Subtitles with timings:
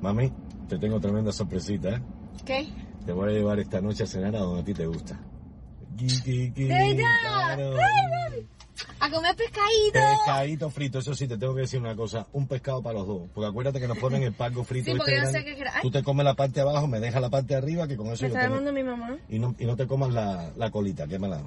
[0.00, 0.32] Mami,
[0.68, 2.02] te tengo tremenda sorpresita, ¿eh?
[2.44, 2.68] ¿Qué?
[3.04, 5.18] Te voy a llevar esta noche a cenar a donde a ti te gusta.
[5.96, 6.52] ¿De?
[6.54, 7.72] Claro.
[7.78, 8.46] Ay.
[9.00, 9.92] A comer pescadito.
[9.92, 13.22] Pescadito frito, eso sí, te tengo que decir una cosa, un pescado para los dos.
[13.34, 14.86] Porque acuérdate que nos ponen el palco frito.
[14.86, 15.64] Sí, ¿viste, porque yo sé que.
[15.82, 18.08] Tú te comes la parte de abajo, me dejas la parte de arriba, que con
[18.08, 19.16] eso Me yo está tengo- llamando mi mamá.
[19.28, 21.40] Y no, y no te comas la, la colita, quémala.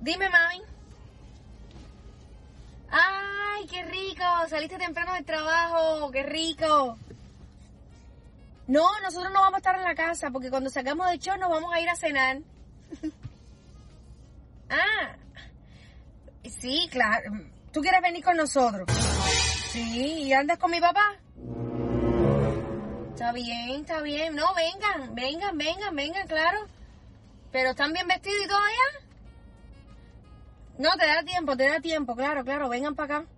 [0.00, 0.62] Dime, mami.
[2.90, 4.22] ¡Ay, qué rico!
[4.48, 6.96] Saliste temprano del trabajo, qué rico.
[8.66, 11.50] No, nosotros no vamos a estar en la casa porque cuando sacamos de show nos
[11.50, 12.38] vamos a ir a cenar.
[14.70, 15.16] ah,
[16.60, 17.30] sí, claro.
[17.72, 18.88] ¿Tú quieres venir con nosotros?
[19.70, 21.16] Sí, ¿y andas con mi papá?
[23.10, 24.34] Está bien, está bien.
[24.34, 26.66] No, vengan, vengan, vengan, vengan, claro.
[27.52, 29.06] Pero están bien vestidos y todo allá.
[30.78, 33.28] No, te da tiempo, te da tiempo, claro, claro, vengan para acá.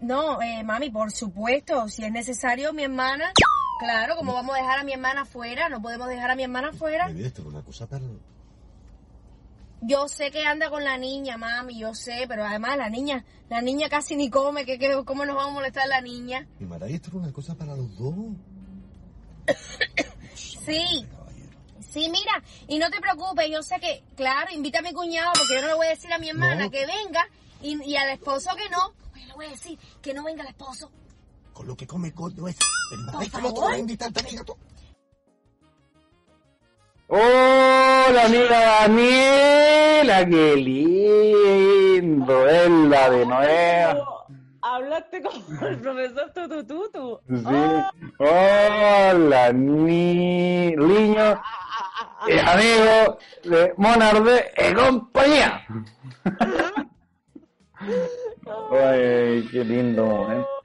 [0.00, 3.32] No, eh, mami, por supuesto, si es necesario, mi hermana,
[3.78, 6.68] claro, como vamos a dejar a mi hermana afuera, no podemos dejar a mi hermana
[6.68, 7.10] afuera.
[7.10, 8.04] Esto una cosa para...
[9.80, 13.60] Yo sé que anda con la niña, mami, yo sé, pero además la niña, la
[13.62, 16.48] niña casi ni come, que, que- ¿cómo nos va a molestar la niña?
[16.58, 18.14] Mi Mara, esto es una cosa para los dos.
[20.34, 21.06] Sí,
[21.80, 25.54] sí, mira, y no te preocupes, yo sé que, claro, invita a mi cuñado, porque
[25.54, 26.70] yo no le voy a decir a mi hermana No.
[26.70, 27.26] que venga,
[27.62, 30.48] y, y al esposo que no, yo le voy a decir que no venga el
[30.50, 30.90] esposo.
[31.58, 32.56] Con lo que come coño es...
[33.20, 33.64] El favor.
[33.64, 34.44] va a invitar también.
[37.08, 44.24] Hola amiga Daniela, qué lindo verla de nuevo.
[44.62, 47.20] Hablaste como el profesor Tutututu.
[47.26, 47.42] Sí.
[48.20, 51.42] Hola, ni niño,
[52.28, 55.66] eh, amigo de Monarde y compañía.
[58.70, 60.57] Ay, qué lindo momento.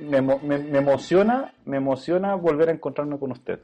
[0.00, 3.60] Me, me- me emociona, me emociona volver a encontrarme con usted.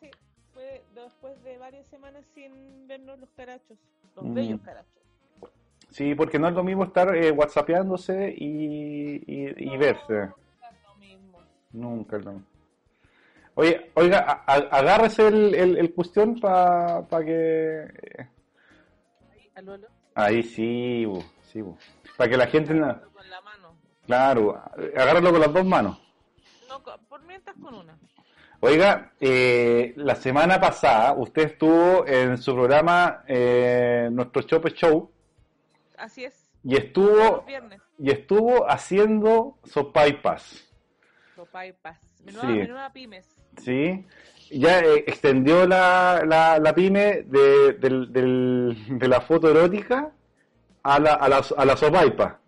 [0.00, 0.10] Sí,
[0.52, 3.78] fue después de varias semanas sin vernos los carachos,
[4.16, 4.34] los Mm.
[4.34, 4.90] bellos carachos.
[5.90, 10.12] Sí, porque no es lo mismo estar eh, whatsappeándose y, y, y verse.
[10.12, 10.34] No
[10.70, 11.38] es lo mismo.
[11.72, 12.46] Nunca es lo mismo.
[13.56, 17.86] Oye, oiga, a- a- agárrese el, el, el cuestión para que...
[20.16, 21.22] Ahí, sí, bu,
[21.52, 21.62] sí,
[22.16, 22.72] para que la gente...
[22.72, 23.02] con la.
[24.06, 24.62] Claro,
[24.96, 25.98] agárralo con las dos manos.
[26.68, 27.96] No, por mientras con una.
[28.60, 35.10] Oiga, eh, la semana pasada usted estuvo en su programa eh, Nuestro Chope Show
[35.98, 36.50] Así es.
[36.62, 37.44] y estuvo
[37.98, 40.64] y estuvo haciendo sopaipas,
[41.36, 41.98] Sopa y paz.
[42.24, 42.48] Menuda, Sí.
[42.52, 43.26] menuda pymes.
[43.62, 44.06] ¿sí?
[44.50, 50.10] Ya eh, extendió la, la, la pyme de, del- del- de la foto erótica
[50.82, 52.40] a la, a la, a la sopaipa.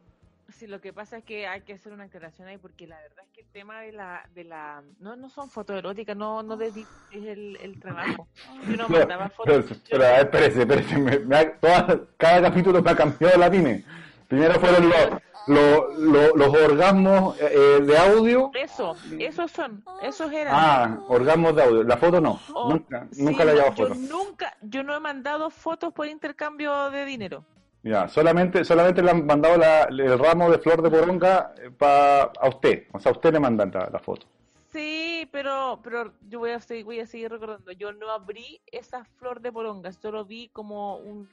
[0.59, 3.25] Sí, lo que pasa es que hay que hacer una aclaración ahí porque la verdad
[3.25, 6.57] es que el tema de la, de la, no, no son fotos eróticas, no, no
[6.57, 6.77] de, es
[7.13, 8.27] el, el trabajo.
[8.67, 9.83] Yo no Pero, mandaba pero, fotos.
[9.91, 13.51] pero, a ver, espérese, espérese, me- me ha- toda- cada capítulo me ha cambiado la
[13.51, 13.85] pyme.
[14.29, 15.11] Primero fueron los,
[15.47, 18.51] los, los, los orgasmos eh, de audio.
[18.55, 20.55] Eso, esos son, esos eran.
[20.57, 21.83] Ah, orgasmos de audio.
[21.85, 22.41] La foto no.
[22.55, 23.95] Oh, nunca sí, nunca le he llevado yo foto.
[24.01, 27.45] nunca, yo no he mandado fotos por intercambio de dinero.
[27.87, 32.23] Ya, solamente, solamente le han mandado la- el ramo de flor de poronga eh, pa,
[32.23, 32.85] a usted.
[32.93, 34.27] O sea, a usted le mandan la, la foto.
[34.73, 37.71] Sí, pero, pero yo voy a seguir, voy a seguir recordando.
[37.71, 41.29] Yo no abrí esa flor de porongas, solo vi como un,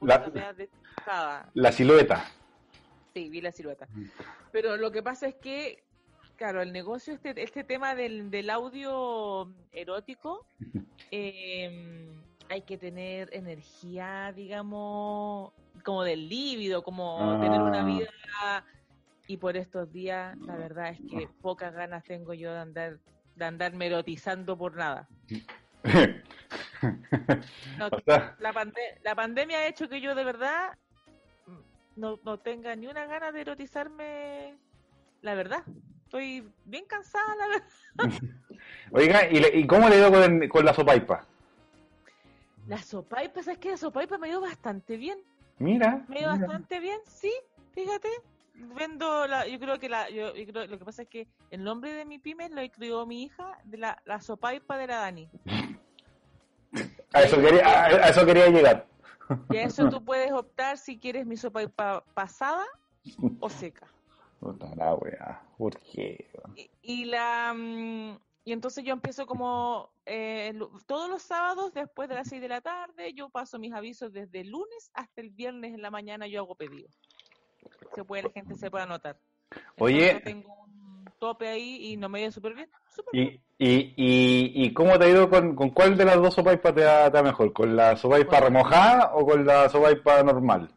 [0.00, 1.46] una cosa.
[1.54, 2.24] La silueta.
[3.14, 3.88] Sí, vi la silueta.
[4.52, 5.84] Pero lo que pasa es que,
[6.36, 10.44] claro, el negocio, este, este tema del, del audio erótico,
[11.10, 12.10] eh,
[12.50, 15.52] hay que tener energía, digamos,
[15.84, 17.40] como del líbido, como Ah.
[17.40, 18.08] tener una vida.
[19.26, 22.98] Y por estos días, la verdad es que pocas ganas tengo yo de andar
[23.36, 25.08] de andarme erotizando por nada.
[27.78, 30.76] No, O sea, la, pande- la pandemia ha hecho que yo de verdad
[31.96, 34.58] no, no tenga ni una gana de erotizarme,
[35.22, 35.62] la verdad.
[36.04, 37.68] Estoy bien cansada, la verdad.
[38.92, 41.26] Oiga, ¿y, le- y cómo le dio con, con la sopaipa?
[42.68, 43.70] La sopaipa, ¿sabes qué?
[43.70, 45.18] La sopaipa me dio bastante bien.
[45.58, 46.04] Mira.
[46.08, 46.46] Me dio mira.
[46.46, 47.32] bastante bien, sí,
[47.72, 48.08] fíjate.
[48.54, 51.64] Vendo la, yo creo que la, yo, yo creo, lo que pasa es que el
[51.64, 55.28] nombre de mi pyme lo escribió mi hija, de la, la sopaipa de la Dani.
[57.12, 58.86] A eso quería, a, a eso quería llegar.
[59.50, 62.64] Y a eso tú puedes optar si quieres mi sopaipa pasada
[63.40, 63.88] o seca.
[64.38, 66.30] Puta la wea, ¿por qué?
[66.54, 70.52] Y, y la mm, y entonces yo empiezo como eh,
[70.86, 74.40] todos los sábados después de las 6 de la tarde, yo paso mis avisos desde
[74.40, 76.88] el lunes hasta el viernes en la mañana yo hago pedido.
[77.94, 79.18] Se puede, la gente se puede anotar.
[79.78, 80.20] Oye.
[80.20, 82.68] Tengo un tope ahí y no me ha ido súper bien.
[82.94, 83.42] Súper bien.
[83.58, 86.74] ¿Y, y, y, y cómo te ha ido con, con cuál de las dos sopaipas
[86.74, 87.52] te da, te mejor?
[87.52, 90.70] ¿Con la sopaipa remojada o con la sopaipa normal?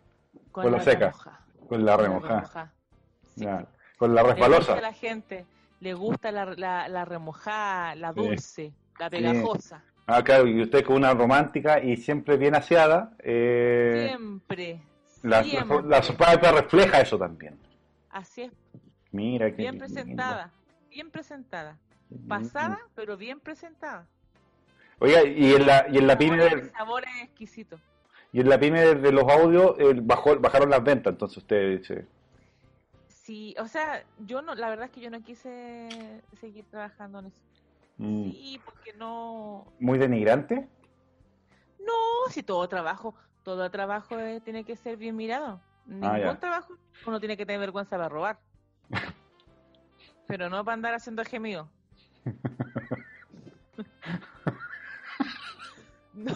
[0.63, 1.11] con la seca.
[1.11, 1.45] remoja.
[1.67, 2.73] Con la Con la remojada.
[3.35, 3.45] Sí.
[3.97, 4.79] Con la resbalosa.
[4.81, 5.45] la gente,
[5.79, 8.19] le gusta la, la, la remojada, la Sí.
[8.19, 9.83] dulce, la pegajosa.
[10.07, 13.11] Ah, claro, y usted con una romántica y siempre bien aseada.
[13.19, 14.81] Eh, Siempre.
[15.23, 15.77] la, siempre.
[15.83, 16.01] la,
[16.41, 17.59] la refleja eso también.
[18.09, 18.51] Así es,
[19.11, 19.85] Mira qué bien lindo.
[19.85, 20.51] presentada.
[20.89, 21.77] Bien presentada.
[22.09, 22.27] Mm.
[22.27, 24.07] Pasada, pero bien presentada.
[24.99, 27.79] Oiga, y en la, y en la pyme el sabor es exquisito.
[28.31, 31.77] y en la pyme de, de los audios eh, bajó, bajaron las ventas, entonces usted
[31.79, 32.07] dice.
[33.27, 37.25] Sí, o sea, yo no, la verdad es que yo no quise seguir trabajando en
[37.25, 37.41] eso.
[37.97, 40.69] mm, Sí, porque no, muy denigrante.
[41.85, 45.59] no, si todo trabajo, todo trabajo eh, tiene que ser bien mirado.
[45.87, 46.39] Ningún Ah, ya.
[46.39, 46.73] trabajo
[47.05, 48.39] uno tiene que tener vergüenza para robar.
[50.29, 51.69] Pero no para andar haciendo gemido.
[56.13, 56.33] No.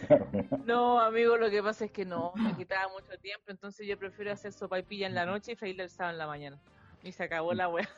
[0.66, 4.32] No, amigo, lo que pasa es que no, me quitaba mucho tiempo, entonces yo prefiero
[4.32, 6.58] hacer sopa y pilla en la noche y freírle el sábado en la mañana.
[7.02, 7.88] Y se acabó la wea.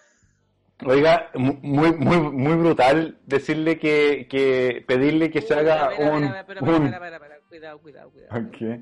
[0.84, 6.24] Oiga, mu- muy, muy, muy brutal decirle que, que pedirle que se haga espera, un,
[6.24, 6.56] espera, espera,
[7.16, 8.50] espera, un- cuidado, cuidado, cuidado.
[8.52, 8.80] ¿Qué?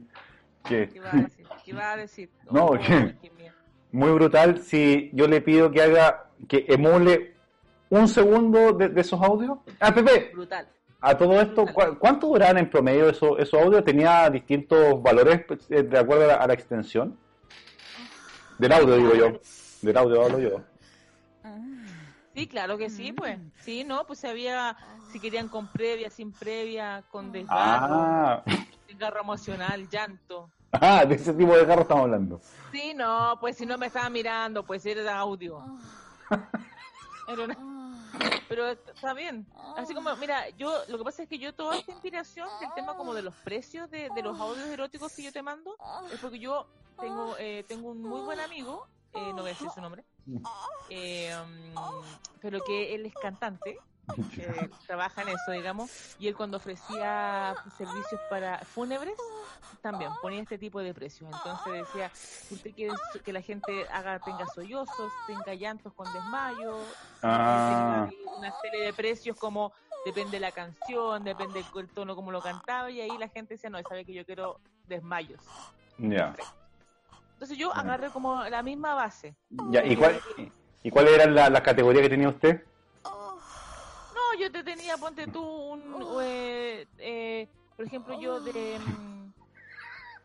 [0.69, 0.89] ¿Qué?
[0.93, 1.47] ¿Qué vas a decir?
[1.65, 2.31] ¿Qué vas a decir?
[2.51, 3.15] No, Oh, ¿qué?
[3.93, 7.35] Muy brutal si yo le pido que haga, que emule
[7.89, 9.59] un segundo de, de esos audios.
[9.81, 10.69] Ah, Pepe, Brutal.
[11.08, 13.85] A todo esto, ¿cu- ¿cuánto duraban en promedio esos, esos audios?
[13.85, 17.17] ¿Tenía distintos valores pues, eh, de acuerdo a la, a la extensión?
[18.58, 19.41] Del audio, digo yo.
[19.82, 20.61] Del audio hablo yo.
[22.35, 23.38] Sí, claro que sí, pues.
[23.61, 24.76] Sí, no, pues había,
[25.12, 28.43] si querían con previa, sin previa, con desgarro, Ah,
[28.88, 30.50] desgarro emocional, llanto.
[30.73, 32.41] ah, de ese tipo de carro estamos hablando.
[32.73, 35.62] Sí, no, pues si no me estaba mirando, pues era audio.
[37.28, 37.58] Era una-
[38.49, 39.46] Pero está bien.
[39.76, 42.96] Así como, mira, yo, lo que pasa es que yo toda esta inspiración del tema
[42.96, 45.76] como de los precios de, de los audios eróticos que yo te mando,
[46.12, 46.67] es porque yo
[47.00, 50.05] tengo, eh, tengo un muy buen amigo, eh, no voy a decir su nombre,
[50.88, 51.34] eh,
[52.40, 53.78] pero que él es cantante,
[54.38, 59.17] eh, trabaja en eso, digamos, y él cuando ofrecía servicios para fúnebres,
[59.81, 61.31] también ponía este tipo de precios.
[61.32, 62.11] Entonces decía,
[62.50, 62.94] usted quiere
[63.25, 66.79] que la gente haga, tenga sollozos, tenga llantos con desmayo,
[67.23, 68.08] Ah.
[68.11, 69.73] tenga una serie de precios como
[70.05, 73.70] depende de la canción, depende del tono como lo cantaba, y ahí la gente decía,
[73.70, 75.41] no, sabe que yo quiero desmayos.
[75.99, 76.35] Ya.
[77.35, 79.35] Entonces yo agarré como la misma base.
[79.70, 80.20] Ya, ¿y, cuál,
[80.82, 82.64] ¿Y cuáles eran la- las categorías que tenía usted?
[84.37, 85.81] No, yo te tenía, ponte tú, un,
[86.23, 88.79] eh, eh, por ejemplo, yo de...
[88.79, 89.33] mm,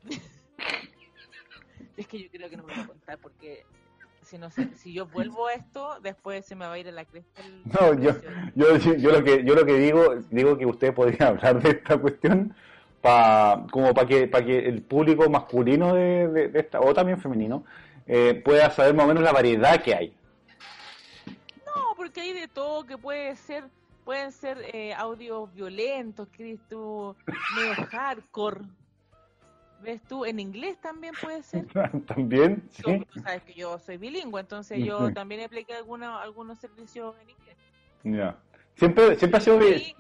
[1.98, 3.66] es que yo creo que no me voy a contar porque
[4.24, 6.92] si no sé, si yo vuelvo a esto, después se me va a ir a
[6.92, 8.12] la cresta el No, yo,
[8.56, 11.98] yo, yo lo que yo lo que digo, digo que usted podría hablar de esta
[11.98, 12.54] cuestión
[13.02, 17.20] pa, como para que para que el público masculino de, de- de esta o también
[17.20, 17.64] femenino
[18.08, 20.14] eh, pueda saber más o menos la variedad que hay.
[21.66, 23.64] No, porque hay de todo que puede ser,
[24.04, 26.28] pueden ser eh, audios violentos,
[26.70, 27.16] tú,
[27.56, 28.62] medio hardcore.
[29.82, 30.26] ¿Ves tú?
[30.26, 31.66] En inglés también puede ser.
[32.06, 33.08] También, Yo, sí.
[33.12, 37.58] tú sabes que yo soy bilingüe, entonces yo también apliqué alguna, algunos servicios en inglés.
[38.04, 38.38] Ya.
[38.76, 39.74] Siempre siempre ha sido bien.
[39.74, 39.96] Ahí,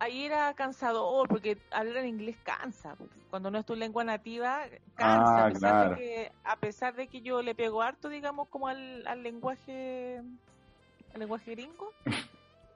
[0.00, 2.96] ahí era cansador, porque hablar en inglés cansa.
[3.30, 4.64] Cuando no es tu lengua nativa,
[4.96, 5.36] cansa.
[5.36, 5.90] Ah, a, pesar claro.
[5.90, 10.20] de que, a pesar de que yo le pego harto, digamos, como al, al lenguaje
[11.14, 11.92] al lenguaje gringo,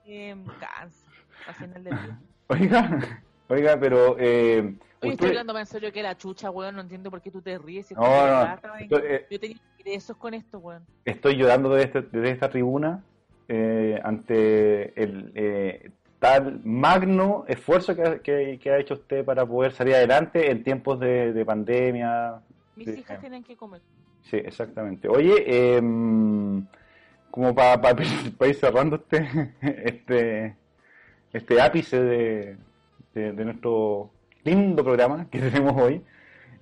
[0.06, 1.10] eh, cansa
[1.46, 2.18] al final del día.
[2.48, 7.10] Oiga, oiga, pero eh, Oye, estoy hablando en serio que la chucha, weón, no entiendo
[7.10, 7.86] por qué tú te ríes.
[7.86, 8.82] si No, no, verdad, ¿saben?
[8.84, 10.84] esto, eh, Yo tenía ingresos con esto, weón.
[11.04, 13.02] estoy llorando desde, este- desde esta tribuna
[13.48, 19.44] eh, ante el eh, tal magno esfuerzo que, ha- que- que ha hecho usted para
[19.44, 22.40] poder salir adelante en tiempos de, de pandemia.
[22.76, 23.20] Mis hijas eh.
[23.20, 23.80] tienen que comer.
[24.22, 25.08] Sí, exactamente.
[25.08, 26.64] Oye, em,
[27.36, 27.94] como para
[28.48, 29.52] ir cerrando este,
[29.84, 30.56] este,
[31.34, 32.56] este ápice de,
[33.12, 34.10] de, de nuestro
[34.42, 36.00] lindo programa que tenemos hoy,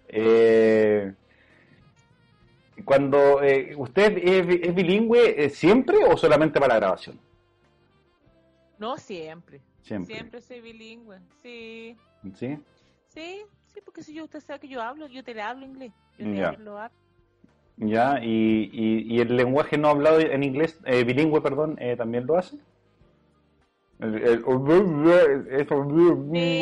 [0.09, 1.15] eh,
[2.85, 7.21] cuando eh, usted es, bi- es bilingüe eh, siempre o solamente para la grabación?
[8.77, 9.61] No siempre.
[9.83, 10.13] Siempre.
[10.13, 11.21] Siempre soy bilingüe.
[11.41, 11.97] Sí.
[12.35, 12.59] ¿Sí?
[13.07, 15.93] Sí, sí, porque si yo, usted sabe que yo hablo, yo te le hablo inglés.
[16.19, 16.49] Yo te Ya.
[16.49, 16.97] hablo harto.
[17.77, 22.25] Ya, y, y, y el lenguaje no hablado en inglés, eh, bilingüe, perdón, eh, también
[22.27, 22.57] lo hace.
[23.99, 24.45] El- el-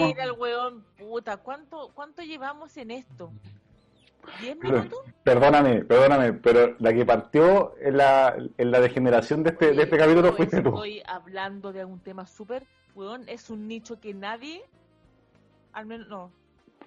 [0.06, 3.30] Mira el weón, puta, ¿cuánto, cuánto llevamos en esto?
[4.40, 5.00] ¿Diez Pero- minutos?
[5.24, 9.96] Perdóname, perdóname, pero la que partió en la, en la degeneración de este, de este
[9.96, 10.68] Oye, capítulo fuiste tú.
[10.70, 12.64] Estoy hablando de un tema súper,
[12.94, 14.62] weón, es un nicho que nadie,
[15.72, 16.30] al menos, no,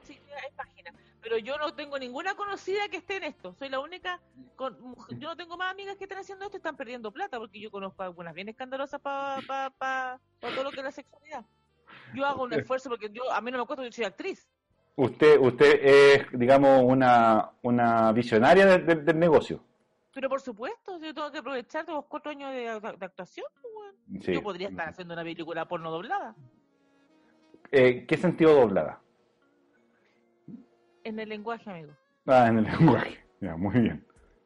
[0.04, 0.94] sí, hay páginas,
[1.26, 4.22] pero yo no tengo ninguna conocida que esté en esto, soy la única,
[4.56, 4.78] con,
[5.18, 7.72] yo no tengo más amigas que estén haciendo esto y están perdiendo plata, porque yo
[7.72, 11.44] conozco algunas bien escandalosas para pa, pa, pa todo lo que es la sexualidad.
[12.14, 14.48] Yo hago un esfuerzo porque yo, a mí no me cuesta, yo soy actriz.
[14.98, 19.64] Usted, usted es, digamos, una, una visionaria de- de- del negocio.
[20.14, 22.60] Pero por supuesto, yo tengo que aprovechar los cuatro años de,
[22.98, 23.48] de actuación.
[23.64, 24.24] pues.
[24.24, 24.32] Sí.
[24.34, 26.36] Yo podría estar haciendo una película porno doblada.
[27.72, 29.02] Eh, ¿Qué sentido doblada?
[31.06, 31.94] En el lenguaje, amigo.
[32.26, 33.20] Ah, en el lenguaje.
[33.42, 34.04] Ya, muy bien.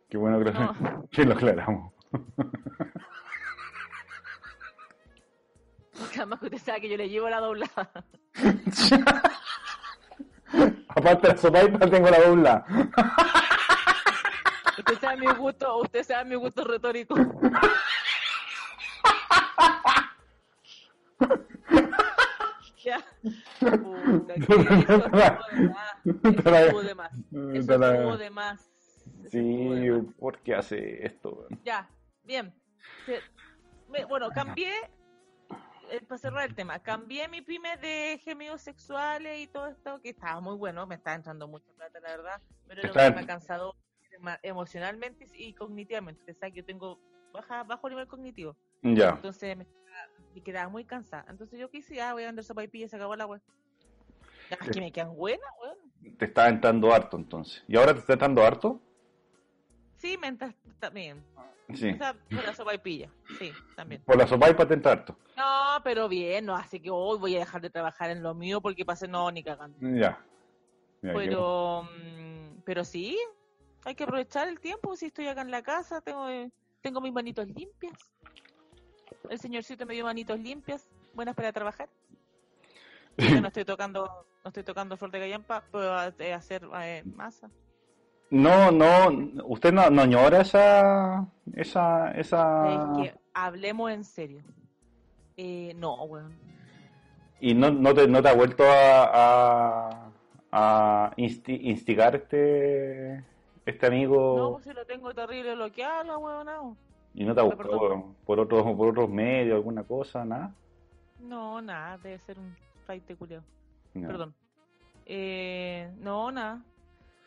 [0.10, 1.08] Qué bueno que lo, No.
[1.12, 1.94] que lo aclaramos.
[6.18, 7.92] Además que usted sabe que yo le llevo la doblada.
[10.90, 12.66] Aparte de la sopaipa tengo la dobla.
[14.80, 17.16] Usted sabe mi gusto, usted sabe mi gusto retórico.
[22.90, 23.06] Ya.
[23.60, 24.48] Puta, eso
[26.82, 27.12] de más.
[27.54, 28.72] Eso estuvo de más.
[29.30, 29.90] Sí.
[30.18, 31.48] ¿por qué hace esto?
[31.64, 31.90] Ya,
[32.24, 32.54] bien.
[34.08, 34.72] Bueno, cambié,
[35.92, 40.10] eh, para cerrar el tema, cambié mi pyme de gemidos sexuales y todo esto, que
[40.10, 43.76] estaba muy bueno, me estaba entrando mucha plata, la verdad, pero era un tema cansado
[44.44, 46.22] emocionalmente y cognitivamente.
[46.22, 47.00] Usted sabe que yo tengo
[47.34, 49.10] baja, bajo nivel cognitivo, Ya.
[49.10, 49.66] entonces me,
[50.20, 51.26] estaba- me quedaba muy cansada.
[51.30, 53.42] Entonces yo quise, ah, voy a vender sopa y pilla y se acabó la web.
[54.50, 56.18] Es que me quedan buenas, weón.
[56.18, 57.64] Te está entrando harto entonces.
[57.68, 58.82] ¿Y ahora te está entrando harto?
[59.98, 61.24] Sí, me entra también.
[61.76, 61.92] Sí.
[61.92, 64.02] O sea, por la sopa y pilla, sí, también.
[64.04, 65.16] Por la sopaipa te entra harto.
[65.38, 68.60] No, pero bien, no hace que hoy voy a dejar de trabajar en lo mío
[68.60, 69.78] porque pase no ni cagando.
[69.82, 70.26] Ya.
[71.02, 73.18] Pero, mm, pero sí,
[73.86, 74.96] hay que aprovechar el tiempo.
[74.96, 76.26] Si estoy acá en la casa, tengo,
[76.82, 77.94] tengo mis manitos limpias.
[79.30, 81.90] El señorcito me dio manitos limpias, buenas para trabajar.
[83.18, 84.06] Yo no estoy tocando,
[84.44, 87.50] no estoy tocando flor de gallampa, puedo eh, hacer eh, masa.
[88.32, 94.44] No, no, usted no, no añora esa, esa, esa, Es que hablemos en serio.
[95.36, 96.38] Eh, no, weón.
[97.40, 100.12] y no, no te, no te ha vuelto a, a,
[100.52, 103.24] a insti- instigar este,
[103.66, 106.78] este amigo No, pues si lo tengo terrible bloqueado, weón,
[107.20, 110.56] y no te ha buscado por otros, por otros medios, alguna cosa, nada.
[111.20, 113.44] No, nada, debe ser un flight culiao.
[113.94, 114.08] No.
[114.08, 114.34] Perdón.
[115.06, 116.64] Eh, no, nada.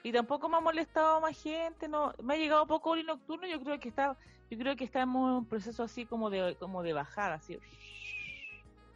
[0.02, 2.14] Y tampoco me ha molestado más gente, no.
[2.22, 4.16] Me ha llegado poco ori nocturno, yo creo que está,
[4.50, 7.58] yo creo que estamos en un proceso así como de, como de bajada, así.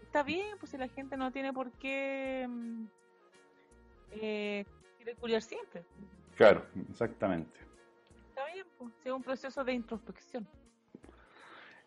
[0.01, 2.85] Está bien, pues si la gente no tiene por qué mm,
[4.13, 4.65] eh,
[5.21, 5.85] culiar siempre.
[6.37, 7.61] Claro, exactamente.
[8.31, 10.49] Está bien, pues, es un proceso de introspección.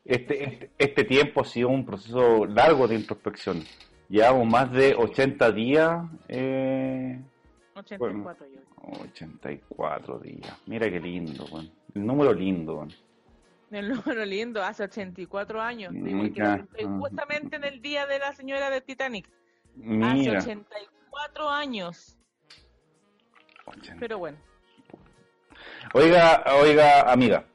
[0.09, 3.63] Este, este, este tiempo ha sido un proceso largo de introspección.
[4.09, 6.01] Llevamos más de 80 días.
[6.27, 7.21] Eh,
[7.75, 8.59] 84 yo.
[9.03, 10.57] 84 días.
[10.65, 11.71] Mira qué lindo, weón.
[11.93, 12.91] El número lindo, weón.
[13.69, 15.93] El número lindo, hace 84 años.
[16.99, 19.27] Justamente en el día de la señora de Titanic.
[19.27, 20.39] Hace Mira.
[20.39, 22.17] 84 años.
[23.65, 23.97] 80.
[23.99, 24.39] Pero bueno.
[25.93, 27.45] Oiga, oiga, amiga.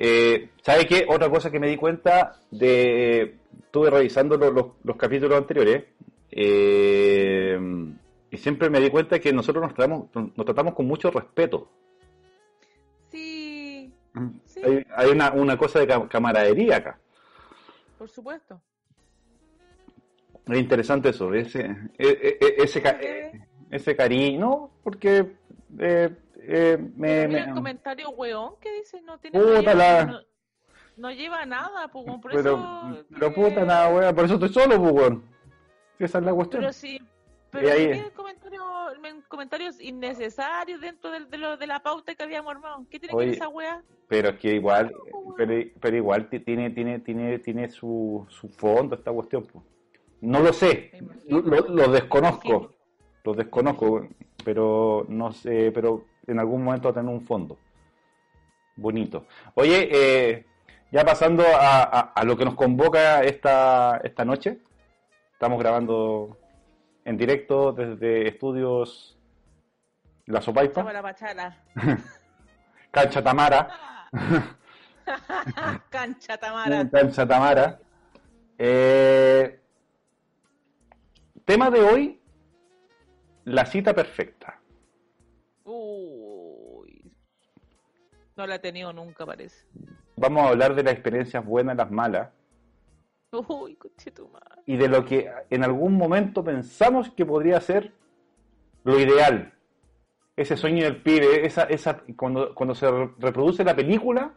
[0.00, 1.04] Eh, ¿Sabe qué?
[1.08, 3.34] Otra cosa que me di cuenta de.
[3.64, 5.84] Estuve revisando lo- los, los capítulos anteriores.
[6.30, 7.58] eh,
[8.30, 11.68] y siempre me di cuenta que nosotros nos tratamos, nos tratamos con mucho respeto.
[13.10, 13.92] Sí,
[14.44, 14.60] Sí.
[14.64, 16.98] Hay, hay una, una cosa de ca- camaradería acá.
[17.98, 18.60] por supuesto.
[20.46, 21.60] Es interesante eso, ese,
[21.98, 23.32] e- e- ese, ca- ¿Qué?
[23.70, 25.26] ese cariño, porque
[25.78, 29.60] eh, eh, me, Pero mira me- el comentario weón que dice, no tiene Puta no
[29.60, 30.20] lleva, la- no,
[30.96, 33.04] no lleva nada, pues, por pero, eso...
[33.10, 35.24] pero puta nada, weón, por eso estoy solo, pues, weón.
[35.98, 36.60] Esa es la cuestión.
[36.62, 37.00] Pero sí,
[37.50, 38.64] pero ahí- ¿por qué comentario-
[39.00, 42.84] men- comentarios innecesarios dentro de, lo- de la pauta que habíamos armado.
[42.90, 43.82] ¿Qué tiene que ver esa weá?
[44.06, 44.94] Pero es que igual,
[45.36, 49.64] pero, pero igual ti- tiene, tiene, tiene, tiene su, su fondo esta cuestión, pues.
[50.20, 50.90] No lo sé,
[51.28, 52.74] lo, lo- desconozco,
[53.24, 54.08] lo desconozco,
[54.44, 57.58] pero no sé, pero en algún momento a tener un fondo.
[58.76, 59.26] Bonito.
[59.54, 60.46] Oye, eh,
[60.92, 64.58] ya pasando a, a- a lo que nos convoca esta, esta noche,
[65.32, 66.38] estamos grabando
[67.04, 69.18] en directo desde estudios
[70.26, 70.82] La Sopaipa.
[72.90, 73.68] Cancha Tamara.
[75.90, 76.88] Cancha Tamara.
[76.90, 77.78] Cancha Tamara.
[78.58, 79.60] Eh,
[81.44, 82.20] tema de hoy,
[83.44, 84.60] la cita perfecta.
[85.70, 86.84] Uh,
[88.36, 89.66] No la he tenido nunca, parece.
[90.16, 92.30] Vamos a hablar de las experiencias buenas, las malas,
[93.30, 93.76] Uy,
[94.32, 94.62] madre.
[94.64, 97.92] y de lo que en algún momento pensamos que podría ser
[98.84, 99.52] lo ideal.
[100.36, 104.32] Ese sueño del pibe, esa, esa, cuando, cuando se re- reproduce la película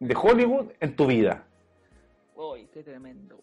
[0.00, 1.44] de Hollywood en tu vida.
[2.34, 3.38] Uy, qué tremendo.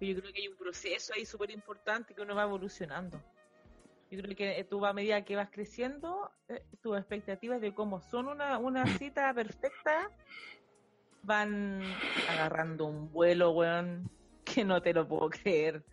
[0.00, 3.20] Yo creo que hay un proceso ahí súper importante que uno va evolucionando.
[4.10, 8.28] Yo creo que tú a medida que vas creciendo, eh, tus expectativas de cómo son
[8.28, 10.10] una, una cita perfecta
[11.22, 11.82] van
[12.30, 14.10] agarrando un vuelo, weón,
[14.44, 15.84] que no te lo puedo creer.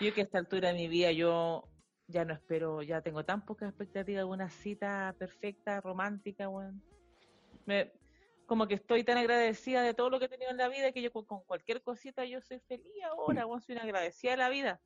[0.00, 1.68] Yo que a esta altura de mi vida yo
[2.06, 6.82] ya no espero, ya tengo tan pocas expectativas de una cita perfecta, romántica, weón.
[7.66, 7.92] Me,
[8.46, 11.02] como que estoy tan agradecida de todo lo que he tenido en la vida que
[11.02, 14.48] yo con, con cualquier cosita yo soy feliz ahora, weón, soy una agradecida de la
[14.48, 14.80] vida.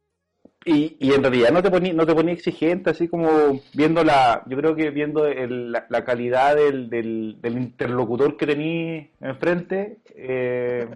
[0.65, 4.43] Y, y en realidad no te poní, no te poní exigente, así como viendo la,
[4.47, 10.89] yo creo que viendo el- la, la calidad del, del, interlocutor que tení enfrente, eh,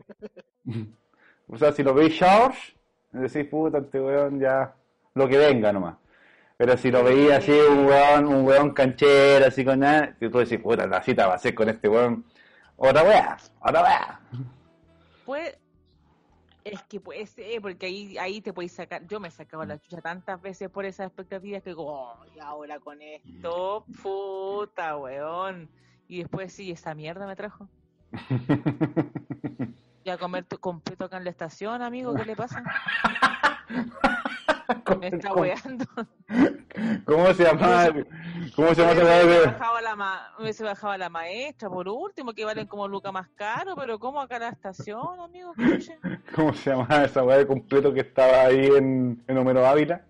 [1.49, 2.75] o sea, si lo veis George,
[3.13, 4.75] decís, puta, este weón ya,
[5.15, 5.97] lo que venga nomás.
[6.57, 10.59] Pero si lo veías así, un weón, un weón canchero, así con nada, tú decís,
[10.61, 12.25] puta, la cita va a ser con este weón,
[12.77, 14.21] otra weá, otra weá.
[15.25, 15.57] Pues,
[16.65, 19.79] es que puede ser, porque ahí, ahí te puedes sacar, yo me he sacado la
[19.79, 25.69] chucha tantas veces por esas expectativas que digo, oh, y ahora con esto, puta, weón.
[26.09, 27.69] Y después sí, esa mierda me trajo.
[30.05, 32.65] Ya comer tu completo acá en la estación, amigo, ¿qué le pasa?
[35.01, 35.85] Me está weando.
[37.05, 37.89] ¿Cómo se llama?
[38.57, 42.33] ¿Cómo se llama esa de- bajado la ma- me hubiese bajado la maestra, por último,
[42.33, 45.53] que valen como lucas más caro, pero ¿cómo acá la estación, amigo?
[46.35, 50.03] ¿Cómo se llama esa weá de completo que estaba ahí en, en Homero Ávila?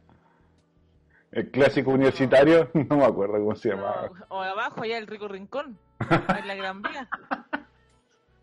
[1.33, 4.09] El clásico universitario, no me acuerdo cómo se llamaba.
[4.29, 5.79] No, o abajo, allá el rico rincón,
[6.39, 7.09] en la Gran Vía.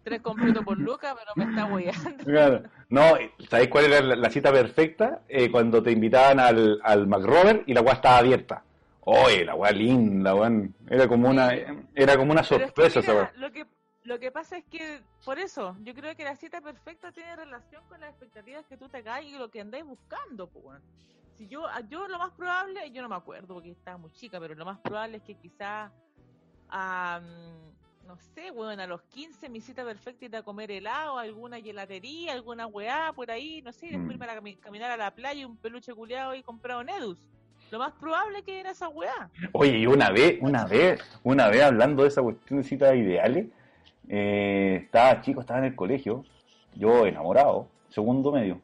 [0.04, 2.16] Tres completos por lucas, pero me está.
[2.24, 2.64] Claro.
[2.90, 3.04] No,
[3.50, 5.22] ¿sabéis cuál era la, la cita perfecta?
[5.28, 8.64] Eh, cuando te invitaban al, al McRover y la weá estaba abierta.
[9.02, 10.74] Oye, la weá linda, weón.
[10.90, 11.54] Era como una,
[11.96, 13.34] era como una Pero es que, sorpresa esa mira, weá.
[13.36, 13.66] lo que
[14.04, 17.84] lo que pasa es que, por eso, yo creo que la cita perfecta tiene relación
[17.90, 20.82] con las expectativas que tú te hagas y lo que andáis buscando, pues.
[21.36, 24.56] Si yo, yo lo más probable, yo no me acuerdo porque estaba muy chica, pero
[24.56, 25.92] lo más probable es que quizás,
[28.10, 32.34] no sé, weón, a los 15 mi cita perfecta ir a comer helado, alguna gelatería,
[32.34, 34.24] alguna weá por ahí, no sé, y después Mm.
[34.24, 37.19] irme a cami- caminar a la playa y un peluche culeado y comprar un Edus.
[37.69, 39.30] Lo más probable es que era esa weá.
[39.54, 43.45] Oye, y una vez, una vez, una vez hablando de esa cuestión de citas ideales,
[44.08, 46.26] eh, estaba chico, estaba en el colegio,
[46.74, 48.60] yo enamorado, segundo medio.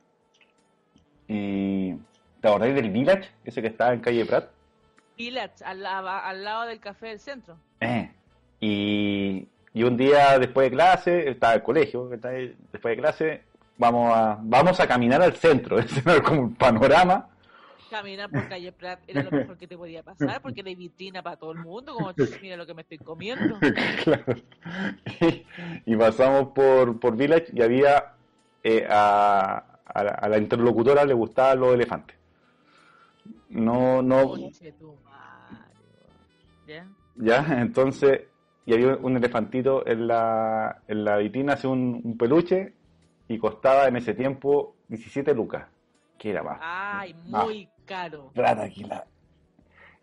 [1.27, 1.93] Y
[2.41, 4.49] ¿te acordáis del Village, ese que estaba en calle Prat?
[5.15, 7.57] Village, al, al lado del café del centro.
[7.81, 8.11] Eh,
[8.59, 8.94] y,
[9.75, 13.41] y un día después de clase, estaba en el colegio, después de clase,
[13.77, 17.27] vamos a, vamos a caminar al centro, era como un panorama.
[17.89, 21.37] Caminar por calle Prat era lo mejor que te podía pasar porque era vitrina para
[21.37, 21.93] todo el mundo.
[21.93, 23.59] Como, "Ch, mira lo que me estoy comiendo.
[24.03, 24.35] Claro.
[25.21, 25.45] Y,
[25.85, 28.15] y pasamos por, por Village y había
[28.63, 32.17] eh, a, a la, a la interlocutora le gustaban los elefantes.
[33.49, 34.35] No, no,
[37.15, 38.21] ya, entonces,
[38.65, 42.73] y había un elefantito en la, en la vitrina, hace un, un peluche
[43.27, 45.65] y costaba en ese tiempo 17 lucas,
[46.17, 46.59] que era más.
[46.61, 48.31] Ay, muy caro.
[48.33, 48.67] Plata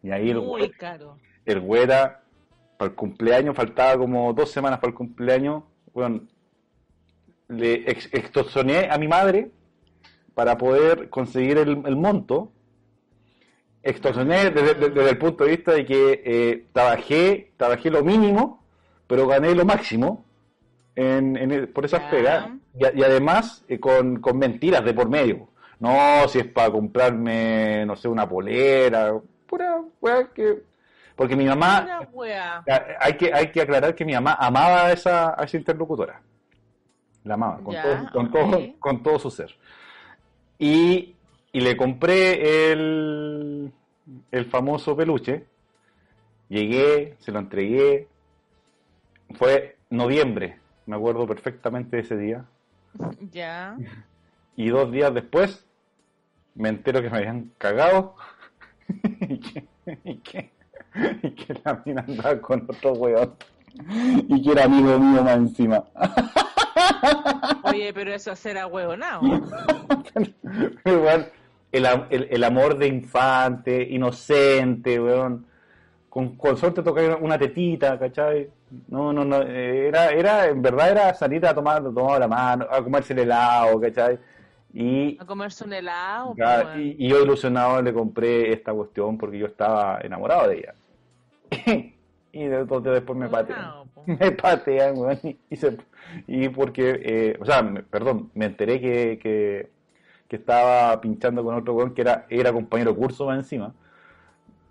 [0.03, 1.19] Y ahí el, Muy güey- caro.
[1.45, 2.23] el güera,
[2.77, 6.23] para el cumpleaños, faltaba como dos semanas para el cumpleaños, bueno,
[7.49, 9.51] le ex- extorsioné a mi madre
[10.35, 12.51] para poder conseguir el, el monto.
[13.83, 18.63] Extorsioné desde, desde- el punto de vista de que eh, trabajé, trabajé lo mínimo,
[19.07, 20.25] pero gané lo máximo
[20.95, 22.11] en, en el- por esas Ya.
[22.11, 22.49] pegas.
[22.79, 25.49] Y, y además eh, con, con mentiras de por medio.
[25.81, 29.15] No, si es para comprarme, no sé, una polera,
[29.47, 30.63] pura weá que...
[31.17, 32.01] Porque mi mamá,
[33.01, 36.21] hay que, hay que aclarar que mi mamá amaba a esa, a esa interlocutora.
[37.25, 39.55] La amaba, con, Ya, todo, con, todo, con todo su ser.
[40.59, 41.15] Y,
[41.53, 43.73] y le compré el,
[44.31, 45.47] el famoso peluche.
[46.49, 48.09] Llegué, se lo entregué.
[49.35, 52.45] Fue noviembre, me acuerdo perfectamente de ese día.
[53.31, 53.77] Ya.
[54.55, 55.67] Y dos días después
[56.55, 58.17] me entero que me habían cagado
[59.21, 59.67] y, que,
[60.05, 60.51] y, que,
[61.23, 63.35] y que la mina andaba con otro weón
[64.29, 65.85] y que era amigo mío más encima.
[67.65, 69.21] Oye, pero eso será huevonao.
[70.85, 71.27] Pero, weón,
[71.73, 75.47] el, el, el amor de infante, inocente, weón.
[76.09, 78.49] con, con suerte tocar una tetita, ¿cachai?
[78.89, 82.67] No, no, no, eh, era, era, en verdad era salir a tomar, tomar la mano,
[82.71, 84.19] a comerse el helado, ¿cachai?
[84.75, 86.35] Y, A comerse un helado.
[86.37, 90.59] ya, pues, y, y yo ilusionado le compré esta cuestión porque yo estaba enamorado de
[90.59, 90.75] ella.
[92.33, 93.71] y de- después me patean.
[93.95, 94.03] Po.
[94.07, 95.77] Me patean, weón, y, y se-
[96.27, 99.69] y porque, eh, o sea, me- perdón, me enteré que, que,
[100.33, 103.75] que estaba pinchando con otro weón que era, era compañero curso más encima.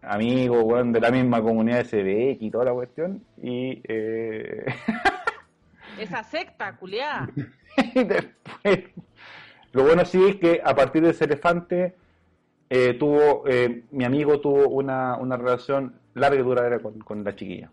[0.02, 3.24] Amigo, weón, de la misma comunidad de CBX y toda la cuestión.
[3.40, 4.66] Y, eh,
[6.00, 6.76] Esa secta,
[7.94, 8.80] y después,
[9.74, 11.94] lo bueno sí es que a partir de ese elefante,
[12.68, 17.36] eh, tuvo, eh, mi amigo tuvo una, una relación larga y duradera con, con la
[17.36, 17.70] chiquilla.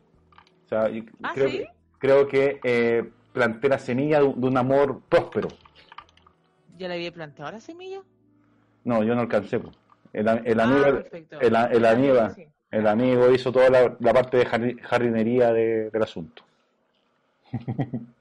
[0.67, 0.91] O sea,
[1.23, 1.65] ¿Ah, creo, sí?
[1.99, 5.49] creo que eh, planté la semilla de un amor próspero.
[6.79, 8.01] ¿Ya le había planteado la semilla?
[8.85, 9.61] No, yo no alcancé.
[10.13, 11.03] El, el Ah, amigo,
[11.41, 12.47] el, el amigo, Sí.
[12.71, 16.43] el amigo hizo toda la, la parte de jardi- jardinería de- del asunto.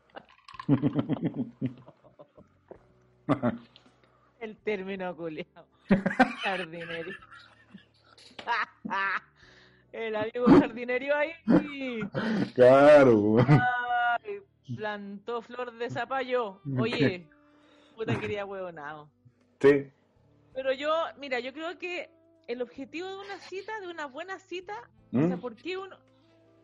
[4.39, 5.65] El término culiao.
[6.43, 7.15] Jardinería.
[9.91, 11.31] El amigo jardinerio ahí.
[12.53, 13.37] Claro.
[13.39, 14.41] Ay,
[14.75, 16.61] plantó flor de zapallo.
[16.77, 17.27] Oye,
[17.97, 19.09] puta quería huevonado.
[19.59, 19.91] Sí.
[20.53, 22.09] Pero yo, mira, yo creo que
[22.47, 25.41] el objetivo de una cita, de una buena cita, o sea, ¿Mm?
[25.41, 25.97] ¿por qué uno?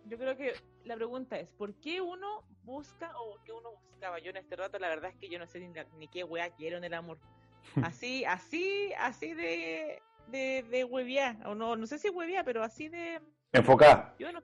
[0.06, 0.54] Yo creo que
[0.86, 4.19] la pregunta es, ¿por qué uno busca o qué uno buscaba?
[4.19, 5.60] Yo en este rato, la verdad es que yo no sé
[5.98, 7.17] ni, qué wea quiero en el amor.
[7.84, 12.89] Así, así, así de, de, de hueviar, o no, no sé si hueviar, pero así
[12.89, 13.22] de,
[13.54, 14.13] Enfocada.
[14.19, 14.43] yo no,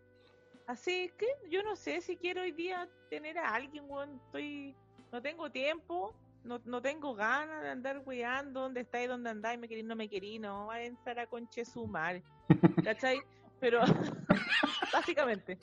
[0.67, 4.73] así que yo no sé si quiero hoy día tener a alguien, weón, estoy,
[5.11, 9.67] no tengo tiempo, no, no tengo ganas de andar weando, dónde estáis, dónde andáis, me
[9.67, 12.23] querí, no me querí, no, va a entrar a conche su madre,
[12.83, 13.21] ¿cachai?
[13.59, 13.81] Pero,
[14.93, 15.57] básicamente,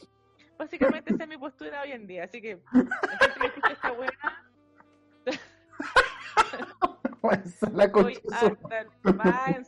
[0.58, 4.42] básicamente esa es mi postura hoy en día, así que, que esta buena.
[7.22, 7.66] Váyanse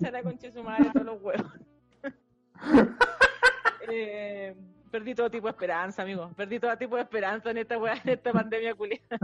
[0.06, 1.52] a la de su madre todos los huevos.
[3.90, 4.54] Eh,
[4.90, 6.30] perdí todo tipo de esperanza, amigo.
[6.36, 9.18] Perdí todo tipo de esperanza en esta weá, en esta pandemia culiada.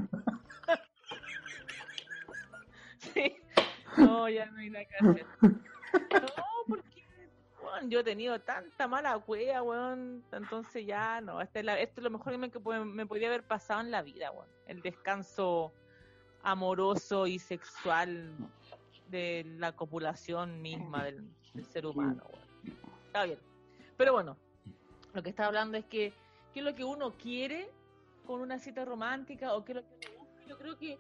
[3.96, 5.27] No, ya no hay nada que hacer.
[5.42, 6.27] No,
[6.66, 7.07] porque
[7.62, 10.24] weón, yo he tenido tanta mala cueva, weón.
[10.33, 11.40] Entonces ya no.
[11.40, 13.90] Esta es la- esto es lo mejor que me, que me podría haber pasado en
[13.92, 14.48] la vida, weón.
[14.66, 15.72] El descanso
[16.42, 18.35] amoroso y sexual
[19.09, 22.24] de la copulación misma del, del ser humano.
[22.33, 22.77] weón.
[23.07, 23.38] Está bien.
[23.96, 24.37] Pero bueno,
[25.12, 26.12] lo que está hablando es que
[26.53, 27.70] qué es lo que uno quiere
[28.27, 30.44] con una cita romántica o qué es lo que uno busca.
[30.48, 30.98] Yo creo que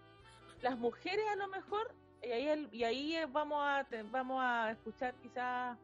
[0.62, 1.92] las mujeres a lo mejor,
[2.26, 5.78] y ahí, el- y ahí eh, vamos, a, vamos a escuchar quizás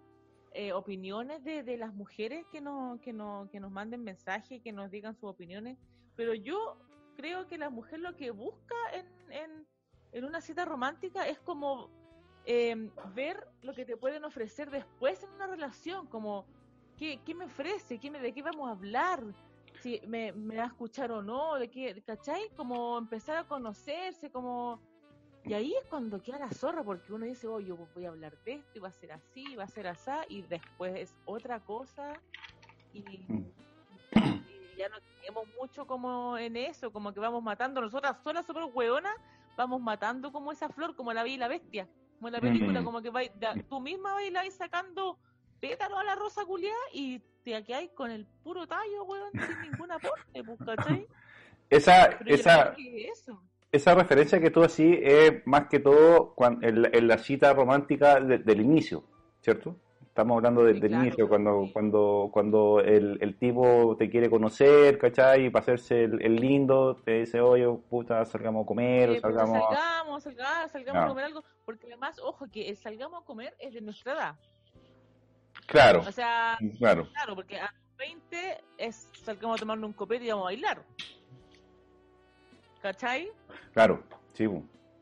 [0.52, 4.72] eh, opiniones de, de las mujeres que nos, que, nos, que nos manden mensajes, que
[4.72, 5.78] nos digan sus opiniones,
[6.16, 6.76] pero yo
[7.16, 9.66] creo que la mujer lo que busca en, en,
[10.12, 11.88] en una cita romántica es como
[12.46, 16.46] eh, ver lo que te pueden ofrecer después en una relación, como
[16.96, 19.22] qué, qué me ofrece, ¿Qué me, de qué vamos a hablar,
[19.80, 22.48] si me, me va a escuchar o no, de qué, ¿cachai?
[22.56, 24.80] Como empezar a conocerse, como...
[25.44, 28.36] Y ahí es cuando queda la zorra, porque uno dice, oh, yo voy a hablar
[28.44, 31.60] de esto, y va a ser así, va a ser así, y después es otra
[31.60, 32.12] cosa,
[32.92, 38.46] y, y ya no tenemos mucho como en eso, como que vamos matando, nosotras solas,
[38.46, 39.14] súper hueonas,
[39.56, 42.84] vamos matando como esa flor, como la vi la bestia, como en la película, Mm.
[42.84, 45.18] como que da- tú misma vais sacando
[45.60, 49.90] pétalo a la rosa culiada y te quedáis con el puro tallo, weón, sin ningún
[49.90, 51.06] aporte, pues, ¿cachai?
[51.70, 53.42] Esa, Pero yo esa, creo que eso.
[53.72, 57.52] Esa referencia que tú así es más que todo cuan- en, la- en la cita
[57.52, 59.04] romántica de- del inicio,
[59.40, 59.76] ¿cierto?
[60.06, 61.72] Estamos hablando de- Sí, del claro, inicio, cuando, sí.
[61.72, 65.46] cuando, cuando el, el tipo te quiere conocer, ¿cachai?
[65.46, 69.20] Y para hacerse el, el lindo, te dice, oye, puta, salgamos a comer, o Eh,
[69.20, 71.06] salgamos salgamos, salgamos, salgamos No.
[71.06, 74.34] a comer algo, porque además, ojo, que el salgamos a comer es de nuestra edad.
[75.66, 80.24] Claro, O sea, claro, claro, porque a los 20 es salgamos a tomarnos un copete
[80.24, 80.82] y vamos a bailar.
[82.82, 83.30] ¿Cachai?
[83.72, 84.46] claro, sí,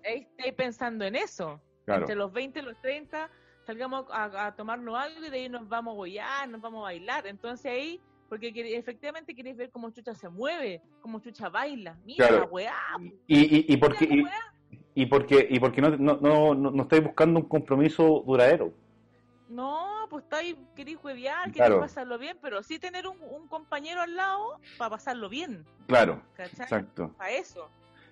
[0.03, 1.61] estáis pensando en eso.
[1.85, 2.03] claro.
[2.03, 3.31] Entre los 20 y los 30
[3.67, 6.83] salgamos a, a tomarnos algo y de ahí nos vamos a goyar, nos vamos a
[6.85, 7.27] bailar.
[7.27, 11.97] Entonces ahí, porque efectivamente queréis ver cómo Chucha se mueve, cómo Chucha baila.
[12.05, 12.45] Mira Claro.
[12.45, 12.75] la weá,
[13.27, 14.25] Y, y, y porque,
[14.95, 18.73] y, porque, y porque no, no, no, no, no estáis buscando un compromiso duradero.
[19.49, 21.81] No, pues estáis, queréis huevear, queréis Claro.
[21.81, 25.65] pasarlo bien, pero sí tener un, un compañero al lado para pasarlo bien.
[25.87, 26.63] Claro, ¿Cachai?
[26.65, 27.15] exacto.
[27.17, 27.69] Para eso.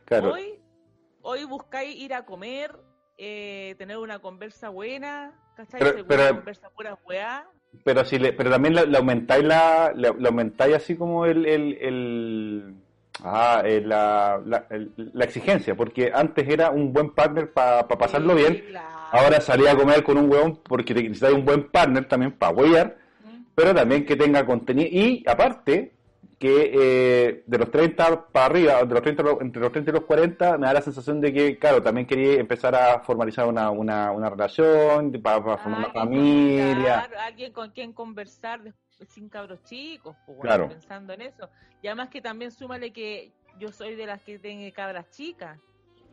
[0.06, 0.58] Claro, Hoy,
[1.22, 2.74] hoy buscáis ir a comer,
[3.18, 5.80] eh, tener una conversa buena, ¿cachai?
[6.06, 7.46] Pero- conversa pura weá.
[7.84, 11.44] pero si le, pero también le, le aumentáis la, le, le aumentáis así como el,
[11.44, 12.82] el, el-
[13.24, 18.42] ah, eh, la, la, la exigencia, porque antes era un buen partner para pasarlo Sí,
[18.42, 18.88] bien, claro.
[19.12, 22.96] ahora salía a comer con un huevón porque necesitas un buen partner también para huear,
[23.24, 23.44] Mm.
[23.54, 25.92] pero también que tenga contenido, y aparte,
[26.38, 29.90] que eh, de los 30 para arriba, de los 30, a los- entre los 30
[29.90, 33.46] y los 40, me da la sensación de que, claro, también quería empezar a formalizar
[33.48, 36.74] una, una, una relación, para, formar una con- familia.
[37.06, 40.68] claro, alguien con quien conversar des- sin cabros chicos, pues, bueno, Claro.
[40.68, 41.50] pensando en eso.
[41.82, 45.60] Y además que también súmale que yo soy de las que tienen cabras chicas.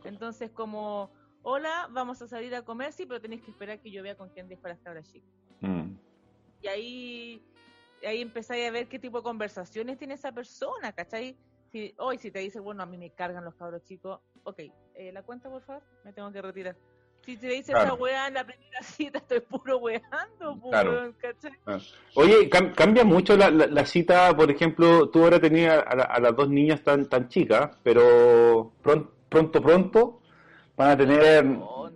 [0.04, 1.10] Entonces, como,
[1.42, 4.28] hola, vamos a salir a comer, sí, pero tenéis que esperar que yo vea con
[4.30, 5.30] quién dejo a las cabras chicas.
[5.60, 5.96] Mm.
[6.60, 7.42] Y ahí,
[8.06, 11.36] ahí empezáis a ver qué tipo de conversaciones tiene esa persona, ¿cachai?
[11.72, 14.60] Si, hoy si te dice, bueno, a mí me cargan los cabros chicos, ok,
[14.94, 16.76] eh, la cuenta por favor, me tengo que retirar.
[17.24, 17.86] Si te dice Claro.
[17.86, 21.12] esa weá en la primera cita, estoy puro weando, pues, Claro.
[21.18, 21.52] ¿cachai?
[22.14, 26.04] Oye, cam- cambia mucho la, la- la cita, por ejemplo, tú ahora tenías a, la-
[26.04, 30.20] a las dos niñas tan, tan chicas, pero pron- pronto, pronto
[30.76, 31.44] van a tener,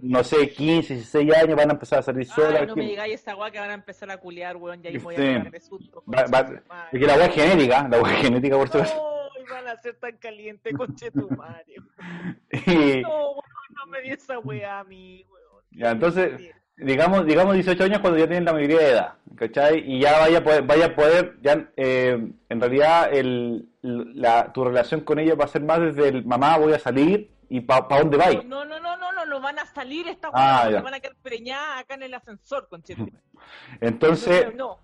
[0.01, 2.67] no sé, 15, 16 años, van a empezar a salir solas.
[2.69, 5.15] No me digáis esa weá que van a empezar a culiar, weón, y ahí voy
[5.15, 6.03] a pegar de susto.
[6.07, 9.03] porque la es genética, la es genética por supuesto.
[9.37, 11.75] Ay, van a ser tan calientes, conche tu madre.
[12.67, 13.43] Y, No, weón,
[13.79, 15.63] no me di esa weá a mí, weón.
[15.71, 16.41] ya, entonces,
[16.77, 19.79] digamos, digamos 18 años cuando ya tienen la mayoría de edad, ¿cachai?
[19.87, 24.65] Y ya vaya a poder, vaya a poder, ya, eh, en realidad el, la, tu
[24.65, 27.87] relación con ella va a ser más desde el mamá voy a salir y para
[27.99, 28.45] dónde vais.
[28.45, 31.81] No, no, no, no, no, no van a salir esta Ah, van a quedar preñadas
[31.81, 32.97] acá en el ascensor, madre.
[33.81, 34.79] Entonces, no,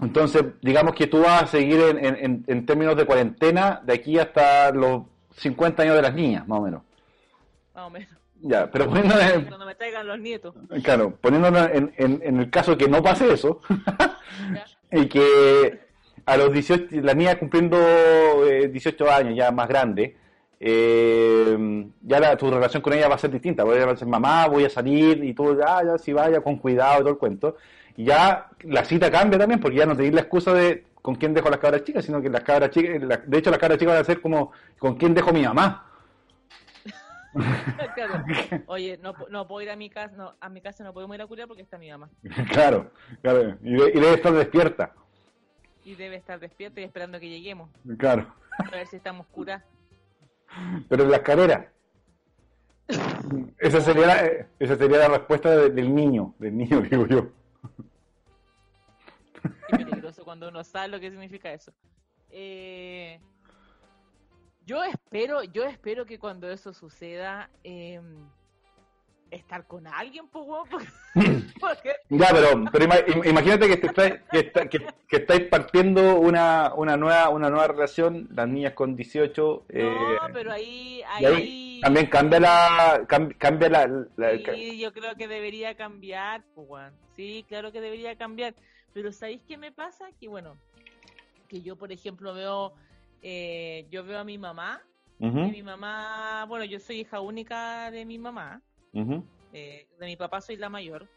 [0.00, 3.94] entonces, digamos que tú vas a seguir en, en- en- en términos de cuarentena de
[3.94, 5.04] aquí hasta los
[5.38, 6.82] 50 años de las niñas, más o menos.
[7.76, 8.08] Más o menos.
[8.40, 10.54] Ya, pero poniéndolo en, Cuando me traigan los nietos.
[10.82, 13.60] claro, poniéndolo en, en- en el caso que no pase eso,
[14.52, 14.64] ¿ya?
[14.92, 15.80] y que
[16.26, 17.78] a los 18, la niña cumpliendo
[18.46, 20.16] eh, 18 años, ya más grande,
[20.58, 23.96] eh, ya la- tu relación con ella va a ser distinta, porque ella va a
[23.96, 27.10] ser mamá, voy a salir y tú, ah, ya, si vaya, con cuidado y todo
[27.10, 27.56] el cuento.
[27.96, 31.14] Y ya la cita cambia también, porque ya no te di la excusa de con
[31.14, 33.78] quién dejo las cabras chicas, sino que las cabras chicas, la- de hecho las cabras
[33.78, 35.85] chicas van a ser como con quién dejo mi mamá.
[37.94, 38.24] Claro.
[38.66, 41.22] Oye, no, no puedo ir a mi casa, no, a mi casa no podemos ir
[41.22, 42.10] a culiar porque está mi mamá.
[42.52, 42.90] claro,
[43.22, 44.92] claro, y, de- y debe estar despierta,
[45.84, 47.70] Y debe estar despierta y esperando que lleguemos.
[47.98, 48.32] claro.
[48.58, 49.62] A ver si estamos curadas.
[50.88, 51.66] pero en las carreras.
[53.58, 57.28] Esa sería la, esa sería la respuesta de- del niño, del niño, digo yo.
[59.68, 61.72] Qué peligroso cuando uno sabe lo que significa eso.
[62.30, 63.20] Eh,
[64.66, 68.00] yo espero, yo espero que cuando eso suceda, eh,
[69.30, 70.46] estar con alguien, pues,
[71.60, 75.42] porque, Ya, pero, pero ima- im- imagínate que, te estáis- que, está- que- que estáis
[75.48, 79.64] partiendo una, una, nueva, una nueva relación, las niñas con 18.
[79.70, 79.82] eh,
[80.22, 83.04] no, pero ahí, ahí, ahí también cambia la.
[83.08, 86.92] cam- cambia la, la- Sí, yo creo que debería cambiar, pues.
[87.16, 88.54] Sí, claro que debería cambiar.
[88.92, 90.06] Pero ¿sabéis qué me pasa?
[90.20, 90.56] Que bueno,
[91.48, 92.72] que yo, por ejemplo, veo,
[93.22, 94.82] eh, yo veo a mi mamá,
[95.42, 98.62] y mi mamá, bueno, yo soy hija única de mi mamá,
[99.52, 101.10] eh, de mi papá soy la mayor,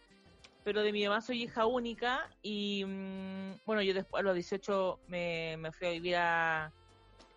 [0.63, 5.01] pero de mi mamá soy hija única y, mm, bueno, yo después a los 18
[5.07, 6.73] me, me fui a vivir a,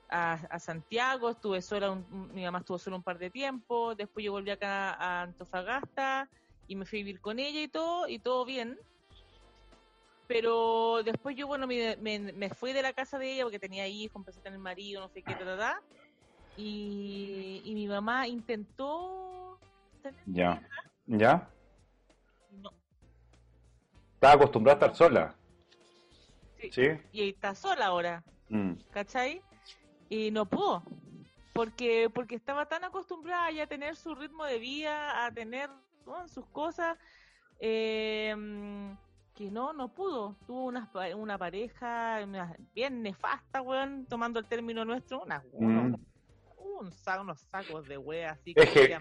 [0.08, 3.94] a, a Santiago, estuve sola, un- un- mi mamá estuvo sola un par de tiempo,
[3.94, 6.30] después yo volví acá a Antofagasta
[6.66, 8.78] y me fui a vivir con ella y todo, y todo bien.
[10.28, 13.86] Pero después yo, bueno, me, me, me fui de la casa de ella porque tenía
[13.88, 15.82] hijos, empecé a tener marido, no sé qué, ta, ta, ta,
[16.56, 19.58] y, y mi mamá intentó...
[20.02, 20.62] tener Ya.
[21.06, 21.48] ¿Ya?
[22.52, 22.70] no,
[24.14, 25.34] Estaba acostumbrada a estar sola.
[26.60, 26.70] Sí.
[26.72, 26.82] ¿Sí?
[27.12, 28.74] y está sola ahora, Mm.
[28.92, 29.42] ¿cachai?
[30.08, 30.82] Y no pudo,
[31.54, 35.70] porque porque estaba tan acostumbrada ya a tener su ritmo de vida, a tener
[36.26, 36.98] sus cosas,
[37.60, 38.36] eh,
[39.34, 40.36] que no, no pudo.
[40.46, 45.86] Tuvo una, una pareja una- bien nefasta, weón, tomando el término nuestro, una, Mm.
[45.86, 46.00] unos,
[46.58, 48.52] un sa- unos sacos de wea así.
[48.56, 48.98] Es, se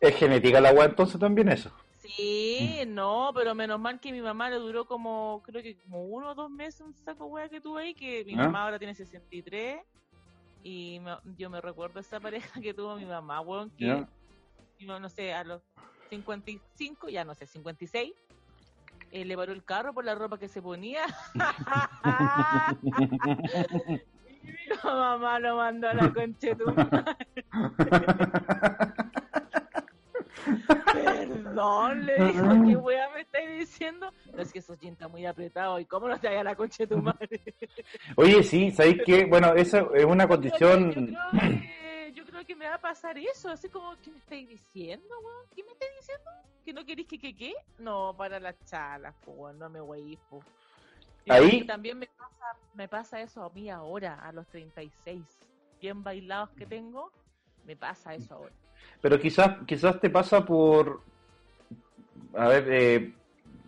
[0.00, 1.70] es, genética la weá entonces también eso.
[1.98, 6.30] Sí, no, pero menos mal que mi mamá le duró como, creo que como uno
[6.30, 8.44] o dos meses un saco wea que tuve ahí, que mi ¿Ah?
[8.44, 9.80] mamá ahora tiene 63
[10.62, 12.18] y me- yo me recuerdo esa
[12.50, 14.08] pareja que tuvo mi mamá, weón, que ¿Ya?
[14.78, 15.60] yo no sé, a los
[16.08, 18.12] 55, ya no sé, 56,
[19.10, 21.02] eh, le paró el carro por la ropa que se ponía.
[22.82, 22.90] y
[24.42, 24.52] mi
[24.84, 27.16] mamá lo mandó a la conchetumare.
[30.92, 34.12] Perdón, le dijo, ¿qué wea me estáis diciendo?
[34.38, 36.84] no es que esos jeans están muy apretados y cómo no te haga la concha
[36.84, 37.42] de tu madre.
[38.16, 39.24] Oye, sí, ¿sabéis qué?
[39.24, 40.92] Bueno, eso es una Yo condición...
[40.92, 41.77] creo, que,
[42.18, 45.46] yo creo que me va a pasar eso, así como, ¿qué me estáis diciendo, weón?
[45.54, 46.30] ¿Qué me estáis diciendo?
[46.64, 47.54] ¿Que no queréis que que qué?
[47.78, 49.14] No, para las chalas,
[49.54, 49.80] no me
[50.28, 50.42] po.
[51.24, 55.22] Y Ahí- también me pasa, me pasa eso a mí ahora, a los 36,
[55.80, 57.12] bien bailados que tengo,
[57.64, 58.54] me pasa eso ahora.
[59.00, 61.02] Pero quizás, quizás te pasa por,
[62.34, 63.14] a ver, eh,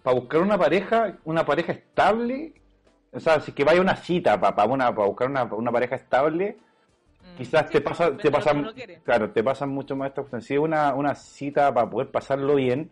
[0.02, 2.52] para buscar una pareja, una pareja estable,
[3.12, 5.94] o sea, si que vaya a una cita para, una, para buscar una, una pareja
[5.94, 6.58] estable,
[7.36, 8.72] quizás sí, te pues, pasa, te pasan, no
[9.04, 10.46] claro, te pasan mucho más estas cuestiones.
[10.46, 12.90] Si es una, una cita para poder pasarlo bien,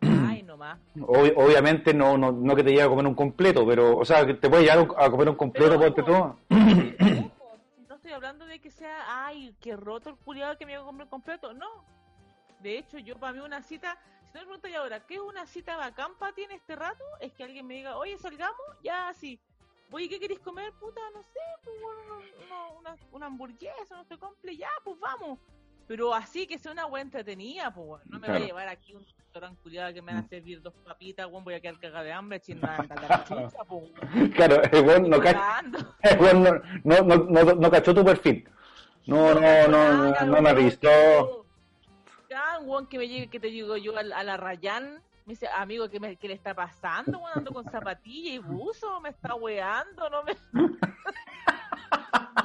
[0.00, 0.78] Ay, nomás.
[0.96, 4.26] ob- obviamente no, no, no que te lleve a comer un completo, pero, o sea,
[4.26, 6.02] que te puede llevar a comer un completo, tú.
[6.12, 10.84] ojo, no estoy hablando de que sea, ay, que roto el culiado que me haga
[10.84, 11.68] comer completo, no.
[12.60, 13.98] De hecho, yo para mí una cita,
[14.30, 17.04] si no me preguntáis ahora, ¿qué es una cita bacán para ti en este rato?
[17.20, 19.40] Es que alguien me diga, oye, salgamos, ya así.
[19.92, 20.72] Oye, ¿qué queréis comer?
[20.80, 24.98] Puta, no sé, pues bueno, no- no, una, una hamburguesa, no sé, comple, ya, pues
[24.98, 25.38] vamos.
[25.86, 28.38] Pero así que sea una buena entretenida, pues bueno, no me Claro.
[28.40, 31.44] voy a llevar aquí un restaurante culiado que me van a servir dos papitas, bueno,
[31.44, 33.94] voy a quedar cagada de hambre, chingada, la chucha, pues bueno.
[34.34, 35.62] Claro, el weón no, ca-
[36.02, 36.52] el weón no,
[36.84, 38.48] no, no, no, cachó tu perfil.
[39.06, 41.44] No, no, no, no, no me avisó.
[42.30, 45.32] Ya, un weón que me llegue, que te digo yo a, a la Rayán, me
[45.32, 47.18] dice, amigo, ¿qué, me, qué le está pasando?
[47.18, 50.36] Weón, ando con zapatilla y buzo, me está weando, no me...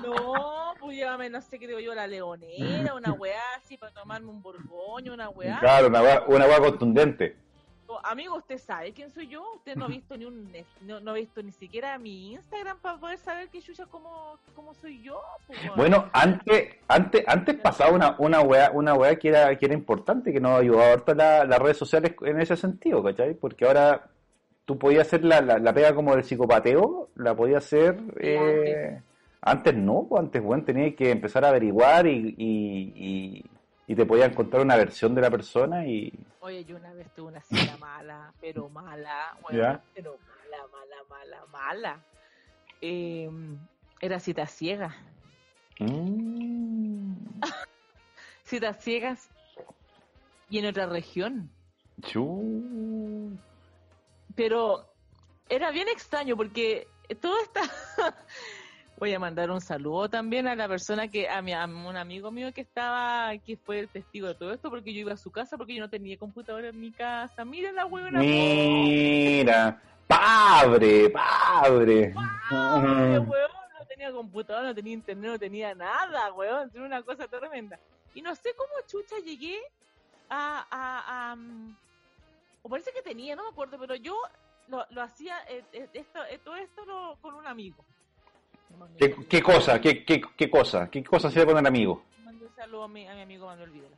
[0.04, 4.30] No, pues llévame, no sé qué digo yo, la leonera, una weá así para tomarme
[4.30, 5.60] un borgoño, una weá.
[5.60, 7.36] Claro, una weá, una weá contundente.
[8.04, 9.44] Amigo, ¿usted sabe quién soy yo?
[9.56, 10.52] Usted no ha visto ni un
[10.86, 14.74] no, no ha visto ni siquiera mi Instagram para poder saber que Yuya cómo, cómo
[14.74, 15.22] soy yo.
[15.48, 15.60] pues.
[15.76, 20.34] Bueno, antes, antes, antes pasaba una, una weá, una weá que era, que era importante,
[20.34, 23.34] que nos ayudaba harto la- las redes sociales en ese sentido, ¿cachai?
[23.36, 24.10] Porque ahora
[24.66, 29.02] tú podías hacer la, la, la pega como del psicopateo, la podías hacer eh,
[29.42, 33.46] antes no, pues antes, bueno, tenías que empezar a averiguar y, y, y,
[33.88, 37.28] y te podías encontrar una versión de la persona y Oye, yo una vez tuve
[37.30, 39.82] una cita mala, pero mala, bueno, Ya.
[39.94, 42.04] pero mala, mala, mala, mala.
[42.82, 43.30] Eh,
[44.02, 44.96] era cita ciega.
[45.80, 47.14] Mm,
[48.44, 49.30] Citas ciegas
[50.50, 51.50] y en otra región.
[52.02, 53.38] chu.
[54.36, 54.86] Pero
[55.50, 56.88] era bien extraño porque
[57.22, 57.62] todo está...
[58.98, 62.32] Voy a mandar un saludo también a la persona que, a, mi, a un amigo
[62.32, 65.30] mío que estaba, que fue el testigo de todo esto, porque yo iba a su
[65.32, 67.46] casa porque yo no tenía computadora en mi casa.
[67.46, 68.20] Mira la huevona.
[68.22, 72.14] Mira, padre, padre.
[73.20, 77.80] Weón, no tenía computadora, no tenía internet, no tenía nada, weón, era una cosa tremenda.
[78.16, 79.60] Y no sé cómo chucha llegué
[80.28, 80.66] a...
[80.72, 81.76] a, a, mm,
[82.64, 84.18] o parece que tenía, no me acuerdo, pero yo
[84.70, 87.86] lo, lo hacía, eh, eh, esto, eh, todo esto lo- con un amigo.
[88.98, 89.80] ¿Qué, qué cosa?
[89.80, 90.90] ¿Qué, qué, ¿Qué cosa?
[90.90, 92.04] ¿Qué cosa se con el amigo?
[92.24, 93.96] Mandé un saludo a mi, a mi amigo Manuel Videla.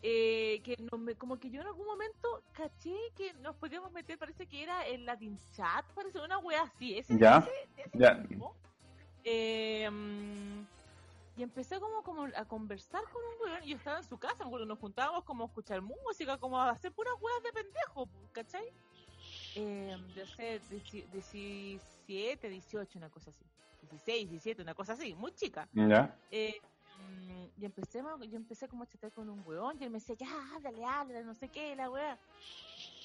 [0.00, 4.16] Eh, que no me- como que yo en algún momento caché que nos podíamos meter,
[4.16, 8.22] parece que era el Latin Chat, parece una wea así, ese, Ya, ese- ese ya.
[8.22, 8.54] tipo.
[9.24, 9.90] Eh,
[11.36, 14.36] y empecé como, como a conversar con un weón, y yo estaba en su casa,
[14.38, 18.08] me acuerdo, nos juntábamos como a escuchar música, como a hacer puras weas de pendejo,
[18.32, 18.64] ¿cachai?
[19.56, 23.44] Eh, de ser 17, 18, una cosa así.
[23.88, 25.68] 16, 17, una cosa así, muy chica.
[25.72, 26.16] ¿Ya?
[26.30, 26.60] Eh,
[26.98, 30.16] mm, y empecé, yo empecé como a chatear con un weón y él me decía,
[30.16, 32.18] ya, háblale, háblale, no sé qué, la weá.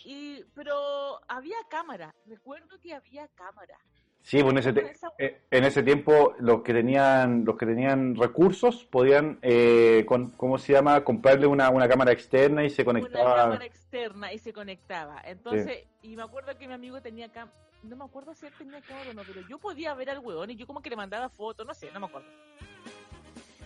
[0.05, 3.77] Y, pero había cámara, recuerdo que había cámara.
[4.23, 8.15] Sí, pues en ese, te- eh, en ese tiempo los que tenían los que tenían
[8.15, 11.03] recursos podían, eh, con, ¿cómo se llama?
[11.03, 13.35] Comprarle una, una cámara externa y se Una conectaba.
[13.35, 15.21] cámara externa y se conectaba.
[15.25, 18.81] Entonces, y me acuerdo que mi amigo tenía cámara, no me acuerdo si él tenía
[18.81, 21.27] cámara o no, pero yo podía ver al weón y yo como que le mandaba
[21.27, 22.27] fotos, no sé, no me acuerdo.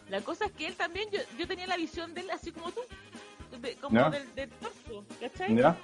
[0.10, 2.72] La cosa es que él también, yo, yo tenía la visión de él así como
[2.72, 2.82] tú,
[3.62, 4.10] de- como ¿Ya?
[4.10, 5.56] del, del torso, ¿cachai?
[5.56, 5.78] ¿Ya?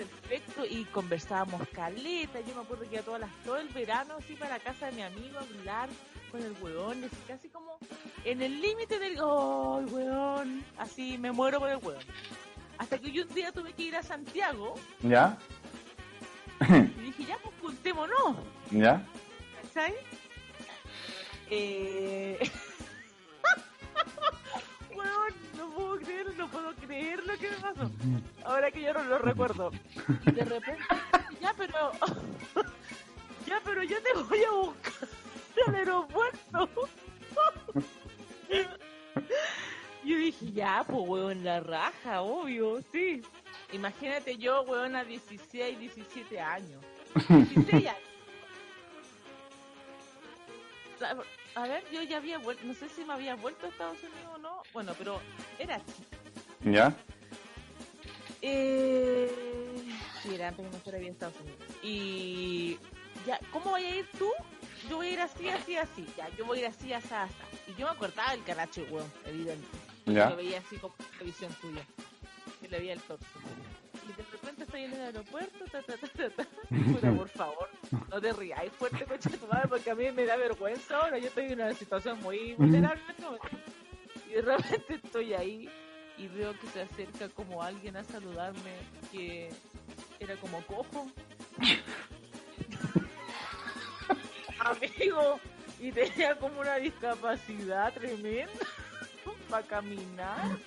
[0.00, 2.40] Perfecto, y conversábamos caleta.
[2.40, 4.92] Yo me acuerdo que iba todas las, todo el verano así para la casa de
[4.92, 5.90] mi amigo a hablar
[6.30, 7.78] con el weón, y así casi como
[8.24, 12.02] en el límite del oh, weón, así me muero por el weón.
[12.78, 15.36] Hasta que yo un día tuve que ir a Santiago ¿Ya?
[16.66, 18.36] y dije, ya, pues juntémonos,
[18.70, 19.06] ¿Ya?
[19.62, 19.94] ¿cachai?
[21.50, 22.38] Eh...
[25.56, 27.90] no puedo creer, no puedo creer lo que me pasó.
[28.44, 29.70] Ahora que yo no lo recuerdo.
[30.24, 30.82] De repente,
[31.40, 31.92] ya, pero.
[33.46, 35.08] ya, pero yo te voy a buscar
[35.66, 36.68] al aeropuerto.
[40.04, 43.22] yo dije, ya, pues, weón, la raja, obvio, sí.
[43.72, 46.82] Imagínate yo, weón, a 16, 17 años.
[47.28, 48.10] 16 años.
[51.54, 54.30] A ver, yo ya había vuelto, no sé si me había vuelto a Estados Unidos
[54.34, 54.62] o no.
[54.72, 55.20] Bueno, pero
[55.58, 56.16] era chica.
[56.64, 56.94] ¿Ya?
[58.42, 59.30] Eh,
[60.22, 61.58] sí, era antes que me fuera bien a Estados Unidos.
[61.82, 62.78] Y
[63.26, 64.30] ya, ¿cómo voy a ir tú?
[64.88, 66.06] Yo voy a ir así, así, así.
[66.16, 67.34] Ya, yo voy a ir así, así, así.
[67.66, 69.66] Y yo me acordaba del caracho, weón, evidente.
[70.06, 70.30] ¿Ya?
[70.30, 71.84] Lo veía así como la visión tuya.
[72.60, 73.24] Que le veía el torso.
[74.10, 76.46] Y de repente estoy en el aeropuerto, ta, ta, ta, ta, ta.
[76.68, 77.68] Puta, por favor,
[78.08, 81.18] no te rías fuerte, coche tu madre, porque a mí me da vergüenza ahora.
[81.18, 83.48] Yo estoy en una situación muy vulnerable en este momento.
[84.28, 85.68] Y de repente estoy ahí
[86.18, 88.72] y veo que se acerca como alguien a saludarme
[89.12, 89.50] que
[90.18, 91.06] era como cojo.
[94.58, 95.40] Amigo,
[95.78, 98.52] y tenía como una discapacidad tremenda
[99.48, 100.58] para caminar.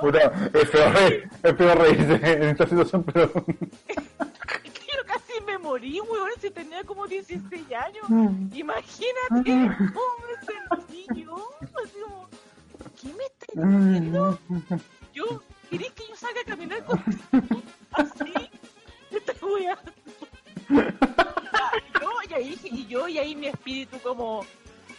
[0.00, 3.24] Puta, es peor, reír- es peor reírse en esta situación, pero...
[3.24, 8.04] es que yo casi me morí, weón, si tenía como 16 años.
[8.54, 11.48] Imagínate cómo me sentí yo.
[11.60, 12.28] Así como,
[13.00, 14.38] ¿qué me estás diciendo?
[15.14, 17.62] Yo, ¿querés que yo salga a caminar contigo?
[17.92, 18.50] Así,
[19.10, 19.78] esta wea.
[20.70, 24.44] Y yo, y ahí, y yo, y ahí mi espíritu como,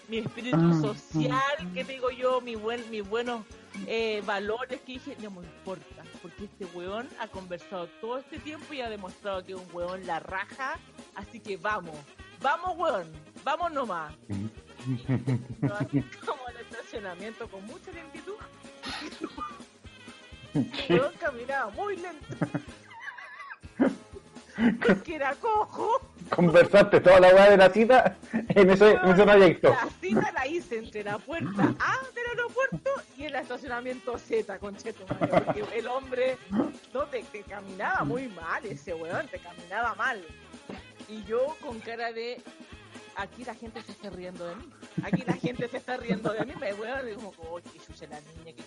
[0.07, 3.43] mi espíritu social, que digo yo, mi buen, mis buenos
[3.87, 8.73] eh, valores, que dije, no me importa, porque este weón ha conversado todo este tiempo
[8.73, 10.79] y ha demostrado que es un weón la raja,
[11.15, 11.95] así que vamos,
[12.41, 13.11] vamos weón,
[13.43, 14.13] vamos nomás.
[15.61, 18.35] Lo acercamos al estacionamiento con mucha lentitud.
[20.53, 22.27] El weón caminaba muy lento.
[24.85, 26.01] Porque era cojo.
[26.35, 29.69] Conversaste toda la weá de la cita en ese, en ese trayecto.
[29.69, 35.05] La cita la hice entre la puerta A del aeropuerto y el estacionamiento Z, concheto,
[35.07, 36.37] madre, porque el hombre
[36.93, 40.23] no te, caminaba muy mal ese weón, te caminaba mal.
[41.07, 42.41] Y yo con cara de
[43.15, 44.69] aquí la gente se está riendo de mí.
[45.03, 48.05] Aquí la gente se está riendo de mí, me weón, y como, oh, que chucha
[48.07, 48.63] la niña, que.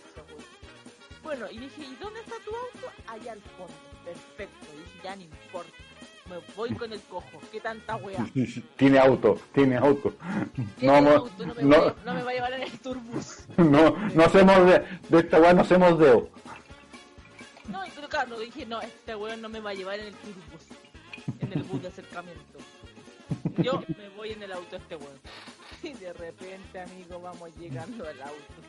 [1.22, 2.92] Bueno, y dije, ¿y dónde está tu auto?
[3.06, 3.74] Allá al fondo.
[4.04, 4.66] Perfecto.
[4.74, 5.91] Y dije, ya no importa.
[6.32, 7.40] Me voy con el cojo.
[7.50, 8.26] ¿Qué tanta weá?
[8.76, 10.14] Tiene auto, tiene auto.
[10.78, 12.78] Tiene No, auto, no, me no, va, a- no me va a llevar en el
[12.78, 13.44] turbus.
[13.58, 16.30] no, no hacemos de, de esta weá, no hacemos deo.
[17.68, 20.62] No, pero claro, dije, no, este weón no me va a llevar en el turbus.
[21.40, 22.58] En el bus de acercamiento.
[23.58, 25.20] Yo me voy en el auto este weón.
[25.82, 28.62] Y de repente, amigo, vamos llegando al auto.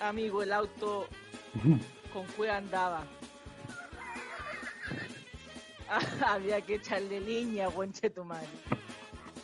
[0.00, 1.08] Amigo, el auto
[2.12, 3.04] con cueva andaba.
[6.26, 8.48] Había que echarle leña, conche tu madre.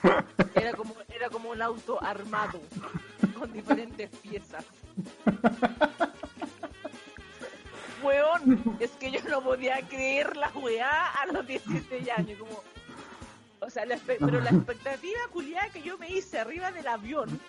[0.55, 2.61] Era como, era como un auto armado,
[3.39, 4.65] con diferentes piezas.
[8.03, 12.63] Weón, es que yo no podía creer la weá a los 16 años, como...
[13.61, 17.41] O sea, la pero la expectativa culiada que yo me hice arriba del avión,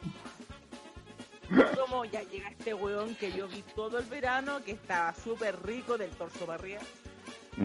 [1.78, 5.98] como ya llega este weón que yo vi todo el verano, que estaba súper rico
[5.98, 6.80] del torso arriba,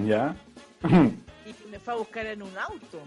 [0.05, 0.37] ¿Ya?
[1.47, 3.01] y me fue a buscar en un auto.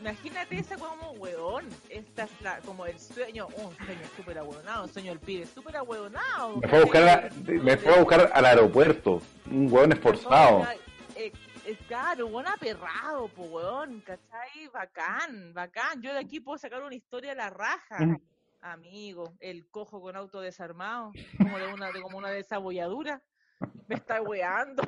[0.00, 1.68] Imagínate esa como weón.
[1.90, 5.76] Esta es la, como el sueño, un sueño súper ahueonado, un sueño del pibe súper
[5.76, 6.56] ahueonado.
[6.56, 9.20] Me fue a buscar, a- me fue a buscar al aeropuerto.
[9.50, 10.66] Un weón esforzado.
[11.16, 11.32] Eh,
[11.66, 13.60] eh, claro, weón aperrado, po
[14.06, 14.68] ¿cachai?
[14.72, 16.00] Bacán, bacán.
[16.00, 17.98] Yo de aquí puedo sacar una historia a la raja.
[18.00, 18.16] Mm.
[18.62, 23.20] Amigo, el cojo con auto desarmado, como de una, de como una desabolladura.
[23.86, 24.82] Me está weando.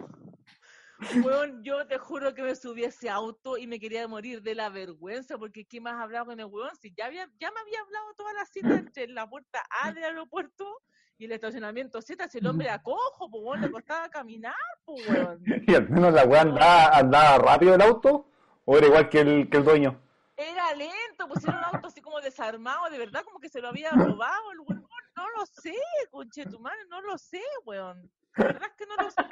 [1.24, 4.55] Weón, yo te juro que me subí a ese auto y me quería morir de
[4.55, 6.74] la vergüenza, porque ¿qué más hablaba con el weón?
[6.80, 10.05] Si ya, había, ya me había hablado toda la cita entre la puerta A del
[10.05, 10.82] aeropuerto
[11.18, 15.09] y el estacionamiento Z, si el hombre era cojo, pues weón, le costaba caminar, pues
[15.09, 15.42] weón.
[15.66, 18.26] Y al menos la weá andaba, andaba rápido el auto.
[18.64, 20.00] ¿O era igual que el, que el dueño?
[20.36, 23.68] Era lento, pues era un auto así como desarmado, de verdad como que se lo
[23.68, 24.86] había robado el weón.
[25.16, 25.74] No lo sé,
[26.11, 28.11] conche tu madre, no lo sé, weón.
[28.36, 29.22] La verdad es que no lo sé.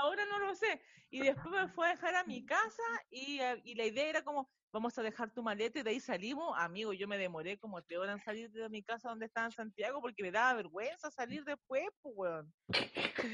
[0.00, 0.80] Ahora no lo sé.
[1.10, 4.22] Y después me fue a dejar a mi casa y, eh, y la idea era
[4.22, 6.54] como, vamos a dejar tu maleta y de ahí salimos.
[6.58, 9.52] Amigo, yo me demoré como tres horas en salir de mi casa donde estaba en
[9.52, 12.52] Santiago porque me daba vergüenza salir después, pues, weón.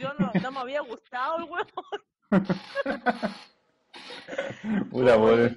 [0.00, 1.66] Yo no, no me había gustado el weón.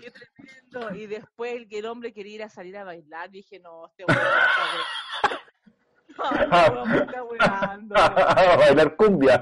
[0.01, 0.95] Qué tremendo.
[0.95, 4.05] Y después el, que el hombre quería ir a salir a bailar, dije, no, este
[4.05, 5.35] weón está
[6.17, 7.23] No, este weón está
[7.69, 9.41] weando, A bailar cumbia.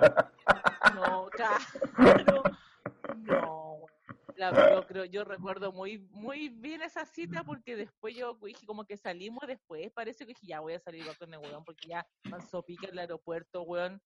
[0.95, 2.43] No, claro.
[3.17, 3.85] No.
[4.35, 4.51] La-
[4.83, 8.97] yo creo, yo recuerdo muy, muy bien esa cita porque después yo dije como que
[8.97, 12.63] salimos después, parece que dije ya voy a salir con el weón porque ya pasó
[12.63, 14.01] pica en el aeropuerto, weón.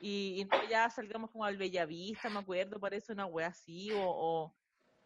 [0.00, 4.00] y, y no, ya salgamos como al Bellavista, me acuerdo, parece una wea así, o,
[4.02, 4.54] o,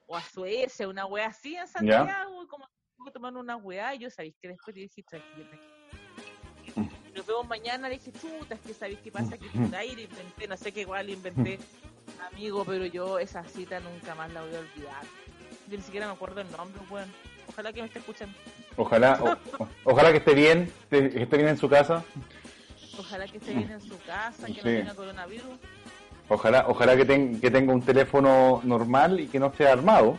[0.07, 2.69] o a Suecia, una wea así en Santiago, como
[3.13, 5.76] tomando una wea, y yo sabéis que después le dije, tranquilo, tranquilo.
[7.17, 10.47] Nos vemos mañana, le dije, chuta, es que sabéis qué pasa, que por le inventé,
[10.49, 11.59] no sé qué igual inventé,
[12.31, 15.03] amigo, pero yo esa cita nunca más la voy a olvidar.
[15.69, 17.11] Yo ni siquiera me acuerdo el nombre, weón.
[17.49, 18.37] Ojalá que me esté escuchando.
[18.77, 22.05] Ojalá, o- o- ojalá que esté bien, que que esté bien en su casa.
[22.99, 24.59] Ojalá que esté bien en su casa, que Sí.
[24.59, 25.59] no tenga coronavirus.
[26.29, 30.19] Ojalá, ojalá que, ten- que tenga un teléfono normal y que no sea armado.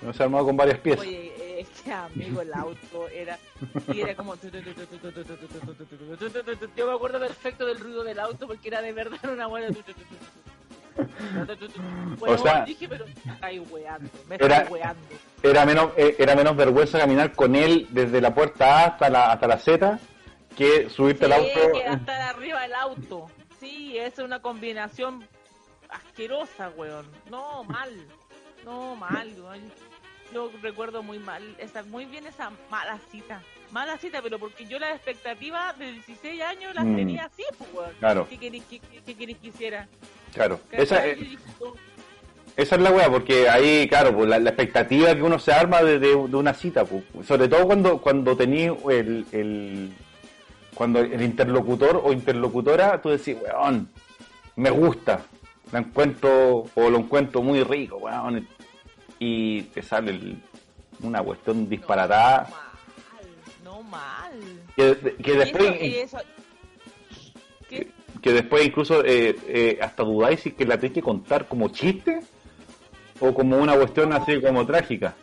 [0.00, 1.04] Que no sea armado con varias piezas.
[1.06, 1.31] Oye,
[1.90, 3.38] eh, este amigo, el auto era.
[3.92, 4.34] Y era como.
[6.76, 9.68] Yo me acuerdo perfecto del ruido del auto porque era de verdad una buena.
[12.18, 14.66] Bueno, sea, dije, pero estáis weando, me era-.
[15.42, 19.32] Era menos, eh, era menos vergüenza caminar con él desde la puerta A hasta la,
[19.32, 19.98] hasta la Z
[20.56, 21.72] que subirte al Sí, auto.
[21.72, 23.26] que estar arriba del auto.
[23.58, 25.26] Sí, es una combinación
[25.88, 27.06] asquerosa, weón.
[27.30, 27.90] No, mal.
[28.64, 29.72] No, mal, weón.
[30.32, 33.42] Yo recuerdo muy mal, esa, muy bien esa mala cita.
[33.70, 36.96] Mala cita, pero porque yo las expectativas de 16 años las Mm.
[36.96, 37.42] tenía así,
[37.74, 37.90] pues.
[37.98, 38.26] Claro.
[38.28, 39.88] ¿Qué querés que, que- hiciera?
[40.32, 40.60] Claro.
[40.70, 41.74] Esa, eh, dije, no,
[42.56, 45.82] esa es la wea, porque ahí, claro, pues la, la expectativa que uno se arma
[45.82, 47.02] de, de- de una cita, pues.
[47.26, 49.92] sobre todo cuando, cuando tenés el, el,
[50.74, 53.88] cuando el interlocutor o interlocutora, tú decís, weón,
[54.56, 55.20] me gusta,
[55.72, 58.46] la encuentro o lo encuentro muy rico, weón,
[59.24, 60.42] y te sale el-
[61.00, 62.48] una cuestión disparatada
[63.62, 64.62] No mal, no mal.
[64.76, 66.16] que, que después...
[68.22, 72.20] Que después incluso eh, eh, hasta dudáis si que la tenés que contar como chiste
[73.18, 75.14] o como una cuestión así como trágica.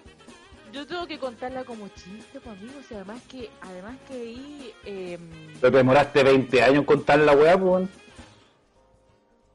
[0.73, 5.21] Yo tengo que contarla como chiste, pues amigos, y además que, además que ahí, em,
[5.61, 7.87] Pero te demoraste 20 años en contar la weá, pues.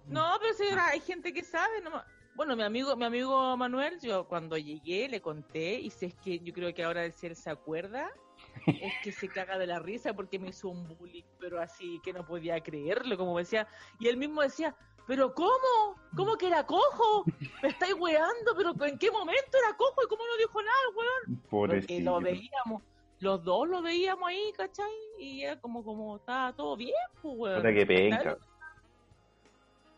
[0.09, 2.03] no, pero sí, hay gente que sabe, no,
[2.35, 6.39] bueno, mi amigo, mi amigo Manuel, yo cuando llegué le conté, y si es que
[6.41, 8.11] yo creo que ahora si él se acuerda,
[8.67, 12.13] es que se caga de la risa porque me hizo un bullying, pero así que
[12.13, 13.69] no podía creerlo, como decía,
[14.01, 14.75] y él mismo decía,
[15.07, 15.97] pero ¿cómo?
[16.17, 17.25] ¿Cómo que era cojo?
[17.63, 21.43] Me estáis weando, pero ¿en qué momento era cojo y cómo no dijo nada, weón?
[21.51, 22.83] Porque lo veíamos,
[23.21, 24.91] los dos lo veíamos ahí, ¿cachai?
[25.19, 27.57] Y era como, como, estaba todo bien, pues, weón.
[27.57, 28.39] Puta que penca.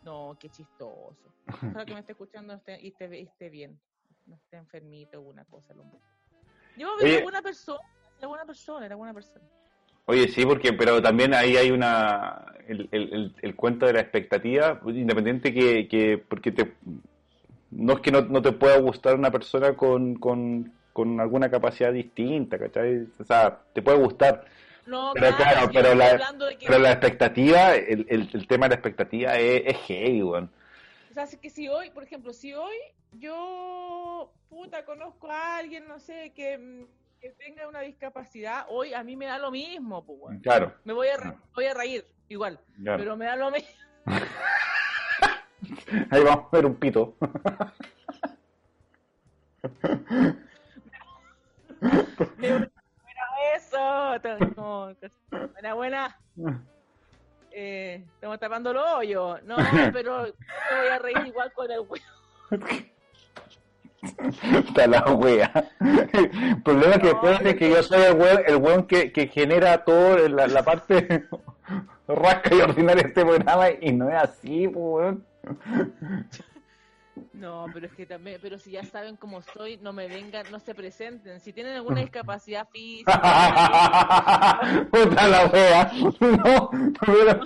[0.07, 1.35] No, qué chistoso.
[1.49, 3.79] Ojalá que me esté escuchando esté- y esté, esté bien.
[4.27, 5.75] No esté enfermito o una cosa.
[5.75, 5.99] hombre.
[6.77, 7.15] Yo Oye.
[7.15, 7.81] era buena persona,
[8.19, 9.45] era buena persona, era buena persona.
[10.07, 14.01] Oye, sí, porque, pero también ahí hay una, el, el, el, el cuento de la
[14.01, 16.75] expectativa, independiente que, que porque te,
[17.73, 21.93] no es que no, no te pueda gustar una persona con, con, con alguna capacidad
[21.93, 23.09] distinta, ¿cachai?
[23.19, 24.45] O sea, te puede gustar,
[24.87, 26.17] No, Pero claro, yo pero la-
[26.59, 30.51] que, pero la expectativa, el, el, el tema de la expectativa es, es heavy, weón.
[31.11, 32.77] o sea, es que si hoy, por ejemplo, si hoy
[33.13, 36.87] yo, puta, conozco a alguien, no sé, que,
[37.21, 40.39] que tenga una discapacidad, hoy a mí me da lo mismo, pues, weón.
[40.41, 42.99] Claro, Me voy a, re- voy a reír, igual, claro.
[43.03, 43.69] pero me da lo mismo.
[46.11, 47.17] Ahí vamos a ver un pito.
[52.39, 52.71] Buena
[54.21, 54.93] to- como,
[55.55, 56.17] buena, buena.
[57.51, 59.39] Eh, estamos tapando el hoyo.
[59.45, 59.57] No,
[59.93, 62.05] pero me voy a reír igual con el huevo.
[64.53, 65.51] Está la wea.
[65.81, 69.27] El problema es que después de que yo soy el weón, el weón que, que
[69.29, 71.27] genera todo la, la parte
[72.09, 75.25] rasca y ordinaria de este programa y no es así, pues, weón.
[77.33, 80.59] No, pero es que también, pero si ya saben cómo soy, no me vengan, no
[80.59, 81.41] se presenten.
[81.41, 83.13] Si tienen alguna discapacidad física,
[84.91, 85.91] Puta la wea.
[86.21, 87.41] No, pero-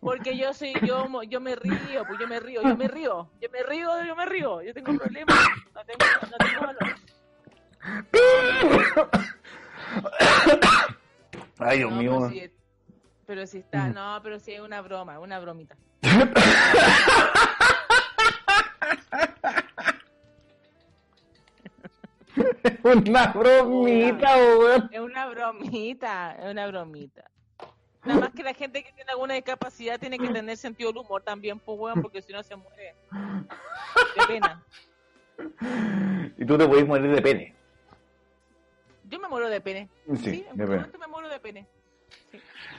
[0.00, 3.48] porque yo soy, yo, yo me río, pues yo me río, yo me río, yo
[3.50, 5.36] me río, yo me río, yo tengo problemas,
[5.74, 6.96] no tengo, no tengo valor.
[11.58, 12.16] Ay, Dios No, mío.
[12.18, 12.50] pero si,
[13.26, 15.76] pero si está, no, pero si es una broma, una bromita.
[22.82, 24.88] Una bromita, weón.
[24.92, 27.30] Es una bromita, es una bromita.
[28.04, 31.22] Nada más que la gente que tiene alguna discapacidad tiene que tener sentido del humor
[31.22, 32.94] también, pues, weón, porque si no se muere.
[34.16, 34.62] De pena.
[36.38, 37.54] Y tú te podés morir de pene.
[39.10, 39.88] Yo me muero de pene.
[40.08, 40.98] Sí, Sí, en de este pene.
[40.98, 41.66] me muero de pene.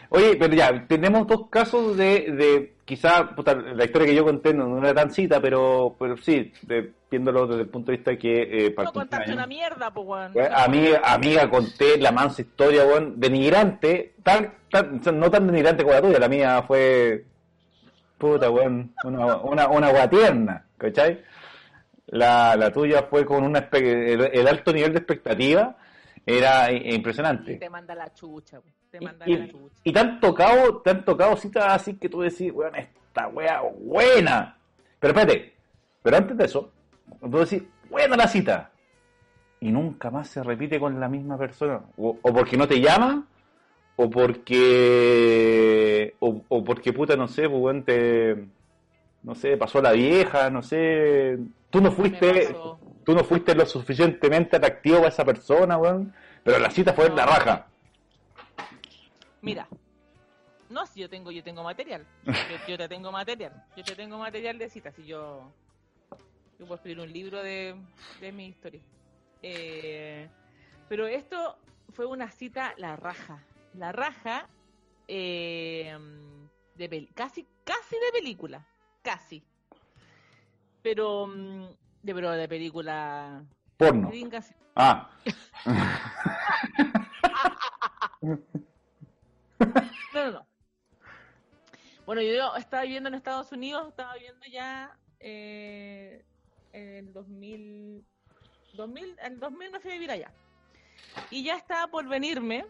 [0.10, 4.54] Oye, pero ya, tenemos dos casos de, de quizá, puta, la historia que yo conté
[4.54, 8.18] no, no era tan cita, pero, pero sí, de- viéndolo desde el punto de vista
[8.18, 10.32] que eh, para No contaste una mierda, pues, weón.
[10.36, 15.96] Weón, amiga, amiga, conté la mansa historia, weón, denigrante, tan, tan, no tan denigrante como
[15.96, 17.24] la tuya, la mía fue
[18.18, 18.94] Puta, weón.
[19.06, 21.22] Una, una, una agua tierna, ¿cachai?
[22.08, 23.80] La, la tuya fue con una espe-
[24.14, 25.78] el, el alto nivel de expectativa
[26.26, 27.56] era Y impresionante.
[27.56, 28.68] te manda la chucha, po.
[28.92, 32.52] Te Y, manda y- te han tocado, te han tocado citas así que tú decís,
[32.54, 34.58] weón, esta wea buena.
[35.00, 35.54] Pero espérate,
[36.04, 36.72] pero antes de eso,
[37.22, 38.72] tú decís, buena la cita.
[39.62, 41.82] Y nunca más se repite con la misma persona.
[41.98, 43.26] O, o porque no te llama,
[43.96, 46.16] o porque.
[46.20, 48.46] O, o porque puta, no sé, pues weón, te.
[49.24, 51.38] No sé, pasó la vieja, no sé.
[51.70, 52.56] Tú no fuiste.
[53.06, 56.14] Tú no fuiste lo suficientemente atractivo para esa persona, weón.
[56.44, 57.32] Pero la cita fue en la No.
[57.32, 57.68] raja.
[59.42, 59.68] Mira,
[60.70, 62.06] no, si yo tengo, yo tengo material.
[62.26, 62.34] Yo,
[62.68, 63.66] yo te tengo material.
[63.76, 64.96] Yo te tengo material de citas.
[64.96, 65.52] Si yo,
[66.58, 67.76] yo puedo escribir un libro de,
[68.22, 68.82] de mi historia.
[69.42, 70.30] Eh,
[70.88, 71.58] pero esto
[71.94, 73.44] fue una cita la raja.
[73.74, 74.48] La raja
[75.08, 75.98] eh,
[76.76, 78.66] de casi, casi de película.
[79.02, 79.44] Casi.
[80.82, 81.66] Pero mm,
[82.04, 83.44] de, pero de película
[83.78, 84.12] Porno.
[84.76, 85.10] Ah.
[90.14, 90.48] No, no, no.
[92.06, 96.24] Bueno, yo estaba viviendo en Estados Unidos, estaba viviendo ya eh,
[96.74, 98.04] en el 2000,
[98.74, 100.32] 2000, en el 2000 me fui a vivir allá.
[101.30, 102.66] Y ya estaba por venirme.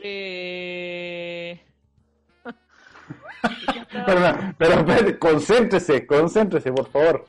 [0.00, 1.60] Eh,
[3.76, 7.26] estaba- Pero, pero, concéntrese, concéntrese, por favor.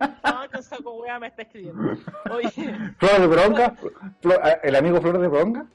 [0.00, 1.96] No, que saco wea me está escribiendo.
[2.30, 2.50] Oye,
[2.98, 3.76] ¿Flor de Bronca?
[4.42, 5.66] Ah, ¿El amigo Flor de Bronca?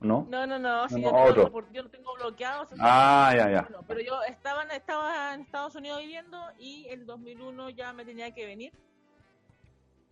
[0.00, 0.26] ¿No?
[0.30, 1.52] no, no, no, si No, yo, no, tengo, otro.
[1.52, 2.66] por- yo lo tengo bloqueado.
[2.78, 3.68] Ah, ya, ya.
[3.86, 8.30] Pero yo estaba en, estaba en Estados Unidos viviendo y el 2001 ya me tenía
[8.32, 8.72] que venir.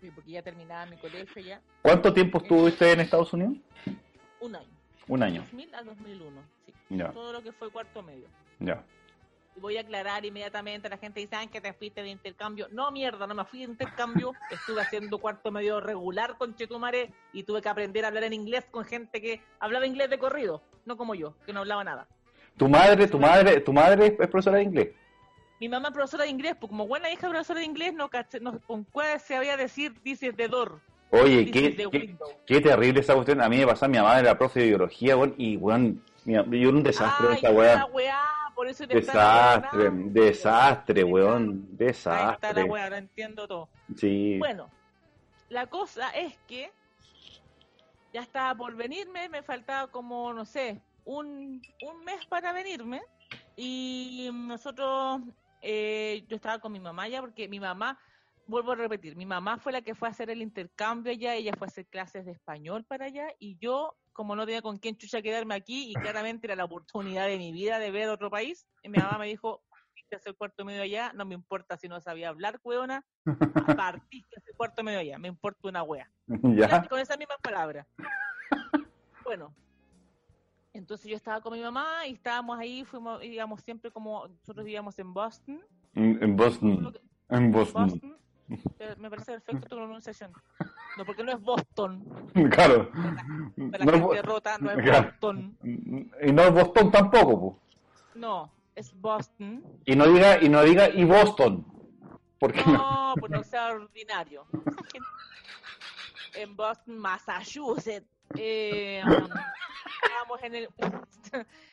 [0.01, 1.61] Sí, porque ya terminaba mi colegio ya.
[1.83, 3.57] ¿Cuánto tiempo estuviste en Estados Unidos?
[4.41, 4.69] Un año.
[5.09, 5.41] Un año.
[5.43, 6.41] 2000 al 2001.
[6.67, 6.73] Sí.
[6.91, 8.29] Ya, Todo lo que fue cuarto medio.
[8.61, 8.85] ya.
[9.61, 12.69] Voy a aclarar inmediatamente, la gente dice, "Ah, que te fuiste de intercambio.
[12.71, 14.33] No, mierda, no me fui de intercambio.
[14.51, 18.65] Estuve haciendo cuarto medio regular con Chetumare y tuve que aprender a hablar en inglés
[18.71, 22.07] con gente que hablaba inglés de corrido, no como yo, que no hablaba nada.
[22.57, 24.89] ¿Tu madre, tu madre, tu madre es profesora de inglés?
[25.61, 28.39] Mi mamá es profesora de inglés, pues como buena hija profesora de inglés, no, caché,
[28.41, 30.81] no con cuál se había decir dices de door,
[31.11, 33.41] Oye, qué, qué, qué terrible esa cuestión.
[33.41, 36.77] A mí me pasaba, mi mamá era profe de biología, y weón, mi- yo era
[36.77, 37.85] un desastre Ay, esa la weá.
[37.87, 38.25] weá,
[38.59, 39.15] por eso te están
[39.61, 42.65] Desastre, desastre, weón, Ahí está la desastre.
[42.65, 43.69] weá, entiendo todo.
[43.95, 44.37] Sí.
[44.41, 44.69] Bueno,
[45.49, 46.73] la cosa es que
[48.13, 53.01] ya estaba por venirme, me faltaba como, no sé, un, un mes para venirme
[53.55, 55.21] y nosotros,
[55.63, 57.97] eh, yo estaba con mi mamá ya porque mi mamá,
[58.49, 61.53] vuelvo a repetir, mi mamá fue la que fue a hacer el intercambio allá, ella
[61.57, 64.97] fue a hacer clases de español para allá y yo, como no tenía con quién
[64.97, 68.67] chucha quedarme aquí y claramente era la oportunidad de mi vida de ver otro país,
[68.83, 71.87] y mi mamá me dijo, partiste a hacer cuarto medio allá, no me importa si
[71.87, 73.07] no sabía hablar, hueona,
[73.77, 76.11] partiste a hacer cuarto medio allá, me importa una wea.
[76.57, 76.89] Ya.
[76.89, 77.87] Con esas mismas palabras.
[79.23, 79.55] Bueno,
[80.73, 84.99] entonces yo estaba con mi mamá y estábamos ahí, fuimos, íbamos siempre como, nosotros vivíamos
[84.99, 85.65] en Boston.
[85.95, 86.93] En en Boston.
[87.29, 87.89] En Boston.
[87.89, 88.17] Boston.
[88.79, 90.33] Eh, Me parece perfecto tu pronunciación.
[90.97, 92.05] No, porque no es Boston.
[92.51, 92.91] Claro.
[93.57, 95.09] De la No, gente es Bo- rota, no es Claro.
[95.09, 95.59] Boston.
[96.23, 97.61] Y no es Boston tampoco, po.
[98.15, 99.63] No, es Boston.
[99.85, 101.65] Y no diga, y no diga y Boston.
[102.39, 102.73] Porque no.
[102.73, 104.47] No, pues no sea ordinario.
[106.35, 108.07] En Boston, Massachusetts.
[108.37, 109.29] Eh, um,
[110.05, 110.69] estábamos en el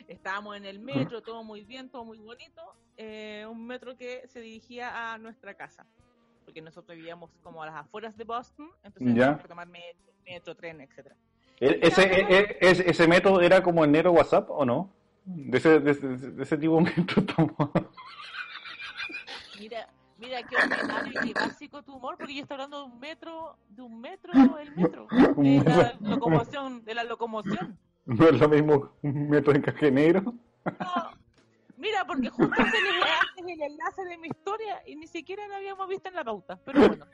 [0.08, 2.62] estábamos en el metro, todo muy bien, todo muy bonito.
[2.98, 5.86] eh, un metro que se dirigía a nuestra casa.
[6.46, 9.38] Porque nosotros vivíamos como a las afueras de Boston, entonces Ya.
[9.38, 11.16] que tomar metro, metro, tren, etcétera.
[11.60, 14.94] ¿E- ¿Ese, e- e- ese, ese método era como el Nero WhatsApp o no?
[15.26, 17.54] De ese, de ese, de ese tipo de método estamos-
[19.60, 19.88] Mira,
[20.18, 23.58] mira qué ordinario y qué básico tu humor, porque yo estoy hablando de un metro,
[23.70, 27.78] de un metro, el metro, de la locomoción, de la locomoción.
[28.06, 30.22] No es lo mismo un método en caje negro.
[30.66, 31.25] No,
[31.86, 35.56] mira, porque justo se le hace el enlace de mi historia y ni siquiera lo
[35.56, 37.06] habíamos visto en la pauta, pero bueno.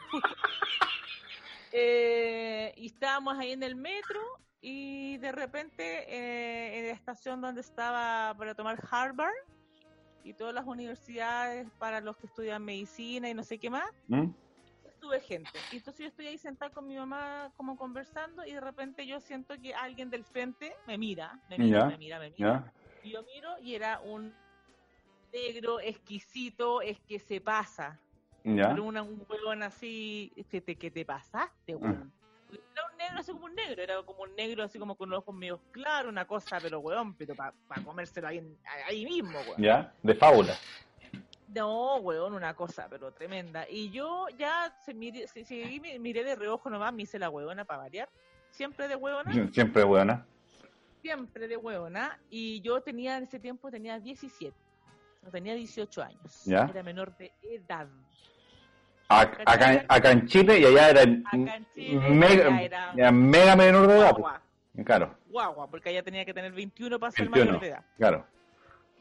[1.74, 4.20] Eh, y estábamos ahí en el metro
[4.62, 9.34] y de repente eh, en la estación donde estaba para tomar Harvard
[10.24, 14.32] y todas las universidades para los que estudian medicina y no sé qué más, ¿Mm?
[14.86, 15.58] estuve gente.
[15.72, 19.20] Y entonces yo estoy ahí sentada con mi mamá como conversando y de repente yo
[19.20, 22.66] siento que alguien del frente me mira, me mira, Ya, me mira, me mira.
[22.66, 22.74] ¿Ya?
[23.04, 24.36] Y yo miro y era un
[25.32, 28.00] negro exquisito, es que se pasa.
[28.44, 28.70] ¿Ya?
[28.70, 32.12] Pero una, un huevón así, que te, que te pasaste, weón.
[32.52, 35.20] Era un era así como un negro, era como un negro así como con los
[35.20, 37.54] ojos medio claros, una cosa, pero weón, pero para
[37.86, 38.42] comérselo ahí,
[38.88, 39.38] ahí mismo.
[39.58, 39.94] ¿Ya?
[40.04, 40.56] De fábula.
[41.54, 43.68] No, weón, una cosa, pero tremenda.
[43.70, 47.66] Y yo ya se miré, se- me- miré de reojo nomás, me hice la huevona
[47.66, 48.10] para variar.
[48.52, 50.26] Siempre de huevona, Siempre buena.
[51.02, 52.20] siempre de huevona.
[52.30, 54.56] Y yo tenía, en ese tiempo tenía 17.
[55.22, 56.44] No tenía 18 años.
[56.46, 56.66] Ya.
[56.66, 57.88] Era menor de edad.
[59.10, 61.24] Ac- Acá, acá en Chile y allá era, en
[61.76, 64.12] Chile mega, era era mega menor de edad.
[64.12, 64.22] pues.
[64.22, 64.42] Guagua,
[64.86, 67.46] Claro, guagua, porque allá tenía que tener 21 para ser 21.
[67.46, 67.86] mayor de edad.
[67.98, 68.26] claro.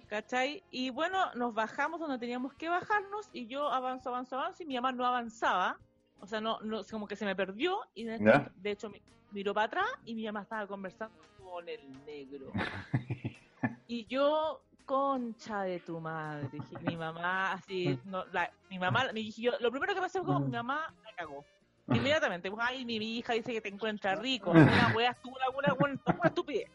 [0.08, 0.64] ¿Cachai?
[0.72, 4.74] Y bueno, nos bajamos donde teníamos que bajarnos y yo avanzo, avanzo, avanzo y mi
[4.74, 5.78] mamá no avanzaba.
[6.18, 8.50] O sea, no, no como que se me perdió y de, ¿Ya?
[8.56, 8.90] de hecho
[9.30, 12.50] miró para atrás y mi mamá estaba conversando con el negro.
[13.86, 14.60] y yo,
[14.90, 19.70] concha de tu madre, dije, mi mamá así, no, la, mi mamá, dije yo, lo
[19.70, 21.44] primero que fue como, mi mamá me cagó.
[21.86, 24.50] Inmediatamente, pues, ay, mi, mi hija dice que te encuentra rico,
[24.90, 26.68] una wea, una, una, una, estupidez.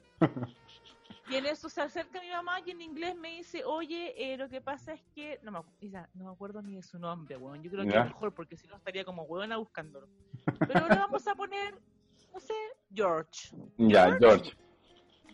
[1.28, 4.48] Y en eso se acerca mi mamá y en inglés me dice, oye, eh, lo
[4.48, 5.38] que pasa es que...
[5.44, 7.62] No me, acu- Isa, no me acuerdo ni de su nombre, weón.
[7.64, 10.08] Yo creo que es mejor porque si no estaría como huevona buscándolo.
[10.68, 11.74] Pero le vamos a poner,
[12.34, 12.54] no sé,
[12.94, 13.50] George.
[13.78, 14.54] Ya, George.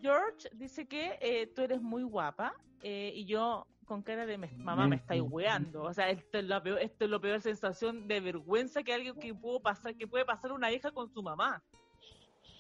[0.02, 4.88] George dice que eh, tú eres muy guapa eh, y yo con cara de mamá
[4.88, 5.84] me estáis weando.
[5.84, 9.16] O sea, esto es, la peor, esto es la peor sensación de vergüenza que alguien
[9.16, 11.62] que pudo pasar, que puede pasar una hija con su mamá.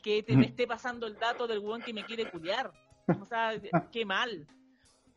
[0.03, 2.71] Que te, me esté pasando el dato del weón que me quiere culiar.
[3.07, 3.53] O sea,
[3.91, 4.45] qué mal.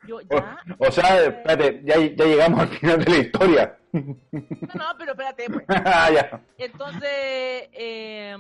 [0.07, 0.59] Yo ya.
[0.79, 3.79] O, o sea, espérate, ya, ya llegamos al final de la historia.
[3.93, 5.65] No, no, pero espérate, pues.
[5.69, 6.43] Ah, ya.
[6.59, 8.37] Entonces, eh,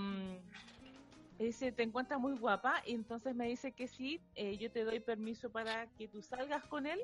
[1.44, 5.00] dice, te encuentras muy guapa, y entonces me dice que sí, eh, yo te doy
[5.00, 7.00] permiso para que tú salgas con él.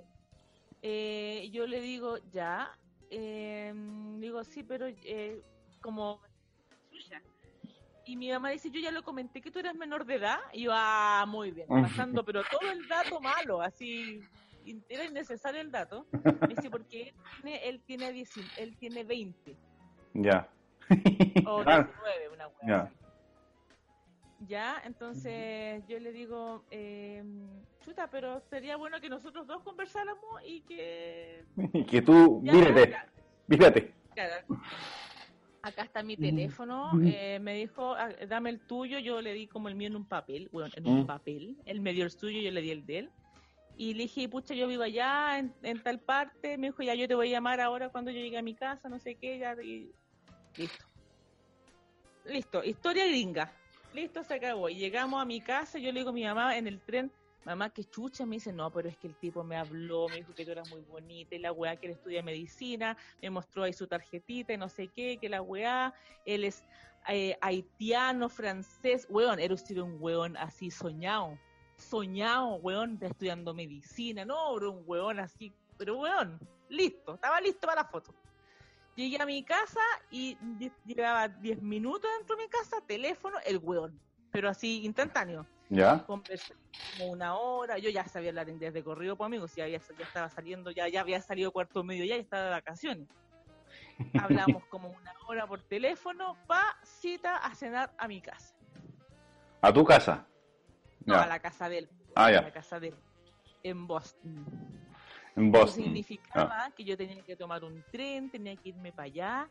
[0.82, 2.70] Eh, yo le digo, ya,
[3.10, 3.72] eh,
[4.18, 5.42] digo, sí, pero eh,
[5.80, 6.20] como
[6.90, 7.22] suya.
[8.04, 10.62] Y mi mamá dice, yo ya lo comenté que tú eras menor de edad, y
[10.62, 14.20] yo, ah, muy bien, pasando, pero todo el dato malo, así,
[14.88, 16.06] era innecesario el dato.
[16.40, 19.56] Me dice, porque él tiene, él tiene, 10 él tiene 20
[20.14, 20.48] Ya.
[21.46, 22.92] o Ah, 19, una hueá Ya.
[24.48, 27.22] Ya, entonces yo le digo, eh,
[27.84, 31.44] chuta, pero sería bueno que nosotros dos conversáramos y que...
[31.90, 33.06] que tú, Ya, mírate, ya,
[33.46, 33.94] mírate.
[34.14, 34.46] claro.
[35.62, 39.68] Acá está mi teléfono, eh, me dijo, ah, dame el tuyo, yo le di como
[39.68, 42.50] el mío en un papel, bueno, en un papel, él me dio el suyo, yo
[42.50, 43.10] le di el de él.
[43.76, 47.06] Y le dije, pucha, yo vivo allá, en, en tal parte, me dijo, ya yo
[47.06, 49.54] te voy a llamar ahora cuando yo llegue a mi casa, no sé qué, ya,
[49.62, 49.92] y
[50.56, 50.84] listo.
[52.24, 53.52] Listo, historia gringa.
[53.92, 54.68] Listo, se acabó.
[54.68, 57.10] Y llegamos a mi casa, yo le digo a mi mamá en el tren,
[57.44, 60.34] mamá, que chucha, me dice, no, pero es que el tipo me habló, me dijo
[60.34, 63.72] que tú eras muy bonita, y la weá que él estudia medicina, me mostró ahí
[63.72, 65.92] su tarjetita y no sé qué, que la weá,
[66.24, 66.64] él es
[67.08, 71.38] eh, haitiano, francés, weón, era usted un weón así soñado,
[71.76, 76.38] soñado, weón, estudiando medicina, no, era un weón así, pero weón,
[76.68, 78.14] listo, estaba listo para la foto.
[79.00, 79.80] Llegué a mi casa
[80.10, 80.36] y
[80.84, 83.98] llevaba 10 minutos dentro de mi casa, teléfono, el weón,
[84.30, 85.46] pero así instantáneo.
[85.70, 86.04] Ya.
[86.04, 86.54] Conversé
[86.98, 90.04] como una hora, yo ya sabía hablar inglés de corrido, pues amigos, ya, había- ya
[90.04, 93.08] estaba saliendo, ya, ya había salido cuarto medio, ya, ya estaba de vacaciones.
[94.58, 98.54] Hablamos como una hora por teléfono, pa cita a cenar a mi casa.
[99.62, 100.26] A tu casa.
[101.06, 101.22] No, Ya.
[101.22, 101.88] a la casa de él.
[102.14, 102.42] Ah, A ya.
[102.42, 102.94] la casa de él.
[103.62, 104.44] En Boston.
[105.40, 105.84] En Eso Boston.
[105.84, 106.70] significaba Ah.
[106.76, 109.48] que yo tenía que tomar un tren, tenía que irme para allá.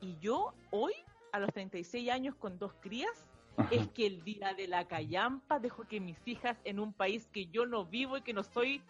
[0.00, 0.92] Y yo, hoy,
[1.32, 3.26] a los 36 años con dos crías,
[3.70, 7.46] es que el día de la callampa dejo que mis hijas en un país que
[7.46, 8.82] yo no vivo y que no soy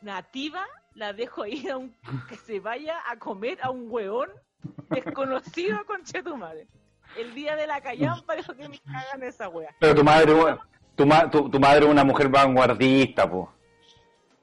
[0.00, 1.94] nativa, la dejo ir a un,
[2.28, 4.30] que se vaya a comer a un hueón
[4.90, 6.66] desconocido con madre.
[7.16, 9.74] El día de la callampa dejo que me hagan esa wea.
[9.78, 10.32] Pero tu madre,
[10.94, 13.52] tu, ma- tu, tu madre es una mujer vanguardista, po.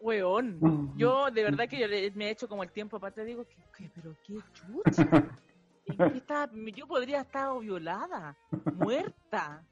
[0.03, 0.59] Weón,
[0.97, 3.55] yo de verdad que yo le- me he hecho como el tiempo atrás, digo, ¿qué,
[3.77, 4.83] qué, pero qué chucha.
[5.85, 6.51] ¿En qué estaba?
[6.75, 8.37] yo podría estar violada,
[8.73, 9.63] muerta.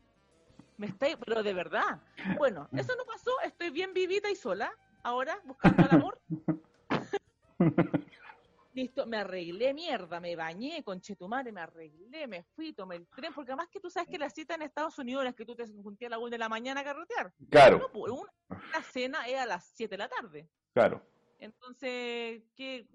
[0.78, 2.02] Me está, pero de verdad.
[2.38, 4.72] Bueno, eso no pasó, estoy bien vivita y sola,
[5.04, 6.18] ahora, buscando el amor.
[8.74, 13.34] Listo, me arreglé mierda, me bañé con Chetumare, me arreglé, me fui, tomé el tren,
[13.34, 15.68] porque además que tú sabes que la cita en Estados Unidos es que tú te
[15.68, 17.34] junté a la 1 de la mañana a carretear.
[17.50, 20.50] Claro, No, pues, una, una cena es a las 7 de la tarde.
[20.74, 21.06] claro.
[21.40, 22.88] Entonces, ¿qué?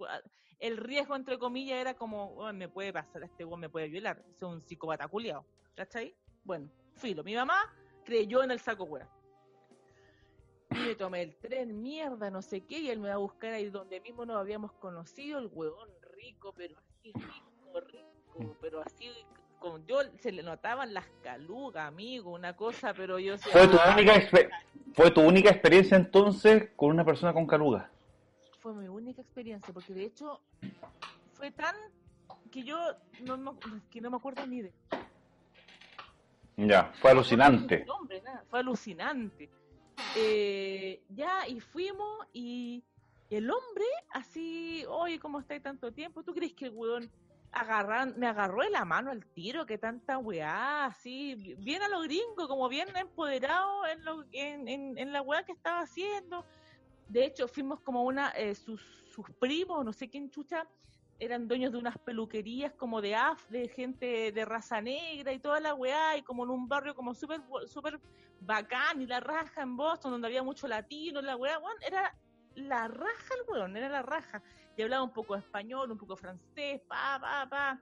[0.61, 4.25] el riesgo, entre comillas, era como, "Oh, me puede pasar, este weón me puede violar,
[4.31, 6.17] es un psicópata culiao, ¿cachai?
[6.45, 7.57] Bueno, filo, mi mamá
[8.05, 9.11] creyó en el saco weá.
[10.77, 13.53] Y me tomé el tren, mierda, no sé qué, y él me va a buscar
[13.53, 19.11] ahí donde mismo nos habíamos conocido, el huevón rico, pero así rico, rico, pero así
[19.59, 23.95] con, yo se le notaban las calugas, amigo, una cosa, pero yo ¿Fue tu, "Ah,
[23.97, 24.21] única
[24.95, 27.91] ¿Fue tu única experiencia entonces con una persona con caluga?
[28.61, 30.41] fue mi única experiencia, porque de hecho
[31.35, 31.75] fue tan
[32.51, 32.79] que yo
[33.21, 33.53] no, me-
[33.91, 34.73] que no me acuerdo ni de
[36.57, 37.85] Ya, fue alucinante.
[37.87, 39.51] No, hombre, nada, fue alucinante.
[40.17, 42.85] Eh, ya, y fuimos y
[43.31, 46.23] el hombre así, oye, ¿cómo estáis tanto tiempo?
[46.23, 47.11] ¿Tú crees que el weón
[47.53, 49.67] agarran, me agarró de la mano al tiro?
[49.67, 50.87] que tanta weá?
[50.87, 55.53] Así, bien a lo gringo, como bien empoderado en, lo, en, en la weá que
[55.53, 56.45] estaba haciendo.
[57.09, 60.67] De hecho, fuimos como una, eh, sus, sus primos, no sé quién chucha,
[61.19, 65.61] eran dueños de unas peluquerías como de af, de gente de raza negra y toda
[65.61, 68.01] la weá, y como en un barrio como súper súper
[68.41, 72.15] bacán y la raja en Boston, donde había mucho latino, la weá, weón, era
[72.55, 74.43] la raja el weón, era la raja.
[74.77, 77.81] Y hablaba un poco español, un poco francés, pa, pa, pa,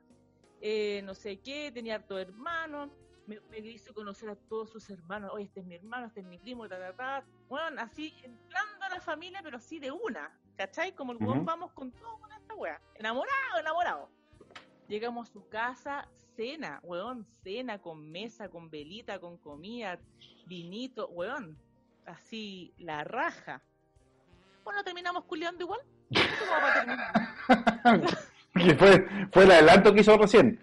[0.60, 2.90] eh, no sé qué, tenía harto hermano,
[3.26, 6.26] me, me hizo conocer a todos sus hermanos, oye, este es mi hermano, este es
[6.26, 10.32] mi primo, ta, ta, ta, weón, así, entrando a la familia, pero así de una,
[10.56, 10.92] ¿cachai?
[10.92, 14.08] Como el weón vamos con todo con esta weá, enamorado, enamorado.
[14.88, 19.98] Llegamos a su casa, cena, weón, cena con mesa, con velita, con comida,
[20.46, 21.56] vinito, weón,
[22.06, 23.62] así, la raja.
[24.62, 25.80] Bueno, terminamos culiando igual.
[28.78, 30.60] Fue, fue el adelanto que hizo recién.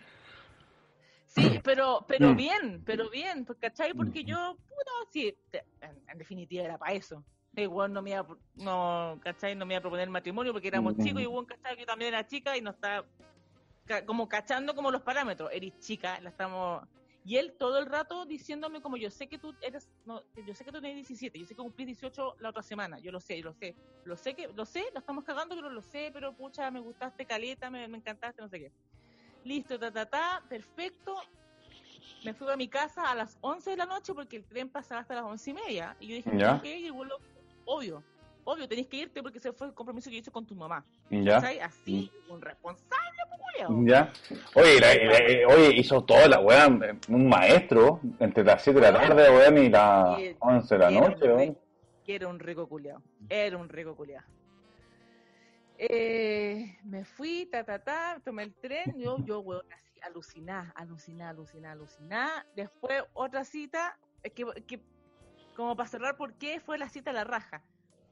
[1.27, 2.35] Sí, pero, pero Mm.
[2.35, 3.93] bien, pero bien, ¿cachai?
[3.93, 5.35] Porque yo, puta, sí,
[5.81, 7.23] en, en definitiva era para eso.
[7.55, 8.25] Igual no me iba,
[8.55, 9.55] no, ¿cachai?
[9.55, 11.03] No me iba a proponer matrimonio porque éramos Mm.
[11.03, 11.75] chicos y igual, ¿cachai?
[11.75, 13.05] Que yo también era chica y nos está
[13.85, 15.49] ca- como cachando como los parámetros.
[15.51, 16.87] Eres chica, la estamos...
[17.23, 20.65] Y él todo el rato diciéndome como yo sé que tú eres, no, yo sé
[20.65, 23.37] que tú tienes 17, yo sé que cumplís 18 la otra semana, yo lo sé,
[23.37, 23.75] yo lo sé,
[24.05, 27.27] lo sé que, lo sé, lo estamos cagando, pero lo sé, pero pucha, me gustaste
[27.27, 28.71] caleta, me, me encantaste, no sé qué.
[29.43, 31.15] Listo, ta, ta, ta, perfecto.
[32.23, 35.01] Me fui a mi casa a las 11 de la noche porque el tren pasaba
[35.01, 35.95] hasta las 11 y media.
[35.99, 36.59] Y yo dije, Ya.
[36.63, 37.19] Y el vuelo,
[37.75, 38.03] obvio,
[38.43, 40.85] obvio, tenés que irte porque ese fue el compromiso que hice con tu mamá.
[41.09, 41.37] Ya.
[41.37, 43.19] Así, un responsable,
[43.53, 43.85] culiao.
[43.85, 44.11] ya.
[44.55, 48.99] Oye, la- la- oye, hizo toda la weá, un maestro, entre las 7 de la
[48.99, 51.57] tarde, weón, y las Y- 11 de la noche, weón.
[52.05, 53.01] que era un rico culiao.
[53.29, 54.23] Era un rico culiao.
[55.77, 61.29] Eh, me fui, ta, ta, ta, tomé el tren, yo, yo, weón, así, aluciná, aluciná,
[61.29, 62.45] aluciná, aluciná.
[62.55, 64.79] Después, otra cita, es que, que,
[65.61, 67.63] como para cerrar, ¿por qué fue la cita a la raja?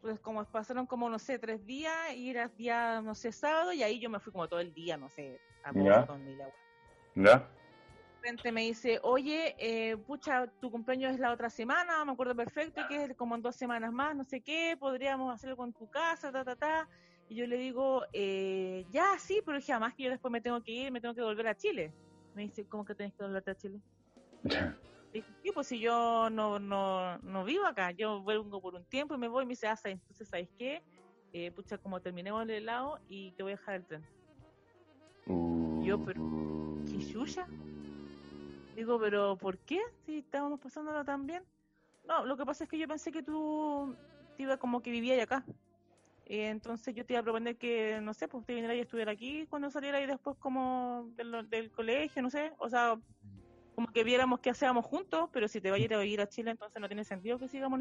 [0.01, 3.83] Pues como pasaron como, no sé, tres días, y era día, no sé, sábado, y
[3.83, 5.99] ahí yo me fui como todo el día, no sé, a Ya.
[6.01, 6.45] Boston y la
[7.15, 7.37] Ya.
[7.39, 12.35] de repente me dice, oye, eh, pucha, tu cumpleaños es la otra semana, me acuerdo
[12.35, 15.87] perfecto, que es como en dos semanas más, no sé qué, podríamos hacerlo con tu
[15.89, 16.89] casa, ta, ta, ta.
[17.29, 20.61] Y yo le digo, eh, ya, sí, pero dije, además que yo después me tengo
[20.61, 21.93] que ir, me tengo que volver a Chile.
[22.33, 23.79] Me dice, ¿cómo que tenés que volverte a Chile?
[25.11, 29.15] Dije, sí, pues si yo no, no, no vivo acá, yo vengo por un tiempo
[29.15, 30.83] y me voy, y me dice, ah, entonces, ¿sabes qué?
[31.33, 34.05] Eh, pucha, como terminemos el helado y te voy a dejar el tren.
[35.83, 36.21] Yo, pero,
[36.85, 37.47] ¿qué chucha?
[38.75, 39.79] Digo, pero ¿por qué?
[40.05, 41.43] Si estábamos pasándolo tan bien.
[42.05, 43.95] No, lo que pasa es que yo pensé que tú
[44.37, 45.43] te iba como que vivías acá.
[46.25, 49.11] Eh, entonces yo te iba a proponer que, no sé, pues te viniera y estuviera
[49.11, 52.53] aquí cuando saliera y después como del, del colegio, no sé.
[52.59, 52.99] O sea,
[53.79, 56.81] como que viéramos qué hacíamos juntos, pero si te vas a ir a Chile, entonces
[56.81, 57.79] no tiene sentido que sigamos.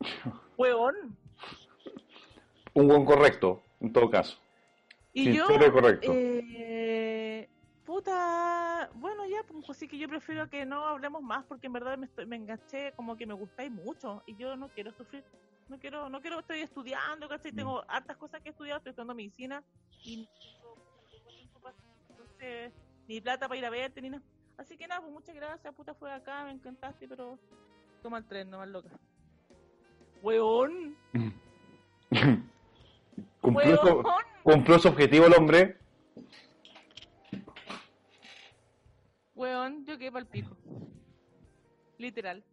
[0.58, 1.16] Huevón.
[2.74, 4.38] Un buen correcto, en todo caso.
[5.14, 6.12] Y yo, correcto.
[6.12, 7.48] eh,
[7.86, 11.96] puta, bueno, ya, pues así que yo prefiero que no hablemos más porque en verdad
[11.96, 15.24] me, estoy, me enganché, como que me gustáis mucho y yo no quiero sufrir,
[15.70, 17.52] no quiero, no quiero, estoy estudiando, ¿cachai?
[17.52, 19.64] Tengo hartas cosas que he estudiado, estoy estudiando medicina
[20.04, 20.26] y no
[21.10, 21.72] tengo
[22.10, 22.74] entonces,
[23.08, 24.22] ni plata para ir a verte ni nada.
[24.56, 27.38] Así que nada, pues muchas gracias, puta, fue acá, me encantaste, pero
[28.02, 28.90] toma el tren, no más loca.
[30.22, 30.96] Weón,
[33.40, 34.04] Cumplió su, weón.
[34.44, 35.78] cumplió su objetivo el hombre.
[39.34, 40.56] Weón, yo quedé pa'l pico.
[41.98, 42.44] Literal.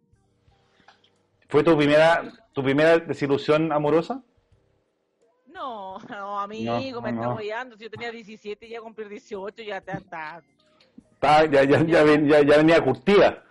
[1.48, 4.24] ¿Fue tu primera, tu primera desilusión amorosa?
[5.48, 7.22] No, no, amigo, No, me no.
[7.32, 7.78] está guiando.
[7.78, 10.42] Si yo tenía 17, ya cumplir 18, ya está,
[11.22, 13.44] Está- ya, ya, ya, ven- ya, ya venía curtida.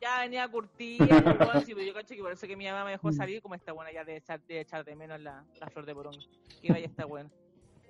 [0.00, 1.06] ya venía curtida.
[1.66, 3.90] pero yo cacho que por eso que mi mamá me dejó salir, como está buena
[3.92, 6.20] ya de echar de, echar de menos la, la flor de poronga.
[6.62, 7.28] Que vaya, está buena.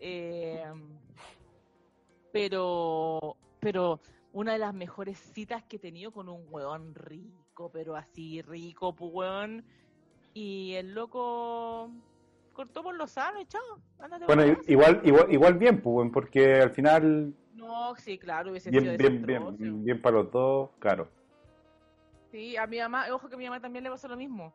[0.01, 0.65] Eh,
[2.33, 4.01] pero, pero
[4.33, 8.95] una de las mejores citas que he tenido con un weón rico, pero así rico,
[8.95, 9.65] pues weón.
[10.33, 11.91] Y el loco
[12.55, 13.81] cortó por lo sano y chao.
[13.99, 18.97] ándate Bueno, igual, igual, igual bien, pues, porque al final No, sí, claro, hubiese Bien,
[18.97, 21.09] sido bien, bien, bien para los dos, claro.
[22.31, 24.55] Sí, a mi mamá, ojo que a mi mamá también le pasó lo mismo.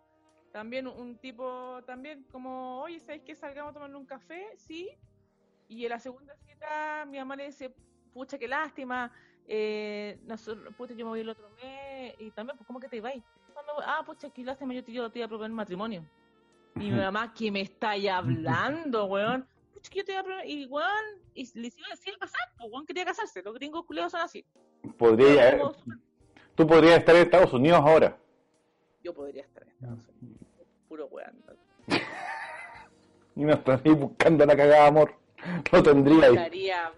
[0.51, 3.35] También un tipo, también como, oye, ¿sabes qué?
[3.35, 4.89] Salgamos a tomarle un café, sí.
[5.67, 7.75] Y en la segunda cita mi mamá le dice,
[8.13, 9.11] pucha, qué lástima.
[9.47, 12.15] Eh, nosotros, pucha, yo me voy el otro mes.
[12.19, 13.21] Y también, pues, ¿cómo que te voy?
[13.85, 16.05] Ah, pucha, qué lástima, yo te, yo te iba a proponer matrimonio.
[16.75, 19.45] Y mi mamá, ¿qué me estáis hablando, weón?
[19.89, 20.45] Que yo te iba a.
[20.45, 20.89] Y, weón,
[21.33, 23.41] y le iba a decir casar, pues, weón, quería casarse.
[23.43, 24.45] Los gringos culeados son así.
[24.97, 25.99] Podría, súper-
[26.55, 28.17] tú podrías estar en Estados Unidos ahora.
[29.03, 30.39] Yo podría estar en Estados Unidos.
[30.87, 31.43] Puro weón.
[33.37, 35.13] Y no estás ahí buscando la cagada amor.
[35.71, 36.35] Lo tendría ahí.
[36.35, 36.93] Estaría-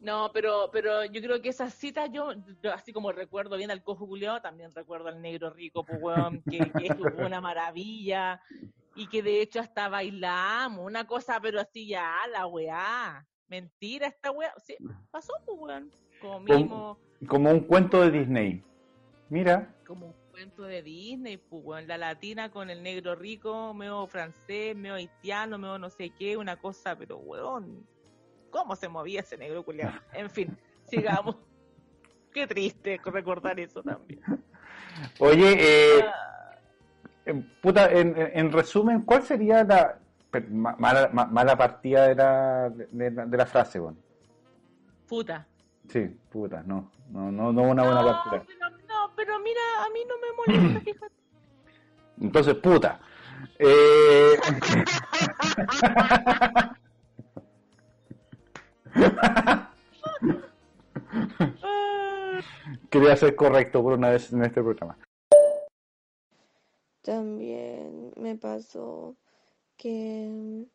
[0.00, 3.82] No, pero, pero yo creo que esas citas, yo, yo así como recuerdo bien al
[3.82, 8.40] cojo culiao, también recuerdo al negro rico, pues, weón, que, que es una maravilla,
[8.94, 13.26] y que de hecho hasta bailamos, una cosa, pero así ya, la weá.
[13.48, 14.52] Mentira, esta weá.
[14.64, 14.76] Sí,
[15.10, 15.90] pasó, pues, weón.
[16.20, 18.62] Comimos Como un cuento de Disney.
[19.28, 21.86] Mira, como un cuento de Disney, pues, weón.
[21.86, 26.56] La latina con el negro rico, medio francés, medio haitiano, medio no sé qué, una
[26.56, 27.86] cosa, pero, weón,
[28.50, 29.92] ¿cómo se movía ese negro culiao?
[30.12, 31.36] En fin, sigamos.
[32.32, 34.20] Qué triste recordar eso también.
[35.20, 36.43] oye, eh, Ah,
[37.60, 39.98] puta, en, en- en resumen, ¿cuál sería la
[40.50, 43.98] mala, ma- mala partida de la, de, la- de la frase, weón?
[45.08, 45.46] puta.
[45.88, 48.42] Sí, puta, no, no, no, no una buena no, partida.
[48.46, 51.14] pero, no, pero mira, a mí no me molesta, fíjate.
[52.20, 53.00] Entonces, puta.
[53.58, 54.38] Eh,
[62.90, 64.96] quería ser correcto por una vez en este programa.
[67.04, 69.14] También me pasó
[69.76, 70.66] que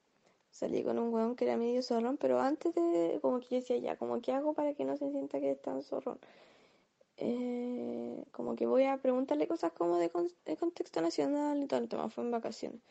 [0.52, 3.78] salí con un weón que era medio zorrón, pero antes de, como que yo decía,
[3.78, 6.20] ya, como que hago para que no se sienta que es tan zorrón.
[7.18, 11.80] Eh, como que voy a preguntarle cosas como de, con- de contexto nacional y todo
[11.82, 12.82] el tema, fue en vacaciones.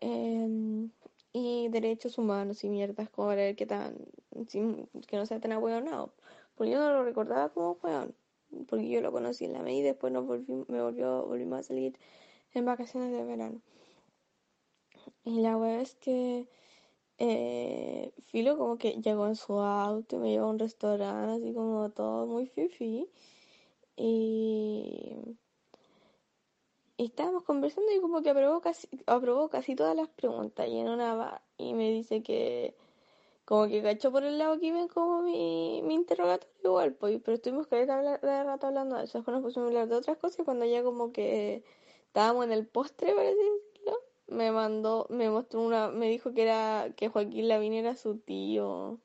[0.00, 0.90] Em,
[1.32, 3.96] y derechos humanos y mierdas, como ver qué tan,
[4.48, 6.14] sin- que no sea tan ahueonado.
[6.56, 8.14] Porque yo no lo recordaba como weón,
[8.68, 11.62] porque yo lo conocí en la media y después nos volvimos, me volvió, volvimos a
[11.62, 11.94] salir
[12.54, 13.60] en vacaciones de verano.
[15.24, 16.48] Y la wea es que
[17.18, 21.54] eh, Filo como que llegó en su auto y me llevó a un restaurante así
[21.54, 23.08] como todo muy fifi.
[23.96, 25.16] Y,
[26.98, 31.14] estábamos conversando y como que aprobó casi, aprobó casi todas las preguntas y en una
[31.14, 32.74] va y me dice que
[33.44, 37.36] como que cachó por el lado que iba como mi, mi interrogatorio igual, pues, pero
[37.36, 40.64] estuvimos de rato hablando de eso, después nos pusimos a hablar de otras cosas cuando
[40.66, 41.64] ya como que
[42.18, 43.96] estábamos en el postre, por así decirlo,
[44.26, 48.98] me mandó, me mostró una, me dijo que era, que Joaquín Lavín era su tío.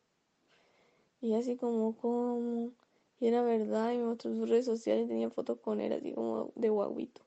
[1.21, 2.71] Y así como, ¿cómo?
[3.19, 6.11] Y era verdad, y me mostró sus redes sociales y tenía fotos con él, así
[6.11, 7.21] como de guaguito.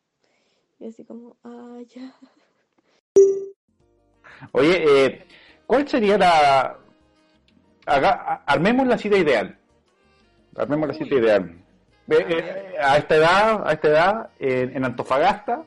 [0.80, 2.12] Y así como, ah, ya.
[4.50, 5.22] Oye, eh,
[5.68, 6.78] ¿cuál sería la...
[7.86, 9.56] haga- armemos la cita ideal.
[10.56, 11.64] Armemos la cita ideal.
[12.08, 15.64] Eh, eh, a esta edad, a esta edad, en Antofagasta,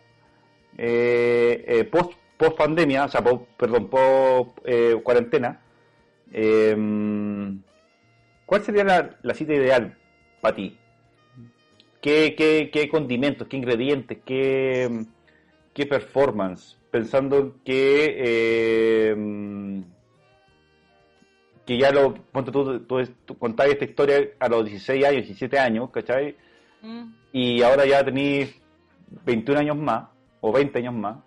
[0.80, 3.22] eh, eh, post, post pandemia, o sea,
[3.58, 5.62] perdón, post eh, cuarentena,
[6.32, 6.76] eh,
[8.46, 9.98] ¿cuál sería la, la cita ideal
[10.42, 10.78] para ti?
[12.02, 15.06] ¿Qué, qué, qué condimentos, qué ingredientes, qué,
[15.74, 16.78] qué performance?
[16.92, 19.84] Pensando que eh,
[21.70, 25.60] que ya lo, ponte tú, tú, tú contabas esta historia a los 16 años, 17
[25.60, 26.36] años, ¿cachai?
[26.82, 28.60] mm, Y ahora ya tenéis
[29.24, 30.10] 21 años más,
[30.42, 31.18] o 20 años más,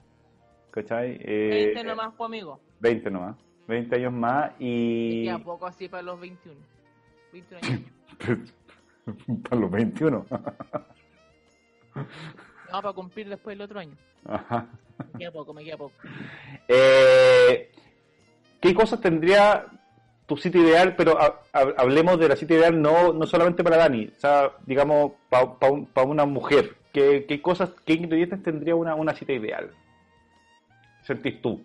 [0.70, 1.18] ¿cachai?
[1.20, 2.60] Eh, 20 nomás, pues, amigo.
[2.80, 3.36] 20 nomás,
[3.68, 5.24] 20 años más y...
[5.24, 6.60] Y a poco así para los 21.
[7.32, 7.80] 21 años.
[9.48, 10.26] para los 21.
[11.94, 13.96] No, para cumplir después el otro año.
[14.24, 14.66] Ajá.
[15.12, 15.94] Me queda poco, me queda poco.
[16.68, 17.70] Eh,
[18.60, 19.66] ¿Qué cosas tendría
[20.26, 20.94] tu sitio ideal?
[20.96, 24.52] Pero ha- ha- hablemos de la cita ideal no, no solamente para Dani, o sea,
[24.66, 26.76] digamos, para una mujer.
[26.92, 29.70] ¿Qué, qué cosas, qué ingredientes tendría una, una cita ideal?
[31.02, 31.60] ¿Sentís tú?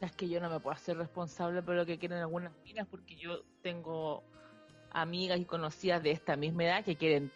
[0.00, 3.16] Es que yo no me puedo hacer responsable por lo que quieren algunas minas porque
[3.16, 4.22] yo tengo
[4.90, 7.30] amigas y conocidas de esta misma edad que quieren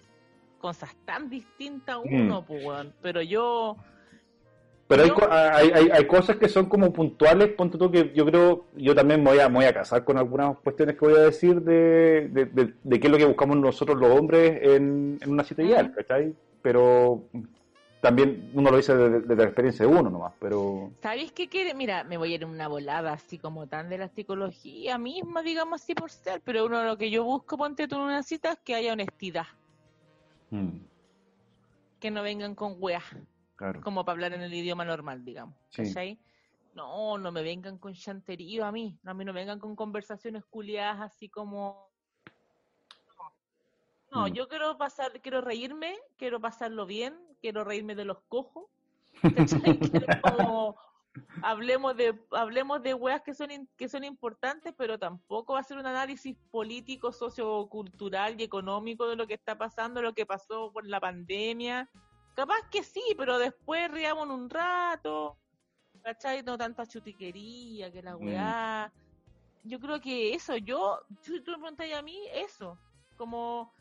[0.58, 2.92] cosas tan distintas a uno, pues, weón.
[3.02, 3.76] Pero yo,
[4.88, 8.66] Pero hay, hay, hay, hay cosas que son como puntuales, ponte tú que yo creo,
[8.76, 11.22] yo también me voy a, me voy a casar con algunas cuestiones que voy a
[11.22, 15.30] decir de, de, de- de qué es lo que buscamos nosotros los hombres en, en
[15.30, 16.32] una cita ideal, ¿cachai?
[16.62, 17.24] Pero
[18.00, 20.92] también uno lo dice desde, desde la experiencia de uno nomás, pero...
[21.02, 21.74] ¿Sabéis qué quiere?
[21.74, 25.42] Mira, me voy a ir en una volada así como tan de la psicología misma,
[25.42, 28.52] digamos así por ser, pero uno lo que yo busco, ponte tú en una cita,
[28.52, 29.46] es que haya honestidad,
[30.50, 30.68] mm,
[31.98, 33.02] que no vengan con weas,
[33.56, 33.80] claro.
[33.80, 35.54] como para hablar en el idioma normal, digamos.
[35.70, 35.82] Sí.
[35.84, 36.18] ¿cachai?
[36.74, 39.74] No, no me vengan con chanterío a mí, no, a mí no me vengan con
[39.74, 41.90] conversaciones culiadas así como...
[44.12, 44.32] No, Mm.
[44.32, 48.66] yo quiero pasar, quiero reírme, quiero pasarlo bien, quiero reírme de los cojos,
[49.66, 49.78] ¿cachai?
[49.78, 50.76] Quiero como
[51.42, 55.64] hablemos de hablemos de weas que son in- que son importantes, pero tampoco va a
[55.64, 60.70] ser un análisis político, sociocultural y económico de lo que está pasando, lo que pasó
[60.72, 61.90] con la pandemia.
[62.36, 65.38] Capaz que sí, pero después riamos un rato,
[66.02, 66.42] ¿cachai?
[66.42, 68.24] No tanta chutiquería, que la Mm.
[68.26, 68.92] weá.
[69.62, 72.78] Yo creo que eso, yo, si tú me preguntas a mí, eso,
[73.16, 73.72] como,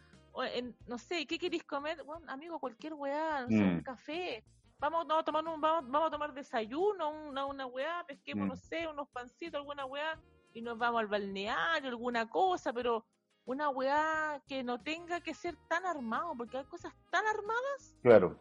[0.53, 2.01] en- no sé, ¿qué queréis comer?
[2.05, 3.83] Bueno, amigo, cualquier weá, no sé, un Mm.
[3.83, 4.43] café.
[4.79, 8.49] Vamos, no, a tomar un, vamos, vamos a tomar desayuno, una, una weá, pesquemos, Mm.
[8.49, 10.17] no sé, unos pancitos, alguna weá,
[10.53, 13.05] y nos vamos al balneario, alguna cosa, pero
[13.45, 18.37] una weá que no tenga que ser tan armado, porque hay cosas tan armadas, Claro,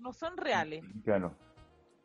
[0.00, 0.84] no son reales.
[1.04, 1.34] claro.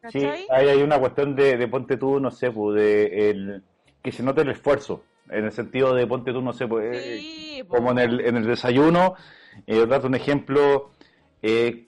[0.09, 0.47] Sí, ¿Cachai?
[0.51, 3.63] ahí hay una cuestión de, de ponte tú, no sé, pues, de el,
[4.01, 7.17] que se note el esfuerzo, en el sentido de ponte tú, no sé, pues, eh,
[7.19, 7.75] Sí, po.
[7.75, 9.15] como en el, en el desayuno,
[9.65, 10.91] eh, date un ejemplo,
[11.41, 11.87] eh,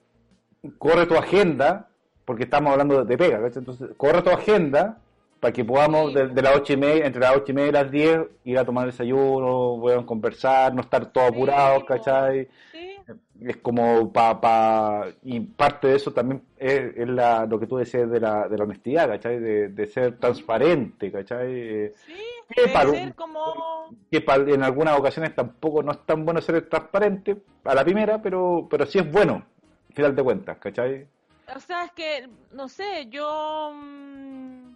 [0.78, 1.90] corre tu agenda,
[2.26, 3.60] porque estamos hablando de pega, ¿cachai?
[3.60, 5.00] entonces corre tu agenda
[5.40, 7.72] para que podamos de, de las ocho y media, entre las ocho y media y
[7.72, 11.84] las diez, ir a tomar desayuno, puedan conversar, no estar todos apurados.
[11.86, 12.48] ¿cachai?
[12.72, 12.96] Sí,
[13.42, 17.78] es como pa, pa- y parte de eso también es, es la, lo que tú
[17.78, 19.40] decías de la, de la honestidad, ¿cachai?
[19.40, 21.90] De, de ser transparente, ¿cachai?
[22.06, 22.14] Sí,
[22.50, 22.92] ¿Qué debe paro?
[22.92, 23.90] ser como...
[24.12, 24.24] que
[24.54, 28.86] en algunas ocasiones tampoco no es tan bueno ser transparente a la primera, pero, pero
[28.86, 29.44] sí es bueno,
[29.90, 31.08] al final de cuentas, ¿cachai?
[31.56, 33.72] O sea, es que, no sé, yo...
[33.74, 34.76] mm,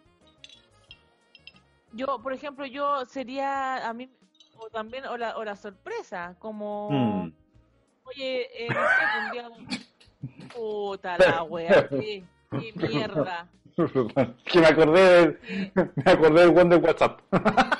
[1.93, 4.09] Yo, por ejemplo, yo sería a mí,
[4.57, 6.89] o también, o la, o la sorpresa, como...
[6.91, 7.31] Mm.
[8.05, 9.49] Oye, eh, no sé, un día...
[10.55, 13.47] Puta la wea, qué, qué mierda.
[13.75, 15.39] que me acordé del,
[15.73, 17.19] me acordé del one de WhatsApp.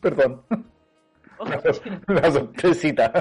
[0.00, 0.42] Perdón,
[1.38, 1.60] Oye,
[2.08, 3.12] la sorpresita.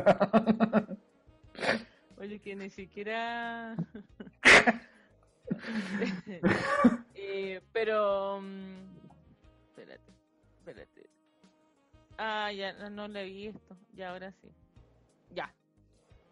[2.18, 3.76] oye, que ni siquiera...
[7.18, 8.40] Eh, pero...
[8.42, 8.96] mm,
[9.70, 10.12] Espérate,
[10.60, 11.10] espérate.
[12.18, 13.78] Ah, ya, no, no leí esto.
[13.94, 14.50] Ya, ahora sí.
[15.32, 15.54] Ya.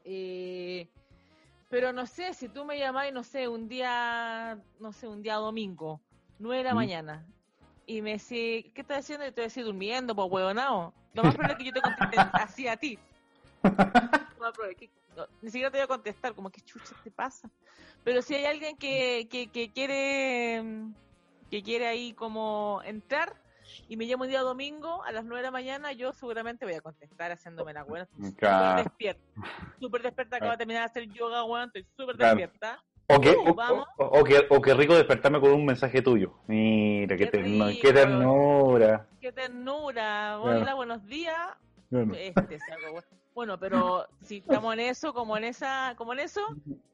[0.05, 0.87] Eh,
[1.69, 5.35] pero no sé, si tú me llamás, no sé, un día, no sé, un día
[5.35, 6.01] domingo,
[6.39, 6.77] nueve de la Mm.
[6.77, 7.25] mañana,
[7.85, 9.25] y me decís, ¿qué estás haciendo?
[9.25, 10.93] Y te voy a decir, durmiendo, pues, huevonao.
[11.13, 12.99] Lo más probable es que yo te conteste así a ti.
[15.15, 17.49] no, ni siquiera te voy a contestar, como, ¿qué chucha te pasa?
[18.03, 20.61] Pero si hay alguien que, que, que quiere
[21.49, 23.33] que quiere ahí como entrar
[23.87, 26.73] y me llama un día domingo a las 9 de la mañana, yo seguramente voy
[26.73, 28.07] a contestar haciéndome la buena.
[28.15, 28.69] Estoy Claro.
[28.69, 29.21] súper despierta.
[29.79, 32.35] Súper despierta, acabo de terminar de hacer yoga, weón, estoy súper Claro.
[32.37, 32.83] despierta.
[33.07, 33.87] O que, Uh, o, vamos.
[33.97, 36.33] o- o que, o que rico despertarme con un mensaje tuyo.
[36.47, 37.79] Mira, qué, Qué terno- rico.
[37.81, 39.07] qué ternura.
[39.21, 40.37] Qué ternura.
[40.41, 40.61] Claro.
[40.61, 41.37] Hola, buenos días.
[41.89, 42.13] Claro.
[42.15, 42.59] Este,
[42.91, 43.03] weón.
[43.33, 46.41] Bueno, pero si estamos en eso, como en esa, como en eso,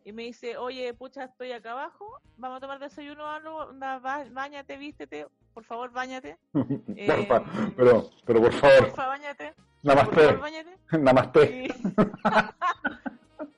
[0.06, 4.26] y me dice, oye, pucha, estoy acá abajo, vamos a tomar desayuno, algo, anda, ba-
[4.32, 6.38] bañate, vístete, por favor, bañate,
[6.96, 7.44] Eh, Porfa,
[7.76, 11.68] pero, pero por favor, porfa, bañate, por namaste, favor, bañate, namaste.
[11.68, 11.68] y,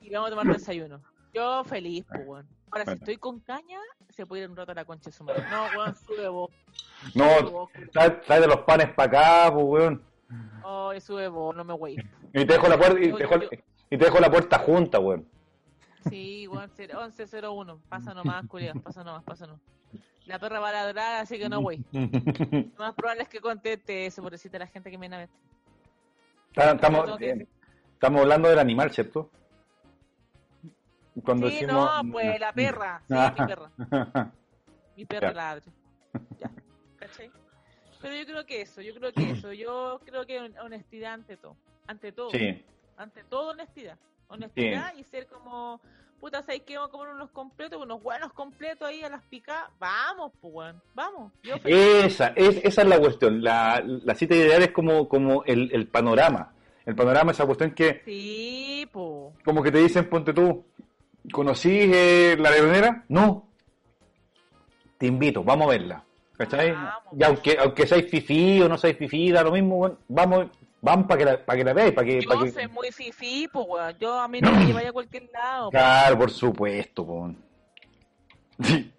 [0.08, 1.00] y vamos a tomar desayuno.
[1.32, 2.46] Yo feliz, pues, weón.
[2.70, 2.98] Ahora, si Bueno.
[3.00, 3.78] estoy con caña,
[4.10, 5.44] se puede ir un rato a la concha de su madre.
[5.50, 6.50] No, weón, sube vos.
[7.14, 9.08] No, trae de los panes para
[9.46, 10.02] acá, pues, weón.
[10.64, 11.96] Ay, sube vos, no me voy.
[12.32, 13.34] Y te dejo la puerta, y te dejo,
[13.90, 15.26] y te dejo la puerta junta, weón.
[16.08, 17.80] Sí, weón, 1101.
[17.88, 19.62] Pasa nomás, culiao, pasa nomás, pasa nomás.
[20.26, 21.84] La perra va a ladrar, así que no voy.
[21.92, 25.16] Lo más probable es que conteste eso, por decirte a la gente que me viene
[25.16, 25.28] a ver.
[26.50, 29.30] Está- Estamos, estamos hablando del animal, ¿cierto?
[31.24, 31.90] Cuando Sí, decimos...
[32.04, 33.02] no, pues la perra.
[33.08, 33.70] Sí, mi perra.
[34.96, 35.34] Mi perra Ya.
[35.34, 35.62] ladra.
[36.38, 36.50] Ya.
[36.96, 37.30] ¿Cachai?
[38.02, 39.52] Pero yo creo que eso, yo creo que eso.
[39.52, 41.56] Yo creo que hon- honestidad ante todo.
[41.86, 42.30] Ante todo.
[42.30, 42.62] sí,
[42.96, 43.96] Ante todo, honestidad.
[44.28, 45.80] Honestidad y ser como.
[46.20, 46.76] Puta, ¿sabes qué?
[46.76, 49.70] Vamos a comer unos completos, unos buenos completos ahí a las picadas.
[49.80, 50.82] Vamos, pues, weón.
[50.94, 51.32] Vamos.
[51.42, 53.42] Yo esa, es, esa es la cuestión.
[53.42, 56.52] La, la cita ideal es como, como el, el panorama.
[56.86, 59.32] El panorama es esa cuestión que, Sí, po.
[59.44, 60.64] como que te dicen, ponte tú,
[61.32, 63.04] ¿conocí eh, la leonera?
[63.08, 63.48] No.
[64.98, 66.04] Te invito, vamos a verla.
[66.44, 66.72] ¿Cachai?
[66.72, 67.12] Vamos.
[67.18, 70.46] Y aunque, aunque seáis fifí o no seáis fifí, da lo mismo, bueno, vamos,
[70.84, 72.50] Vamos para que la, para que la veáis, para que, Yo para que...
[72.50, 73.96] soy muy fifí, pues, weón.
[74.00, 75.70] Yo a mí no me lleváis a cualquier lado.
[75.70, 75.80] pues.
[75.80, 77.32] Claro, por supuesto, po.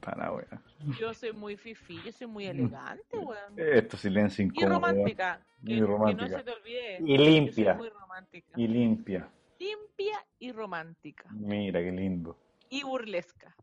[0.00, 0.62] Para, wea.
[0.98, 3.36] Yo soy muy fifí, yo soy muy elegante, weón.
[3.56, 4.74] Esto silencio Y incómodo.
[4.74, 5.40] romántica.
[5.60, 6.28] Muy Que, que romántica.
[6.30, 6.98] no se te olvide.
[7.00, 7.72] Y Yo limpia.
[7.72, 8.52] soy muy romántica.
[8.56, 9.28] Y limpia.
[9.58, 11.24] Limpia y romántica.
[11.32, 12.38] Mira, qué lindo.
[12.70, 13.54] Y burlesca.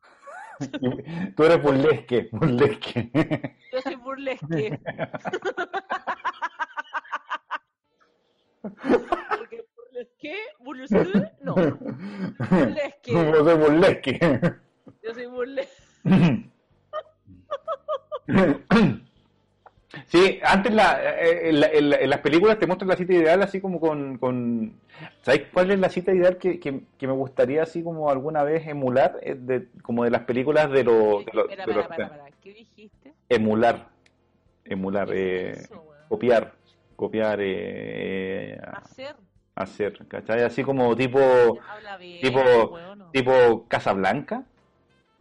[1.35, 3.11] Tú eres burlesque, burlesque.
[3.71, 4.79] Yo soy burlesque.
[8.61, 11.55] Porque burlesque, burlesque, no.
[11.55, 13.11] Burlesque.
[13.11, 14.19] Yo soy burlesque.
[15.03, 15.83] Yo soy burlesque.
[20.07, 23.13] Sí, antes la, eh, en, la- en la- en las películas te muestran la cita
[23.13, 24.17] ideal así como con...
[24.17, 24.79] con...
[25.21, 28.67] ¿Sabes cuál es la cita ideal que, que, que me gustaría así como alguna vez
[28.67, 29.17] emular?
[29.21, 31.21] Eh, De, como de las películas de los...
[31.25, 32.25] Espera, para, para, para.
[32.41, 33.13] ¿Qué dijiste?
[33.29, 33.87] Emular.
[34.65, 35.07] Emular.
[35.07, 35.13] ¿Qué
[35.47, 35.97] Eh, es eso, weón?
[36.09, 36.53] copiar.
[36.95, 37.39] Copiar.
[37.41, 39.15] Eh, Hacer.
[39.55, 40.07] hacer.
[40.07, 40.43] ¿Cachai?
[40.43, 41.19] Así como tipo...
[41.19, 43.09] Habla bien, Tipo, weón, no.
[43.11, 44.43] tipo Casablanca.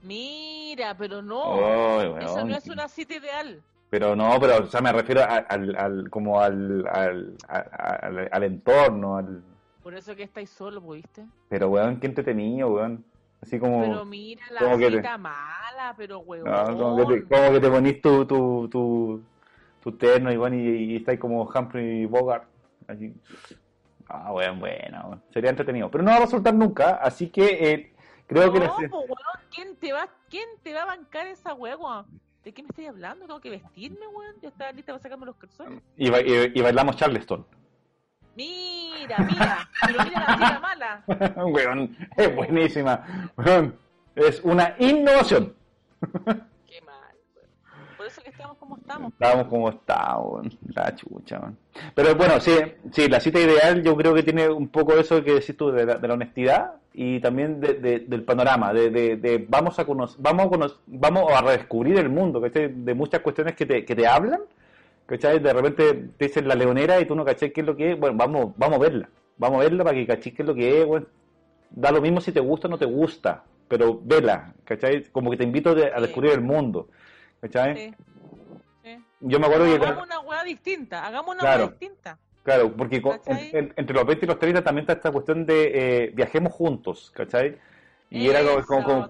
[0.02, 1.98] Mira, pero no.
[1.98, 3.62] Ay, Eso no es una cita ideal.
[3.92, 8.42] Pero no, pero o sea, me refiero a- al, al, como al, al, al, al
[8.42, 9.42] entorno, al...
[9.82, 11.26] Por eso que estáis solo, pues, ¿viste?
[11.50, 13.04] Pero, weón, qué entretenido, weón.
[13.42, 13.82] Así como...
[13.82, 16.50] Pero mira la como te- cita mala, pero weón.
[16.50, 19.22] no, como, que te, como que te ponís tu, tu, tu,
[19.82, 22.44] tu terno y, bueno, y, y estáis como Humphrey Bogart.
[22.88, 23.12] Así.
[24.08, 25.22] Ah, weón, bueno, weón.
[25.34, 25.90] Sería entretenido.
[25.90, 27.92] Pero no va a resultar nunca, así que eh,
[28.26, 28.60] creo que...
[28.60, 29.18] No, pues, weón,
[29.54, 32.06] ¿quién te, va, ¿quién te va a bancar esa huevo?
[32.44, 33.26] ¿De qué me estoy hablando?
[33.26, 34.34] ¿Tengo que vestirme, weón?
[34.42, 35.80] Yo estaba lista para sacarme los calzones.
[35.96, 37.46] y, ba- y- y bailamos Charleston.
[38.34, 41.04] Mira, mira, pero mira la cita mala.
[41.46, 43.30] weón, es buenísima.
[43.36, 43.76] Weón,
[44.16, 45.54] es una innovación.
[48.42, 48.56] Qué mal, weón.
[48.56, 49.12] Por eso que estamos como estamos.
[49.12, 51.38] Estábamos como estábamos, la chucha.
[51.40, 51.56] man.
[51.94, 52.52] Pero bueno, sí,
[52.92, 55.86] sí, la cita ideal yo creo que tiene un poco eso que decís tú de
[55.86, 60.18] la, de la honestidad y también de- de- del panorama, de, de- vamos a conocer,
[60.20, 62.68] vamos a conocer, vamos a redescubrir el mundo, ¿cachai?
[62.74, 64.40] De muchas cuestiones que te, que te hablan,
[65.06, 65.38] ¿cachai?
[65.38, 67.98] De repente te dicen la leonera y tú no cachai qué es lo que es,
[67.98, 69.08] bueno, vamos, vamos a verla,
[69.38, 71.06] vamos a verla para que cachis qué es lo que es, bueno.
[71.74, 75.04] Da lo mismo si te gusta o no te gusta, pero vela, ¿cachai?
[75.10, 75.80] Como que te invito a Sí.
[76.02, 76.88] descubrir el mundo,
[77.40, 77.74] ¿cachai?
[77.76, 77.94] Sí.
[79.22, 79.74] Yo me acuerdo que...
[79.76, 81.64] Hagamos una hueá distinta, hagamos una Claro.
[81.64, 82.18] hueá distinta.
[82.42, 85.46] Claro, porque con- en- en- entre los 20 y los 30 también está esta cuestión
[85.46, 85.70] de
[86.06, 87.56] eh, viajemos juntos, ¿cachai?
[88.10, 89.08] Y era como, como-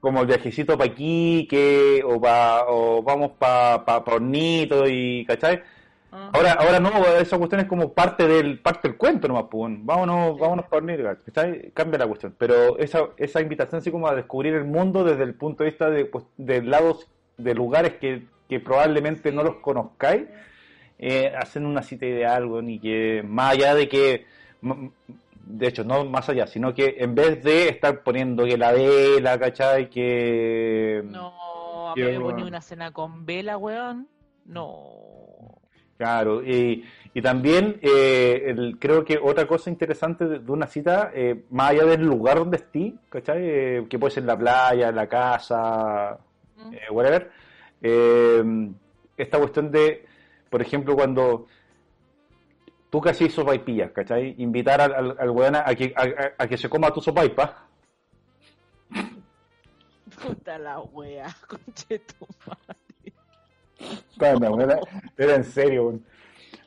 [0.00, 5.60] como- el viajecito para Iquique o, pa, o vamos para pa, pa Hornito, y, ¿cachai?
[6.12, 6.30] Ah.
[6.32, 10.36] Ahora, ahora no, esa cuestión es como parte del parte del cuento nomás, pues, vámonos,
[10.36, 10.40] Sí.
[10.40, 11.70] vámonos para Hornito, ¿cachai?
[11.72, 12.34] Cambia la cuestión.
[12.38, 15.90] Pero esa, esa invitación así como a descubrir el mundo desde el punto de vista
[15.90, 20.24] de, pues, de lados, de lugares que, que probablemente no los conozcáis,
[20.98, 24.26] eh, hacen una cita ideal, weón, y que más allá de que,
[25.46, 29.38] de hecho, no más allá, sino que en vez de estar poniendo que la vela,
[29.38, 29.88] ¿cachai?
[29.88, 31.00] Que...
[31.06, 34.06] No, a mí me ponía una cena con vela, weón.
[34.44, 35.58] No.
[35.96, 41.10] Claro, y, y también eh, el- creo que otra cosa interesante de, de una cita,
[41.14, 43.38] eh, más allá del lugar donde estés, ¿cachai?
[43.42, 46.18] Eh, que puede ser la playa, la casa,
[46.56, 46.74] Mm.
[46.94, 47.30] whatever,
[47.82, 48.42] eh,
[49.16, 50.04] esta cuestión de,
[50.48, 51.46] por ejemplo, cuando
[52.90, 54.34] tú casi sopaipillas, ¿cachai?
[54.38, 55.92] Invitar al, al, al weón a que,
[56.38, 57.66] a, que se coma tu sopaipa,
[60.22, 62.76] Puta la wea, conchetumare.
[64.16, 64.78] Bueno, era,
[65.16, 66.04] era en serio, weón.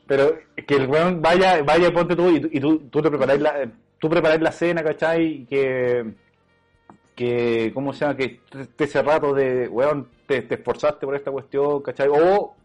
[0.08, 0.38] Pero
[0.68, 3.70] que el weón vaya, vaya, ponte tú y, tú- y tú, tú te la,
[4.00, 5.24] tú preparáis la cena, ¿cachai?
[5.26, 6.14] Y que,
[7.16, 8.18] que, ¿cómo se llama?
[8.18, 8.42] Que
[8.76, 12.08] te- ese rato de, weón, te, te esforzaste por esta cuestión, ¿cachai?
[12.10, 12.56] O,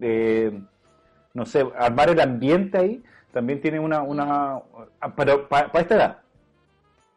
[0.00, 0.60] eh,
[1.34, 3.02] no sé, armar el ambiente ahí
[3.32, 4.60] también tiene una, una,
[5.00, 6.18] ah, pero para esta edad,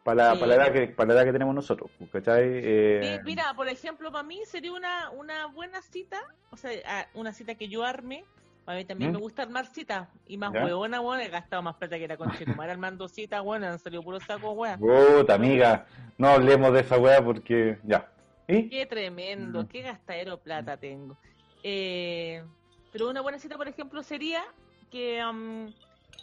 [0.04, 0.40] para la, Sí.
[0.40, 2.42] para la edad que, para la edad que tenemos nosotros, ¿cachai?
[2.44, 6.20] Eh, mira, por ejemplo, para mí sería una, una buena cita,
[6.50, 8.24] o sea, ah, una cita que yo arme.
[8.66, 9.14] A mí también ¿Mm?
[9.14, 10.08] me gusta armar citas.
[10.26, 10.64] Y más ¿Ya?
[10.64, 13.64] huevona, weón, he gastado más plata que la concha de tu madre armando citas, weón,
[13.64, 14.78] han salido puro saco, weón.
[14.78, 15.86] Puta, amiga,
[16.16, 18.08] no hablemos de esa weá porque ya.
[18.46, 18.68] ¿Y?
[18.68, 19.66] Qué tremendo, Mm.
[19.66, 21.16] qué gastadero plata tengo.
[21.62, 22.44] Eh,
[22.92, 24.42] pero una buena cita, por ejemplo, sería
[24.90, 25.72] que am,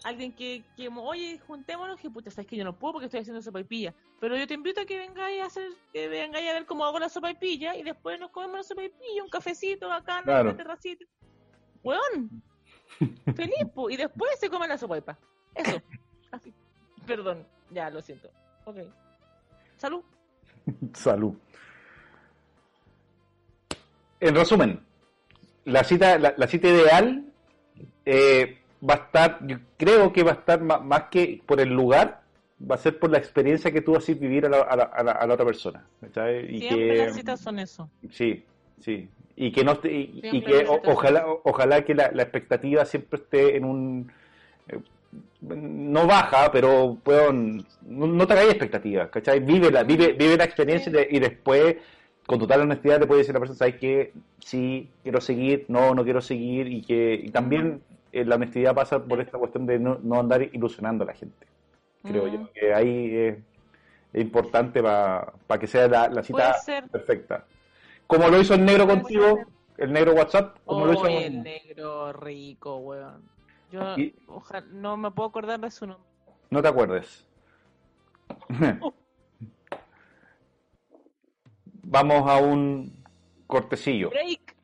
[0.03, 3.41] alguien que, que, oye, juntémonos, que puta, sabes que yo no puedo porque estoy haciendo
[3.41, 3.93] sopa y pilla.
[4.19, 6.99] Pero yo te invito a que vengáis a hacer, que vengáis a ver cómo hago
[6.99, 10.19] la sopa y pilla y después nos comemos la sopa y pilla, un cafecito acá
[10.19, 10.49] en Claro.
[10.51, 11.05] la terracita.
[11.83, 12.41] Weón,
[13.35, 13.55] feliz,
[13.89, 14.97] y después se come la sopa.
[15.55, 15.81] Eso.
[16.31, 16.53] Así.
[17.05, 18.29] Perdón, ya, lo siento.
[18.65, 18.77] Ok.
[19.77, 20.01] Salud.
[20.93, 21.33] Salud.
[24.19, 24.79] En resumen,
[25.65, 27.25] la cita, la, la cita ideal
[28.05, 28.57] eh,
[28.87, 32.21] va a estar, yo creo que va a estar más, que por el lugar,
[32.69, 34.83] va a ser por la experiencia que tú vas a vivir a la, a la,
[34.83, 35.85] a la- a la otra persona.
[36.01, 36.53] ¿cachai?
[36.53, 37.89] Y Siempre que, las citas son eso.
[38.11, 38.43] Sí,
[38.81, 39.09] sí.
[39.41, 43.21] Y que no esté- y, y que o- ojalá, ojalá que la, la expectativa siempre
[43.21, 44.11] esté en un
[44.67, 44.79] eh,
[45.41, 49.39] no baja, pero puedo, no, no te hagas expectativas, ¿cachai?
[49.39, 51.77] Vive la, vive, vive la experiencia y de- y después,
[52.27, 54.11] con total honestidad, te puede decir la persona, ¿sabes qué?
[54.39, 59.01] Sí, quiero seguir, no, no quiero seguir, y que y también eh, la honestidad pasa
[59.03, 61.47] por esta cuestión de no, no andar ilusionando a la gente.
[62.03, 62.31] Creo Mm.
[62.33, 63.39] yo que ahí eh,
[64.11, 66.55] es importante para que sea la, la cita
[66.91, 67.45] perfecta.
[68.09, 69.45] Como lo hizo el negro contigo,
[69.77, 73.21] el negro WhatsApp, como lo hizo el negro rico, weón.
[73.71, 76.09] Yo Y- ojalá, no me puedo acordar de su nombre.
[76.49, 77.27] No te acuerdes.
[81.83, 82.91] Vamos a un
[83.45, 84.09] cortecillo.
[84.09, 84.55] Break,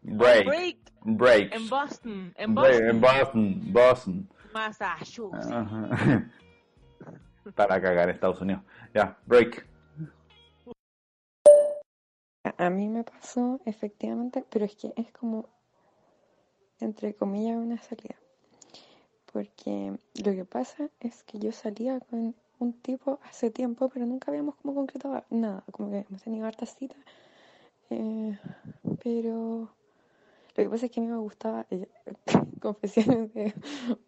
[0.00, 0.46] Break.
[0.46, 1.54] break, Break.
[1.54, 3.60] en Boston, en Boston, En Boston.
[3.74, 4.26] Boston.
[4.54, 5.46] Massachusetts.
[7.54, 8.62] Para cagar Estados Unidos.
[8.94, 9.66] Ya, break.
[12.58, 15.46] A mí me pasó efectivamente, pero es que es como,
[16.80, 18.16] entre comillas, una salida.
[19.30, 24.30] Porque lo que pasa es que yo salía con un tipo hace tiempo, pero nunca
[24.30, 26.98] habíamos como concretado nada, como que hemos tenido hartas citas.
[27.90, 28.38] eh,
[29.02, 29.68] pero
[30.56, 31.86] lo que pasa es que a mí me gustaba, eh,
[32.62, 33.52] confesiones de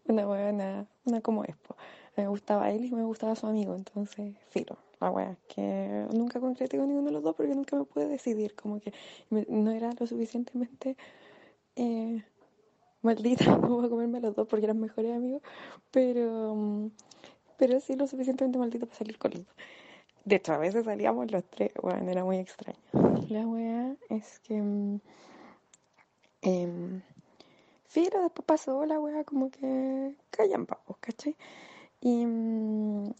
[0.05, 1.75] una buena, una como es, po.
[2.17, 6.77] me gustaba él y me gustaba su amigo, entonces, filo, la wea, que nunca concreté
[6.77, 8.93] con ninguno de los dos porque nunca me pude decidir, como que
[9.29, 10.97] no era lo suficientemente
[11.75, 12.23] eh,
[13.01, 15.41] maldita como para comerme a los dos porque eran mejores amigos,
[15.91, 16.91] pero, mm,
[17.57, 19.55] pero sí lo suficientemente maldita para salir con los dos.
[20.25, 22.77] De hecho, a veces salíamos los tres, bueno, era muy extraño.
[23.29, 24.99] La wea es que...
[27.89, 31.35] Filo, después pasó la wea como que callan pavos, ¿cachai?
[32.01, 33.11] Y mm,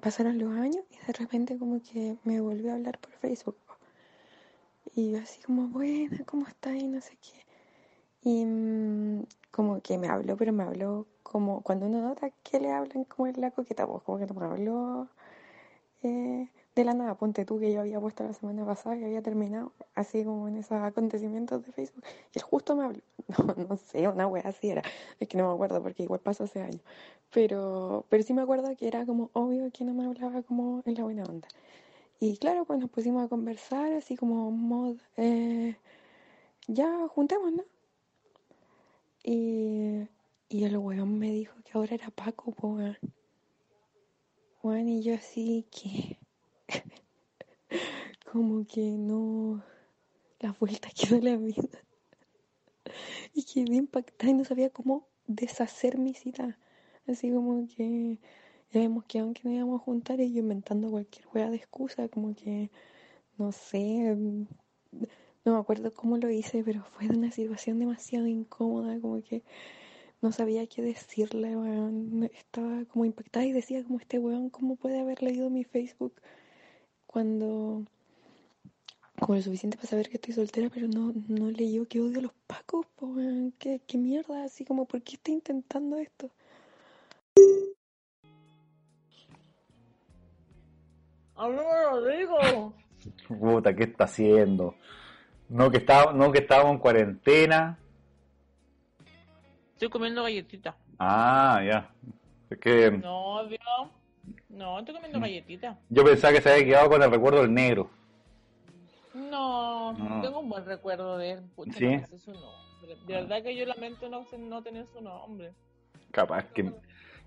[0.00, 3.56] pasaron los años y de repente como que me volvió a hablar por Facebook.
[4.94, 6.74] Y yo así como, buena, ¿cómo estás?
[6.74, 7.44] Y no sé qué.
[8.22, 12.72] Y mm, como que me habló, pero me habló como cuando uno nota que le
[12.72, 15.08] hablan como en la coqueta, pues como que me habló
[16.02, 16.48] eh,
[16.78, 17.16] de la nada.
[17.16, 20.56] Ponte tú que yo había puesto la semana pasada y había terminado, así como en
[20.56, 22.04] esos acontecimientos de Facebook.
[22.34, 23.00] Y él justo me habló.
[23.38, 24.82] No, no sé, una wea así era.
[25.20, 26.80] Es que no me acuerdo porque igual pasó hace años.
[27.30, 30.94] Pero, pero sí me acuerdo que era como obvio que no me hablaba como en
[30.94, 31.48] la buena onda.
[32.20, 35.76] Y claro, pues nos pusimos a conversar así como mod, eh,
[36.68, 37.66] ya juntémonos.
[39.22, 40.08] Y,
[40.48, 42.96] y el weón me dijo que ahora era Paco, weón.
[44.62, 46.17] Weón, y yo así que
[48.32, 49.62] como que no
[50.40, 51.68] las vueltas que da la vida.
[53.34, 56.58] Y quedé impactada y no sabía cómo deshacer mi cita.
[57.06, 58.18] Así como que
[58.70, 62.08] ya habíamos quedado que nos íbamos a juntar y yo inventando cualquier hueá de excusa,
[62.08, 62.70] como que,
[63.38, 64.14] no sé,
[65.44, 69.42] no me acuerdo cómo lo hice, pero fue de una situación demasiado incómoda, como que
[70.20, 72.28] no sabía qué decirle, weón.
[72.34, 76.20] Estaba como impactada y decía como este weón, ¿cómo puede haber leído mi Facebook
[77.08, 77.84] cuando
[79.18, 82.22] como lo suficiente para saber que estoy soltera, pero no, no leyó que odio a
[82.22, 83.14] los pacos, po.
[83.58, 86.30] ¿Qué, qué mierda, así como, ¿por qué está intentando esto?
[91.34, 92.74] ¡Háblame, Rodrigo!
[93.26, 94.74] Puta, ¿qué está haciendo?
[95.48, 97.78] No que estaba, no que estábamos en cuarentena.
[99.72, 100.74] Estoy comiendo galletitas.
[100.98, 101.90] Ah, ya.
[102.50, 103.97] Es que No, Dios.
[104.58, 105.78] No, estoy comiendo galletitas.
[105.88, 107.90] yo pensaba que se había quedado con el recuerdo del negro.
[109.14, 110.20] No, No.
[110.20, 111.42] tengo un buen recuerdo de él.
[111.54, 111.84] Pucha, ¿Sí?
[111.86, 112.96] no me sé su nombre.
[113.06, 115.52] De verdad que yo lamento no, no tener su nombre.
[116.10, 116.72] Capaz que,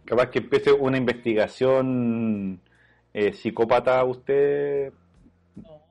[0.06, 2.62] capaz que empiece una investigación
[3.14, 4.92] eh, psicópata usted.
[5.56, 5.82] No,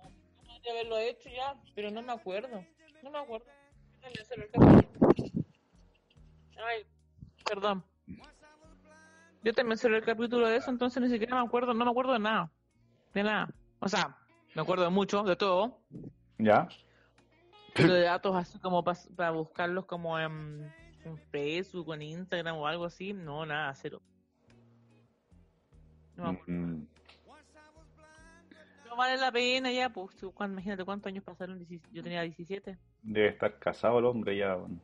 [0.47, 2.65] no de haberlo hecho ya, pero no me acuerdo.
[3.03, 3.47] No me acuerdo.
[6.63, 6.85] Ay,
[7.45, 7.83] perdón.
[9.43, 12.13] Yo también cerré el capítulo de eso, entonces ni siquiera me acuerdo, no me acuerdo
[12.13, 12.51] de nada.
[13.15, 13.49] De nada.
[13.79, 14.17] O sea,
[14.55, 15.79] me acuerdo de mucho, de todo.
[16.39, 16.69] ¿Ya?
[17.75, 20.71] Pero de datos así como para buscarlos como en,
[21.05, 24.03] en Facebook en Instagram o algo así, no, nada, cero.
[26.17, 26.53] No me acuerdo.
[26.53, 26.87] Mm,
[28.89, 33.29] No vale la pena ya, pues tú, imagínate cuántos años pasaron, yo tenía 17, Debe
[33.29, 34.57] estar casado el hombre ya.
[34.57, 34.79] bueno,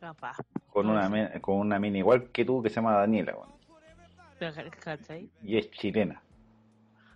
[0.00, 0.36] capaz.
[0.74, 3.36] Con una, con una mina igual que tú que se llama Daniela.
[5.40, 6.20] Y es chilena.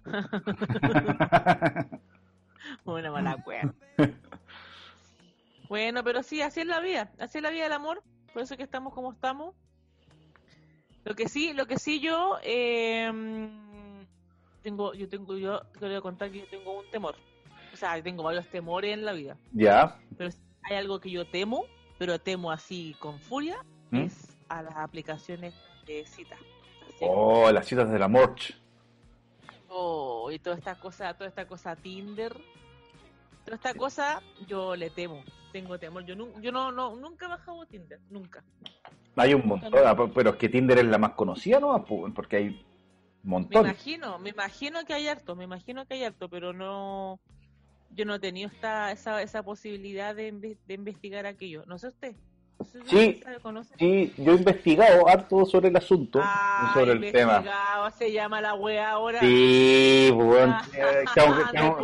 [2.85, 3.45] Una mala.
[5.69, 8.01] Bueno, pero sí, así es la vida, así es la vida del amor,
[8.33, 9.57] por eso que estamos como estamos.
[11.05, 13.11] Lo que sí, lo que sí yo eh,
[14.63, 17.17] tengo, yo tengo, yo te voy a contar que yo tengo un temor.
[17.73, 19.37] O sea, tengo varios temores en la vida.
[19.53, 19.99] Ya.
[20.17, 21.65] Pero si hay algo que yo temo,
[21.99, 23.57] pero temo así con furia,
[23.91, 23.99] ¿Mm?
[23.99, 25.55] es a las aplicaciones
[25.87, 26.39] de citas.
[27.01, 28.35] Oh, las citas del amor.
[29.69, 32.37] oh, y toda esta cosa, toda esta cosa Tinder,
[33.45, 35.23] toda esta cosa, yo le temo.
[35.53, 36.05] Tengo temor.
[36.05, 38.45] Yo, nu- yo no, no, nunca he bajado Tinder, nunca.
[39.17, 41.85] Hay un montón, ah, pero es que Tinder es la más conocida, ¿no?
[41.85, 42.55] Porque hay un
[43.23, 43.65] Me montón.
[43.65, 47.19] imagino, me imagino que hay harto, me imagino que hay harto, pero no,
[47.99, 50.31] yo no he tenido esta, esa, esa posibilidad de,
[50.67, 51.65] de investigar aquello.
[51.67, 52.15] No sé usted.
[52.87, 53.21] Sí.
[53.79, 57.45] Sí, yo he investigado harto sobre el asunto, Ah, sobre el tema.
[57.97, 59.21] se llama la wea ahora.
[59.21, 61.77] Sí, weón, Ah, eh, tengo, que, tengo- tengo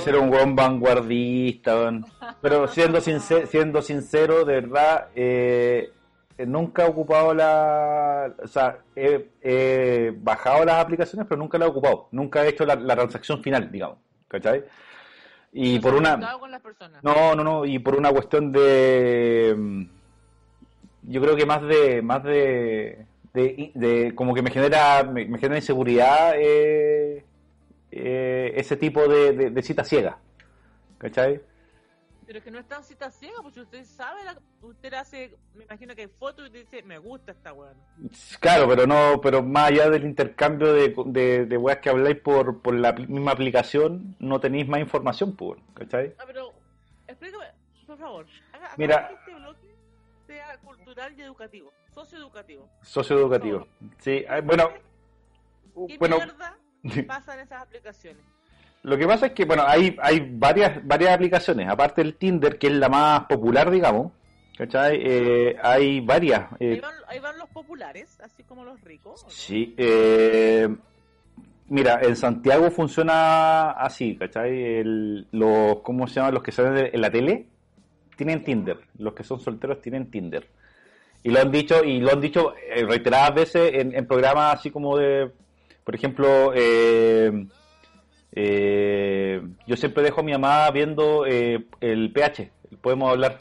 [0.00, 1.92] ser un buen vanguardista.
[2.40, 5.90] Pero siendo sincero, siendo sincero, de verdad, eh,
[6.38, 8.32] eh, nunca he ocupado la...
[8.42, 12.08] O sea, he, he bajado las aplicaciones, pero nunca las he ocupado.
[12.12, 13.98] Nunca he hecho la, la transacción final, digamos.
[14.40, 14.64] ¿Cachai?
[15.52, 16.16] Y por una...
[16.16, 17.02] buscado con las personas.
[17.02, 19.54] No, no, no, y por una cuestión de...
[19.56, 19.82] mm,
[21.04, 22.02] Yo creo que más de...
[22.02, 27.24] Más de, de, de- como que me genera, me, me genera inseguridad eh,
[27.90, 30.18] eh, ese tipo de, de, de cita ciega.
[30.98, 31.40] ¿Cachai?
[32.26, 35.62] Pero es que no es tan cita ciega, si usted sabe, la- usted hace, me
[35.64, 37.72] imagino que hay fotos y usted dice, me gusta esta weá.
[38.40, 42.60] Claro, pero no, pero más allá del intercambio de, de, de weas que habláis por,
[42.62, 46.14] por la misma aplicación, no tenéis más información, pues, ¿cachai?
[46.18, 46.52] Ah, pero
[47.06, 47.44] explícame,
[47.86, 48.26] por favor.
[48.52, 49.08] Haga, Mira.
[49.08, 49.76] que este bloque
[50.26, 52.68] sea cultural y educativo, socioeducativo.
[52.82, 53.68] Socioeducativo.
[53.98, 54.70] Sí, bueno,
[55.86, 56.58] ¿Qué bueno, mierda
[57.06, 58.24] pasa en esas aplicaciones?
[58.86, 62.68] Lo que pasa es que, bueno, hay, hay varias, varias aplicaciones, aparte del Tinder, que
[62.68, 64.12] es la más popular, digamos,
[64.56, 65.00] ¿cachai?
[65.02, 66.52] Eh, hay varias.
[66.60, 69.24] eh, Ahí, van, ahí van los populares, así como los ricos.
[69.28, 70.68] sí, eh,
[71.68, 74.76] mira, en Santiago funciona así, ¿cachai?
[74.78, 77.48] El, los, ¿Cómo se llaman los que salen en la tele?
[78.16, 80.46] Tienen Tinder, los que son solteros tienen Tinder.
[81.24, 84.70] Y lo han dicho, y lo han dicho eh, reiteradas veces en, en programas así
[84.70, 85.28] como de,
[85.82, 87.46] por ejemplo, eh,
[88.36, 92.50] eh, yo siempre dejo a mi mamá viendo eh, el PH,
[92.80, 93.40] podemos hablar.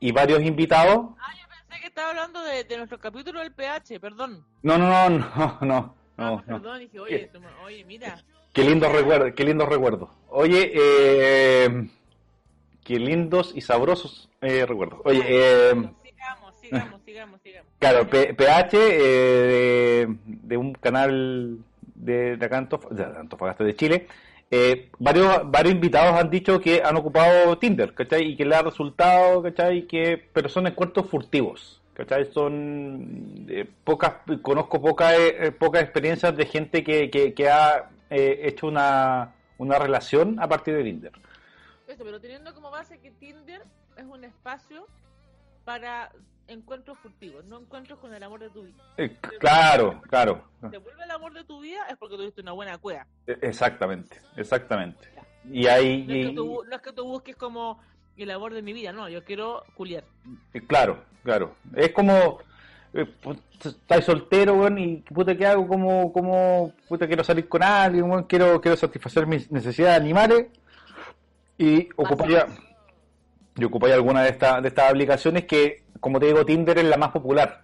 [0.00, 1.06] Y varios invitados.
[1.18, 4.44] Ah, yo pensé que estaba hablando de, de nuestro capítulo del PH, perdón.
[4.62, 6.42] No, no, no, no, no, Ah, no.
[6.62, 8.22] perdón, dije, oye, me- oye, mira.
[8.52, 10.08] Qué lindos recuerdos, qué lindos recuerdos.
[10.30, 11.88] Oye, eh,
[12.84, 15.00] qué lindos y sabrosos eh, recuerdos.
[15.04, 15.70] Oye, eh,
[16.02, 17.72] sigamos, sigamos, sigamos, sigamos.
[17.78, 21.58] claro, P- PH eh, de, de un canal
[21.96, 24.06] de, de Antof- de Antofagasta de Chile.
[24.50, 28.32] eh, varios, varios invitados han dicho que han ocupado Tinder, ¿cachai?
[28.32, 29.86] Y que le ha resultado, ¿cachai?
[29.86, 32.26] Que, pero son encuentros furtivos, ¿cachai?
[32.32, 34.12] Son eh, pocas,
[34.42, 39.78] conozco pocas eh, pocas experiencias de gente que, que, que ha eh, hecho una, una
[39.78, 41.12] relación a partir de Tinder.
[41.88, 43.62] Eso, pero teniendo como base que Tinder
[43.96, 44.86] es un espacio
[45.64, 46.12] para
[46.48, 48.82] encuentros furtivos, no encuentros con el amor de tu vida.
[48.96, 50.44] Eh, claro, claro.
[50.70, 53.06] Te vuelve el amor de tu vida es porque tuviste una buena cueva.
[53.26, 55.08] Eh, Exactamente, exactamente.
[55.50, 57.80] Y hay, No es, que tú, no es que tú busques como
[58.16, 60.04] el amor de mi vida, no, yo quiero culiar.
[60.54, 61.56] Eh, Claro, claro.
[61.74, 62.38] Es como,
[62.94, 63.06] eh,
[63.62, 65.68] estás soltero, weón, y puta, ¿qué hago?
[65.68, 70.46] Como, como, puta, quiero salir con alguien, weón, quiero, quiero satisfacer mis necesidades animales
[71.58, 72.44] y ocupáis,
[73.56, 76.96] y ocupáis alguna de estas, de estas aplicaciones que, como te digo, Tinder es la
[76.96, 77.62] más popular.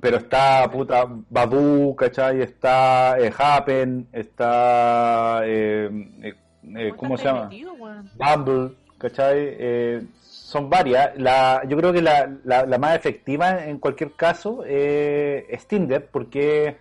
[0.00, 2.42] Pero está, puta, Badoo, ¿cachai?
[2.42, 5.88] Está eh, Happen, está, eh,
[6.22, 6.34] eh,
[6.76, 7.44] eh, ¿cómo se llama?
[7.44, 7.72] metido?
[8.14, 10.06] Bumble, ¿cachai?
[10.22, 11.16] Son varias.
[11.18, 16.76] La, yo creo que la, la, la más efectiva en cualquier caso es Tinder, porque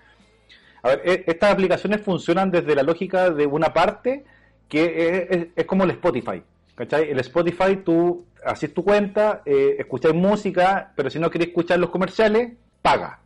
[0.83, 4.25] a ver, e- estas aplicaciones funcionan desde la lógica de una parte
[4.67, 4.83] que
[5.29, 6.43] es, es- es como el Spotify.
[6.75, 7.09] ¿Cachai?
[7.09, 11.89] El Spotify, tú haces tu cuenta, eh, escuchas música, pero si no quieres escuchar los
[11.89, 13.19] comerciales, paga.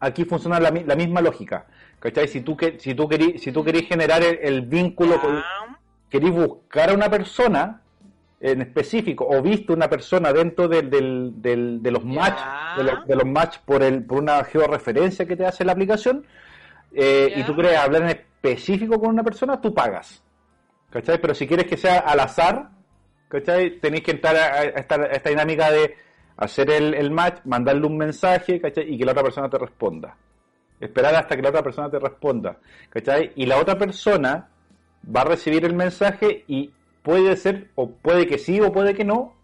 [0.00, 1.66] Aquí funciona la, mi- la misma lógica.
[2.00, 2.26] ¿Cachai?
[2.26, 5.78] Si tú, que, si tú querís si tú querís generar el, el vínculo con, Ah,
[6.10, 7.80] queréis buscar a una persona
[8.40, 12.08] en específico o viste una persona dentro del, del, del- de los Ya.
[12.10, 12.40] match
[12.76, 16.26] de los, de los match por el por una georreferencia que te hace la aplicación
[16.92, 20.24] eh, y tú quieres hablar en específico con una persona tú pagas
[20.90, 21.20] ¿cachai?
[21.20, 22.70] pero si quieres que sea al azar
[23.32, 23.78] ¿cachai?
[23.80, 25.94] tenéis que entrar a, a esta, a esta dinámica de
[26.36, 28.92] hacer el, el match mandarle un mensaje ¿cachai?
[28.92, 30.16] y que la otra persona te responda
[30.80, 32.56] esperar hasta que la otra persona te responda
[32.90, 33.32] ¿cachai?
[33.36, 34.48] y la otra persona
[35.16, 36.70] va a recibir el mensaje y
[37.02, 39.34] puede ser, o puede que sí, o puede que no,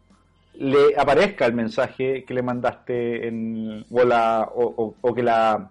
[0.55, 5.69] le aparezca el mensaje que le mandaste en, o, la, o, o- o que la,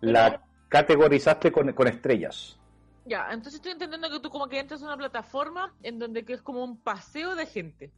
[0.00, 2.56] la categorizaste con, con estrellas.
[3.10, 6.32] Ya, entonces estoy entendiendo que tú como que entras a una plataforma en donde que
[6.34, 7.90] es como un paseo de gente.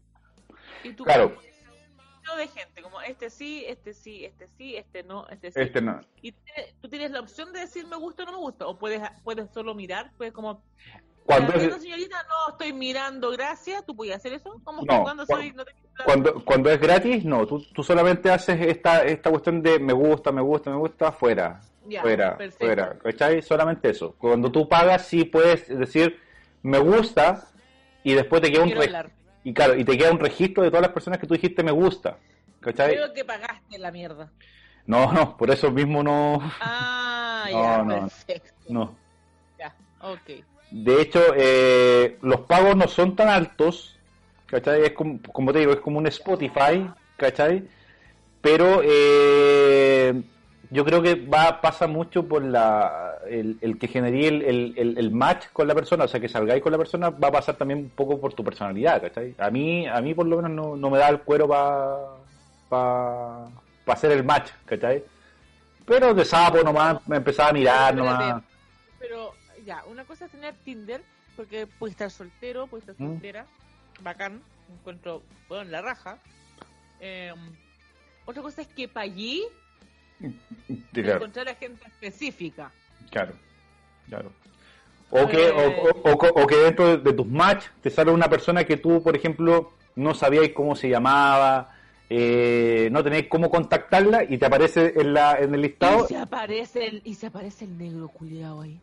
[0.83, 1.27] Y tú Claro.
[1.37, 5.61] un de gente, como este sí, este sí, este sí, este no, este sí.
[5.61, 6.01] Este no.
[6.23, 6.33] Y
[6.81, 9.51] tú tienes la opción de decir me gusta o no me gusta, o puedes puedes
[9.53, 10.63] solo mirar, puedes como
[11.27, 15.27] Cuando "Ah, es, señorita, no estoy mirando, gracias, tú puedes hacer eso, como No, cuando
[15.27, 15.73] cu- soy no te
[16.07, 20.33] cuando, cuando es gratis, no, tú, tú solamente haces esta, esta cuestión de me gusta,
[20.33, 22.65] me gusta, me gusta, fuera, Ya, fuera, perfecto.
[22.67, 23.43] fuera, ¿cachai?
[23.43, 24.15] Solamente eso.
[24.19, 26.19] Cuando tú pagas, sí puedes decir
[26.63, 27.49] me gusta
[28.05, 29.11] y después te queda un Quiero re- hablar.
[29.45, 31.73] y claro, y te queda un registro de todas las personas que tú dijiste me
[31.73, 32.19] gusta,
[32.61, 32.95] ¿cachai?
[32.95, 34.31] Creo que pagaste la mierda.
[34.87, 38.01] No, no, por eso mismo no, Ah, No, ya, no.
[38.01, 38.53] perfecto.
[38.69, 38.97] no.
[39.59, 40.31] Ya, ok.
[40.71, 43.99] De hecho, eh, los pagos no son tan altos,
[44.47, 44.83] ¿cachai?
[44.85, 47.69] Es como, como te digo, es como un Spotify, ¿cachai?
[48.41, 50.23] Pero eh,
[50.73, 54.43] yo creo que va pasa mucho por la el, el que generé el,
[54.77, 57.33] el, el- match con la persona, o sea, que salgáis con la persona, va a
[57.33, 59.35] pasar también un poco por tu personalidad, ¿cachai?
[59.39, 61.99] A mí, a mí por lo menos no, no me da el cuero para
[62.69, 63.49] pa,
[63.85, 65.05] pa hacer el match, ¿cachai?
[65.85, 68.43] Pero de sapo nomás, me empezaba a mirar Pero nomás.
[68.99, 69.35] Pero
[69.67, 71.03] ya, una cosa es tener Tinder,
[71.37, 73.11] porque puedes estar soltero, puedes estar Mm.
[73.13, 73.47] soltera,
[74.01, 74.41] bacán,
[74.73, 76.19] encuentro, bueno, la raja.
[77.01, 77.33] Eh,
[78.25, 79.43] otra cosa es que para allí
[80.69, 81.17] Sí, claro.
[81.17, 82.71] encontrar a gente específica.
[83.11, 83.33] Claro,
[84.09, 84.33] claro.
[85.11, 88.11] O que, o, o- o co- o que dentro de, de tus match te sale
[88.11, 91.75] una persona que tú, por ejemplo, no sabías cómo se llamaba,
[92.09, 96.05] eh, no tenéis cómo contactarla y te aparece en, la, en el listado.
[96.05, 98.79] Y se aparece el, y se aparece el negro culiado ahí.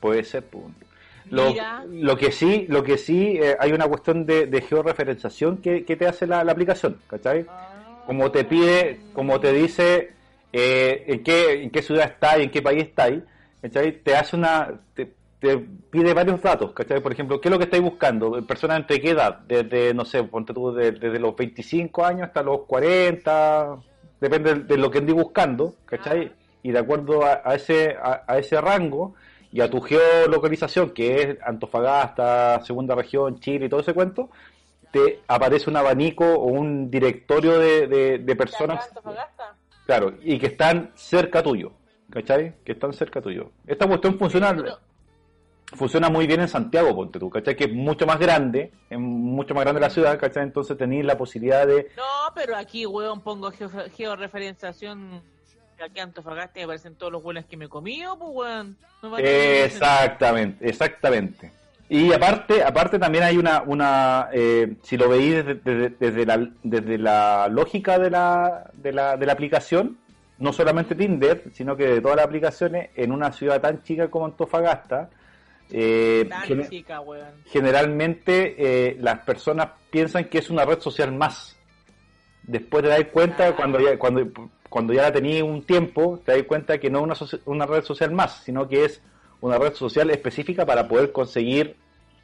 [0.00, 0.44] Puede ser.
[1.28, 1.54] Lo,
[1.90, 5.96] lo que sí, lo que sí eh, hay una cuestión de, de georreferenciación que, que
[5.96, 7.44] te hace la, la aplicación, ¿cachai?
[8.06, 10.12] Como te pide, como te dice
[10.52, 13.08] eh, en, qué, en qué ciudad está y en qué país está
[13.60, 14.00] ¿cachai?
[14.02, 17.00] Te hace una, te, te pide varios datos, ¿cachai?
[17.00, 18.40] Por ejemplo, ¿qué es lo que estáis buscando?
[18.46, 19.40] ¿Personas entre qué edad?
[19.46, 23.76] Desde, no sé, ponte tú, de- desde los 25 años hasta los 40,
[24.20, 26.32] depende de, lo que andes buscando, ¿cachai?
[26.62, 29.14] Y de acuerdo a, a ese, a, a ese rango
[29.52, 34.30] y a tu geolocalización, que es Antofagasta, segunda región, Chile y todo ese cuento,
[34.96, 38.90] te aparece un abanico o un directorio de, de- de personas,
[39.86, 41.72] claro, y que están cerca tuyo,
[42.10, 42.54] ¿cachai?
[42.64, 43.50] Que están cerca tuyo.
[43.66, 44.54] Esta cuestión funciona,
[45.74, 47.56] funciona muy bien en Santiago, ponte tú, ¿cachai?
[47.56, 50.44] Que es mucho más grande, es mucho más grande la ciudad, ¿cachai?
[50.44, 51.88] Entonces tenéis la posibilidad de...
[51.96, 52.02] No,
[52.34, 55.20] pero aquí, weón, pongo geo- georreferenciación.
[55.84, 58.76] Aquí Antofagasta me aparecen todos los hueones que me comido, pues, weón.
[59.02, 61.52] No tener Exactamente, exactamente.
[61.88, 66.50] Y aparte, aparte también hay una, una eh, si lo veis desde, desde, desde la,
[66.62, 69.96] desde la lógica de la, de, la, de la aplicación,
[70.38, 74.26] no solamente Tinder, sino que de todas las aplicaciones, en una ciudad tan chica como
[74.26, 75.10] Antofagasta,
[75.70, 76.28] eh,
[76.68, 77.26] chica, weón.
[77.46, 81.56] generalmente eh, las personas piensan que es una red social más.
[82.42, 83.56] Después te das cuenta, Ah.
[83.56, 84.28] cuando ya, cuando,
[84.68, 87.82] cuando ya la tenías un tiempo, te das cuenta que no es una, una red
[87.82, 89.02] social más, sino que es
[89.46, 91.76] una red social específica para poder conseguir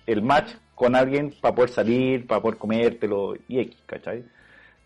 [0.06, 4.24] el match con alguien, para poder salir, para poder comértelo y X, ¿cachai?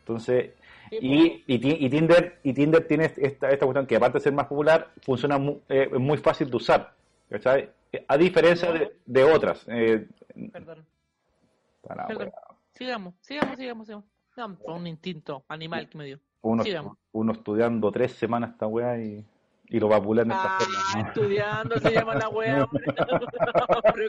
[0.01, 0.51] Entonces,
[0.91, 4.33] y, y, Ti- y Tinder y Tinder tiene esta, esta cuestión que aparte de ser
[4.33, 6.93] más popular, funciona mu- eh, es muy fácil de usar,
[7.31, 7.71] ¿cachai?
[8.09, 9.65] A diferencia de, de otras.
[9.69, 10.07] eh,
[10.53, 10.85] Perdón.
[11.83, 12.31] para, Perdón.
[12.75, 13.87] Sigamos, sigamos, sigamos,
[14.35, 14.59] sigamos.
[14.63, 16.19] Fue un instinto animal que me dio.
[16.43, 16.99] uno, Sigamos.
[17.13, 19.25] uno estudiando tres semanas esta weá y,
[19.69, 21.03] y lo va a pular en esta Ah, forma.
[21.03, 21.09] ¿no?
[21.09, 22.85] estudiando se llama la wea, hombre.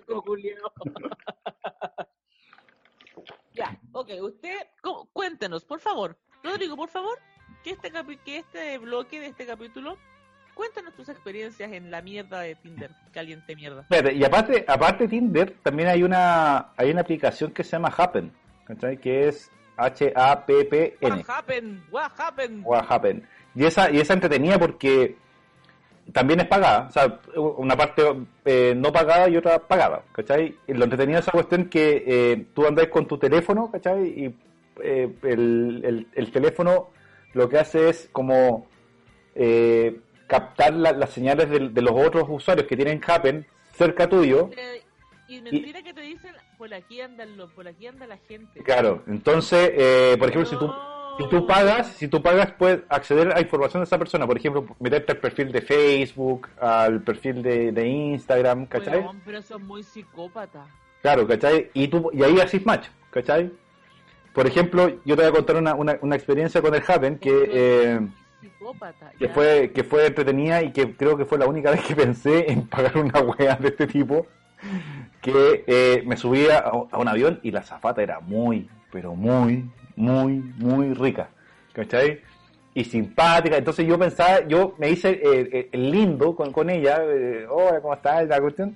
[0.06, 0.72] Cojuliao.
[3.54, 6.16] Ya, ok, usted, cu- cuéntenos, por favor.
[6.44, 7.18] Rodrigo, por favor,
[7.64, 9.98] que este, capi- que este bloque de este capítulo,
[10.54, 13.88] cuéntanos tus experiencias en la mierda de Tinder, caliente mierda.
[14.14, 18.32] Y aparte, aparte de Tinder, también hay una, hay una aplicación que se llama Happen,
[18.66, 19.00] ¿cachai?
[19.00, 21.16] Que es H-A-P-P-N.
[21.16, 21.82] What happened?
[21.90, 22.64] What happened?
[22.64, 23.28] What Happen.
[23.56, 25.18] Y esa, y esa entretenida porque
[26.14, 28.02] también es pagada, o sea, una parte
[28.46, 30.56] eh, no pagada y otra pagada, ¿cachai?
[30.68, 34.08] Y lo entretenido de esa cuestión que eh, tú andás con tu teléfono, ¿cachai?
[34.08, 34.36] Y
[34.84, 36.90] eh, el, el- el teléfono
[37.34, 38.68] lo que hace es como
[39.36, 44.50] eh, captar la- las señales de, de los otros usuarios que tienen Happen cerca tuyo.
[45.30, 48.64] Y mentira que te dicen, por aquí andan los, por aquí anda la gente.
[48.64, 50.72] Claro, entonces, eh, por ejemplo, si tú.
[51.18, 54.28] Si tú pagas, si tú pagas, puedes acceder a información de esa persona.
[54.28, 59.00] Por ejemplo, meterte al perfil de Facebook, al perfil de, de Instagram, ¿cachai?
[59.00, 60.68] Weón, pero son muy psicópatas.
[61.02, 61.70] Claro, ¿cachai?
[61.74, 63.52] Y, tú, y ahí haces match, ¿cachai?
[64.34, 67.50] Por ejemplo, yo te voy a contar una, una, una experiencia con el Happen que,
[67.52, 68.00] eh,
[69.18, 72.52] que, fue, que fue entretenida y que creo que fue la única vez que pensé
[72.52, 74.28] en pagar una wea de este tipo.
[75.22, 79.70] Que eh, me subía a, a un avión y la zafata era muy, pero muy,
[79.98, 81.28] muy, muy rica,
[81.74, 82.22] ¿cachai?
[82.74, 83.58] Y simpática.
[83.58, 87.94] Entonces yo pensaba, yo me hice eh, eh, lindo con, con ella, eh, hola, ¿cómo
[87.94, 88.26] estás?
[88.28, 88.76] La cuestión.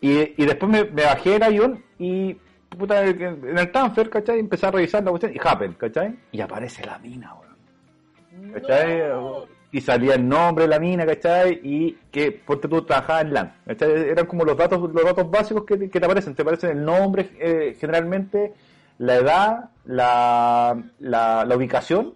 [0.00, 2.34] Y, y después me, me bajé del avión y
[2.70, 4.38] puta, en el transfer, ¿cachai?
[4.38, 6.16] Empecé a revisar la cuestión y happen, ¿cachai?
[6.32, 8.52] Y aparece la mina, weón.
[8.52, 9.00] ¿cachai?
[9.08, 9.44] No.
[9.72, 11.60] Y salía el nombre de la mina, ¿cachai?
[11.62, 13.90] Y que, porque tú trabajabas en LAN, ¿cachai?
[14.10, 16.34] Eran como los datos, los datos básicos que, te- que te aparecen.
[16.34, 18.54] Te aparecen el nombre, eh, generalmente,
[19.00, 22.14] la edad, la, la, la ubicación,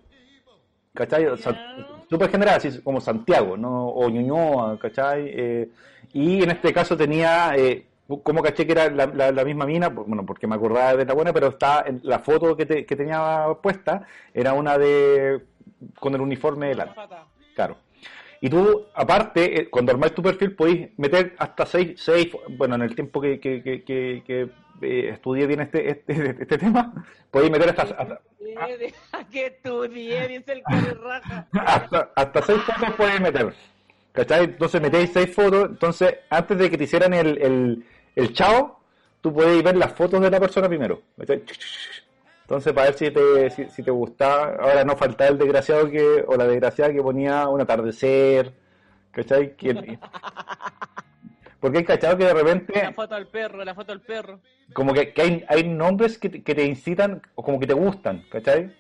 [0.93, 1.25] ¿cachai?
[1.27, 1.87] O sea, Ya.
[2.11, 3.89] súper general, así como Santiago, ¿no?
[3.89, 5.25] O Ñuñoa, ¿cachai?
[5.29, 5.69] Eh,
[6.13, 7.87] y en este caso tenía, eh,
[8.23, 11.15] como caché que era la, la- la misma mina, bueno, porque me acordaba de la
[11.15, 14.03] buena, pero está en la foto que, te- que tenía puesta,
[14.35, 15.41] era una de,
[15.99, 16.83] con el uniforme de.
[16.83, 17.25] Azafata.
[17.55, 17.77] Claro.
[18.43, 22.29] Y tú, aparte, eh, cuando armáis tu perfil, podéis meter hasta seis, seis
[22.59, 24.51] bueno, en el tiempo que, que, que- que,
[24.85, 26.93] eh, estudié bien este, este, este tema,
[27.31, 28.21] podéis meter hasta, hasta,
[29.33, 30.63] Que estudié, dice el
[31.03, 31.47] raja.
[31.53, 33.55] hasta, hasta seis fotos podéis meter.
[34.13, 34.45] ¿Cachai?
[34.45, 37.85] Entonces metéis seis fotos, entonces antes de que te hicieran el, el,
[38.15, 38.79] el chao,
[39.21, 41.03] tú podéis ver las fotos de la persona primero.
[41.19, 41.43] ¿cachai?
[42.43, 46.23] Entonces para ver si te, si, si te gusta, ahora no falta el desgraciado que,
[46.29, 48.53] o la desgraciada que ponía un atardecer,
[49.11, 49.57] ¿cachai?
[49.57, 49.99] Que-
[51.65, 54.39] porque hay cachado que de repente La foto del perro, la foto del perro.
[54.75, 57.73] como que, que hay, hay nombres que te, que te incitan o como que te
[57.73, 58.71] gustan, ¿cachai?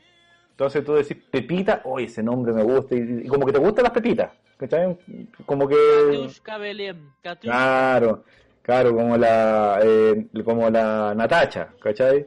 [0.51, 3.85] Entonces tú decís Pepita, oye, ese nombre me gusta, y, y como que te gustan
[3.85, 4.99] las pepitas, ¿cachai?
[5.47, 5.77] Como que...
[6.11, 7.11] Katiushka Belén.
[7.23, 7.57] Katiushka.
[7.57, 8.25] Claro,
[8.61, 12.27] claro, como la, eh, como la Natacha, ¿cachai?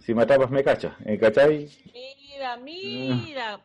[0.00, 1.18] Si me atrapas me cachas, ¿eh?
[1.18, 1.66] ¿cachai?
[1.94, 3.58] Mira, mira.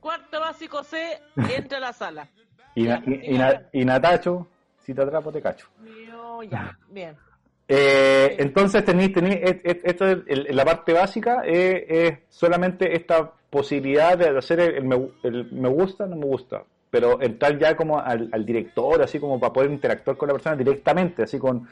[0.00, 1.20] Cuarto básico C,
[1.56, 2.26] entra a la sala.
[2.74, 4.48] Y, na- y, y na- y Natacho,
[4.90, 5.68] si te atrapo te cacho.
[5.78, 7.16] Mío, ya, bien.
[7.68, 12.96] Eh, entonces tenéis, tenéis et- et- esto es el- la parte básica eh, es solamente
[12.96, 17.56] esta posibilidad de hacer el, el me, el me gusta, no me gusta, pero entrar
[17.58, 21.38] ya como al, al director, así como para poder interactuar con la persona directamente, así
[21.38, 21.68] con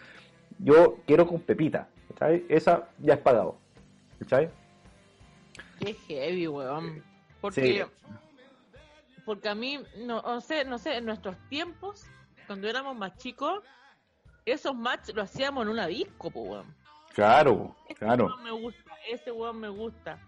[0.61, 2.45] yo quiero con Pepita, ¿cachai?
[2.49, 3.57] Esa ya es pagado,
[4.20, 4.49] ¿cachai?
[5.81, 7.03] Qué heavy, weón.
[7.40, 8.09] Porque, Sí.
[9.24, 12.07] porque a mí, no, no sé, no sé, en nuestros tiempos,
[12.49, 13.62] cuando éramos más chicos,
[14.45, 16.75] esos matches lo hacíamos en una disco, pues, weón.
[17.15, 18.27] Claro, claro.
[18.27, 20.19] weón me gusta, ese weón me gusta.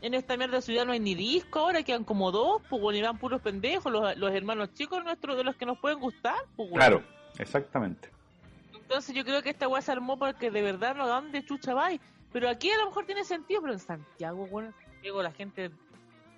[0.00, 3.02] En esta mierda ciudad no hay ni disco ahora, quedan como dos, pues, weón, y
[3.02, 6.70] van puros pendejos, los, los hermanos chicos nuestros, de los que nos pueden gustar, pues,
[6.70, 6.78] weón.
[6.78, 7.02] Claro,
[7.38, 8.10] exactamente.
[8.72, 11.74] Entonces yo creo que esta weá se armó porque de verdad no dan de chucha
[11.74, 12.00] vais.
[12.32, 15.70] Pero aquí a lo mejor tiene sentido, pero en Santiago, bueno, en Santiago la gente,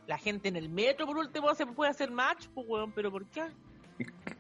[0.06, 3.26] la gente en el metro por último se puede hacer match, pues weón, pero ¿por
[3.26, 3.44] qué?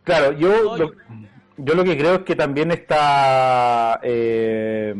[0.04, 0.92] Claro, yo lo,
[1.58, 4.94] yo- lo que creo es que también está, eh,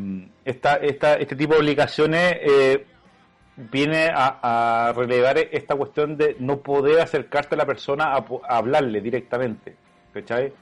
[0.44, 2.86] esta, esta, este tipo de obligaciones eh,
[3.56, 9.00] viene a, a relevar esta cuestión de no poder acercarte a la persona a, hablarle
[9.00, 9.74] directamente,
[10.14, 10.52] ¿cachai?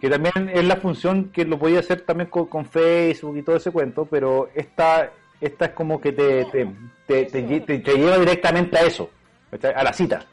[0.00, 3.56] Que también es la función que lo podía hacer también con, con Facebook y todo
[3.56, 5.10] ese cuento, pero esta,
[5.40, 6.68] esta es como que te, te,
[7.06, 9.10] te, te lle- te- te lleva directamente a eso,
[9.50, 9.72] ¿cachai?
[9.74, 10.24] A la cita.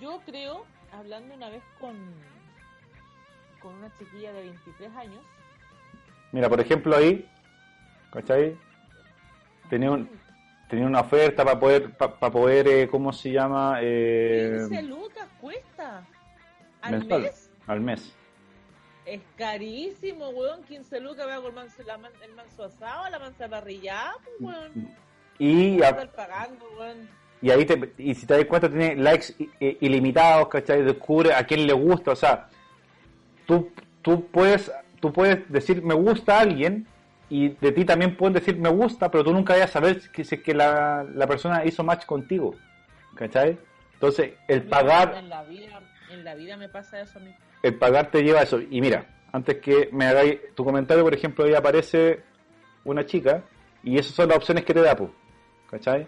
[0.00, 0.64] Yo creo,
[1.02, 1.96] hablando una vez con,
[3.60, 5.20] con una chiquilla de 23 años,
[6.32, 7.28] Mira, por ejemplo ahí,
[8.10, 8.56] ¿cachai?
[9.68, 10.08] Tenía, un,
[10.68, 13.78] tenía una oferta para poder, para poder eh, ¿cómo se llama?
[13.82, 16.06] Eh, 15 lucas cuesta
[16.80, 17.50] al mensual, mes.
[17.66, 18.16] al mes.
[19.04, 20.62] Es carísimo, weón.
[20.62, 24.96] 15 lucas, veo el manso, la el manso asado, la mansa parrillada, pues, weón.
[25.38, 27.08] Y, a pagando, weón.
[27.42, 29.34] Y ahí te, y si te das cuenta tiene likes
[29.80, 30.82] ilimitados, ¿cachai?
[30.82, 32.48] Descubre a quién le gusta, o sea,
[33.46, 33.70] tú,
[34.00, 34.70] tú puedes,
[35.00, 36.86] tú puedes decir me gusta a alguien
[37.28, 40.34] y de ti también pueden decir me gusta, pero tú nunca vas a saber si
[40.36, 42.54] es que la, la persona hizo match contigo,
[43.14, 43.58] ¿cachai?
[43.94, 47.34] Entonces, el pagar, En la vida, en la vida me pasa eso a mí.
[47.62, 48.60] el pagar te lleva a eso.
[48.60, 52.20] Y mira, antes que me hagáis tu comentario, por ejemplo, ahí aparece
[52.84, 53.42] una chica
[53.82, 54.96] y esas son las opciones que te da,
[55.70, 56.06] ¿cachai?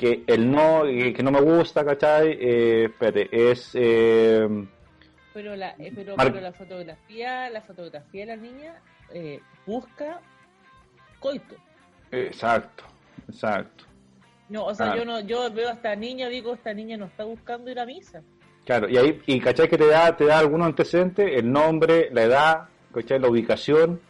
[0.00, 2.30] Que el no, eh, que no me gusta, ¿cachai?
[2.40, 3.72] Eh, espérate, es...
[3.74, 4.48] Eh,
[5.34, 8.80] Pero la, eh, pero, Mar- pero la fotografía, la fotografía de la niña
[9.12, 10.20] eh, busca
[11.18, 11.54] coito.
[12.10, 12.84] exacto,
[13.28, 13.84] exacto.
[14.48, 14.96] No, o sea, Ah.
[14.96, 17.84] yo no, yo veo a esta niña, digo, esta niña no está buscando ir a
[17.84, 18.22] misa.
[18.64, 19.68] Claro, y ahí, y ¿cachai?
[19.68, 23.18] Que te da, te da algunos antecedentes, el nombre, la edad, ¿cachai?
[23.20, 24.00] La ubicación.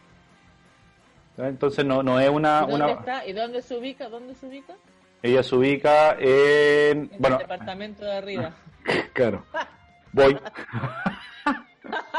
[1.36, 2.58] Entonces no, no es una...
[2.66, 2.92] ¿Y dónde una...
[2.92, 3.26] está?
[3.26, 4.08] ¿Y dónde se ubica?
[4.08, 4.74] ¿Dónde se ubica?
[5.22, 7.10] Ella se ubica en...
[7.12, 8.52] En Bueno, el departamento de arriba.
[9.12, 9.44] claro.
[10.12, 10.38] Voy.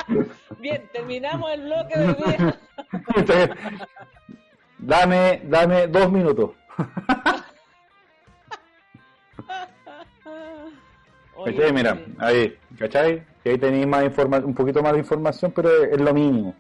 [0.60, 2.16] Bien, terminamos el bloque de hoy
[3.26, 3.56] día.
[4.78, 6.52] dame, dame dos minutos.
[11.36, 11.74] Oye, ¿Cachai?
[11.74, 13.24] Mira, ahí, ¿cachai?
[13.44, 16.54] Y ahí tenéis más informa un poquito más de información, pero es, lo mínimo.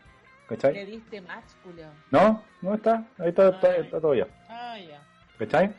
[0.50, 0.86] Le ¿Cachai?
[0.86, 1.92] diste match, culiao.
[2.10, 2.44] ¿No?
[2.62, 3.06] ¿No está?
[3.20, 4.28] Ahí está, está, está todo ya.
[4.50, 5.02] Ah, ya.
[5.38, 5.72] ¿Cachai?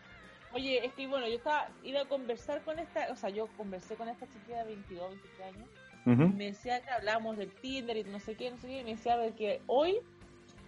[0.54, 3.94] Oye, es que bueno, yo estaba, iba a conversar con esta, o sea, yo conversé
[3.96, 5.68] con esta chiquilla de 22, 23 años,
[6.04, 8.84] y me decía que hablábamos del Tinder y no sé qué, no sé qué, y
[8.84, 9.98] me decía de que hoy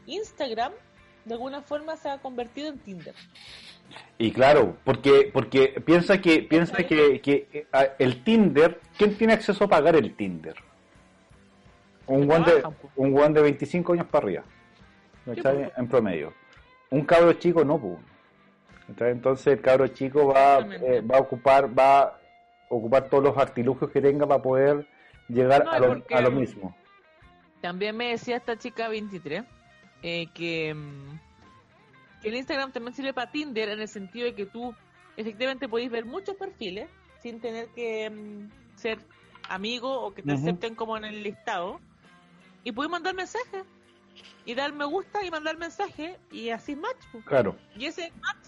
[0.07, 0.73] Instagram
[1.25, 3.15] de alguna forma se ha convertido en Tinder.
[4.19, 9.33] Y claro, porque porque piensa que piensa que, que eh, a- el Tinder, ¿quién tiene
[9.33, 10.55] acceso a pagar el Tinder?
[12.07, 12.63] Un guan de
[12.97, 14.45] un guan de 25 años para arriba.
[15.77, 16.33] En promedio.
[16.91, 17.99] Un cabro chico no, pues.
[18.89, 22.19] Entonces el cabro chico va, eh, va a ocupar va a
[22.69, 24.87] ocupar todos los artilugios que tenga para poder
[25.29, 26.77] llegar No, a, lo, a lo mismo.
[27.61, 29.43] También me decía esta chica 23
[30.03, 31.19] eh, que, mm,
[32.21, 34.75] que el Instagram también sirve para Tinder en el sentido de que tú
[35.17, 36.89] efectivamente podéis ver muchos perfiles
[37.23, 38.99] sin tener que mm, ser
[39.49, 40.43] amigo o que te Ujú.
[40.43, 41.81] acepten como en el listado
[42.65, 43.65] y puedes mandar mensajes
[44.45, 47.21] y dar me gusta y mandar mensajes y así match po.
[47.25, 47.57] Claro.
[47.77, 48.44] y ese es match.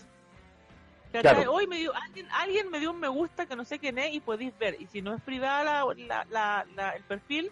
[1.22, 1.52] Claro.
[1.52, 4.14] Hoy me dio, alguien, alguien me dio un me gusta que no sé quién es
[4.14, 4.76] y podéis ver.
[4.80, 7.50] Y si no es privada la, la, la- la- el perfil,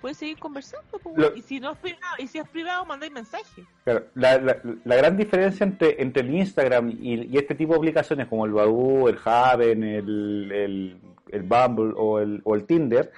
[0.00, 1.00] puedes seguir conversando.
[1.16, 3.64] Lo- Y si no es privado, y si es privado, mandáis mensaje.
[3.84, 4.36] Claro, la,
[4.96, 9.08] gran diferencia entre, entre el Instagram y, y este tipo de aplicaciones como el Badoo,
[9.08, 13.10] el Haven, el, el, el Bumble o el, o el Tinder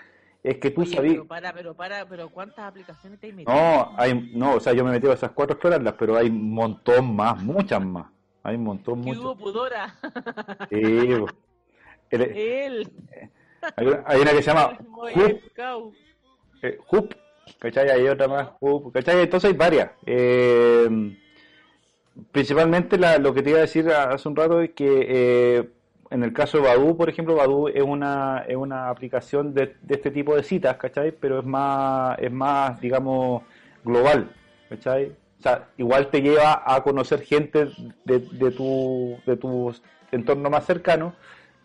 [0.43, 1.15] es que tú Oye, sabías...
[1.15, 3.53] pero para, pero para, pero ¿cuántas aplicaciones te has metido?
[3.53, 6.29] No, hay, no, o sea, yo me he metido a esas cuatro explorarlas, pero hay
[6.29, 8.07] un montón más, muchas más.
[8.43, 9.95] Hay un montón, ¿Qué hubo pudora?
[10.71, 11.27] Sí, po.
[12.11, 12.93] El- Él.
[13.77, 15.41] hay, una, hay una que se llama Hoop,
[16.63, 17.15] eh, Hoop,
[17.59, 17.91] ¿cachai?
[17.91, 19.21] Hay otra más, Hoop, ¿cachai?
[19.23, 19.91] Entonces hay varias.
[20.07, 21.17] Eh,
[22.33, 25.69] principalmente la- lo que te iba a decir hace un rato es que eh,
[26.11, 29.95] en el caso de Badoo, por ejemplo, Badoo es una, es una aplicación de, de
[29.97, 31.13] este tipo de citas, ¿cachai?
[31.13, 33.43] Pero es más, es más, digamos,
[33.85, 34.31] global,
[34.71, 35.13] ¿cachai?
[35.39, 37.69] O sea, igual te lleva a conocer gente
[38.05, 39.73] de, de tu, de tu
[40.11, 41.15] entorno más cercano,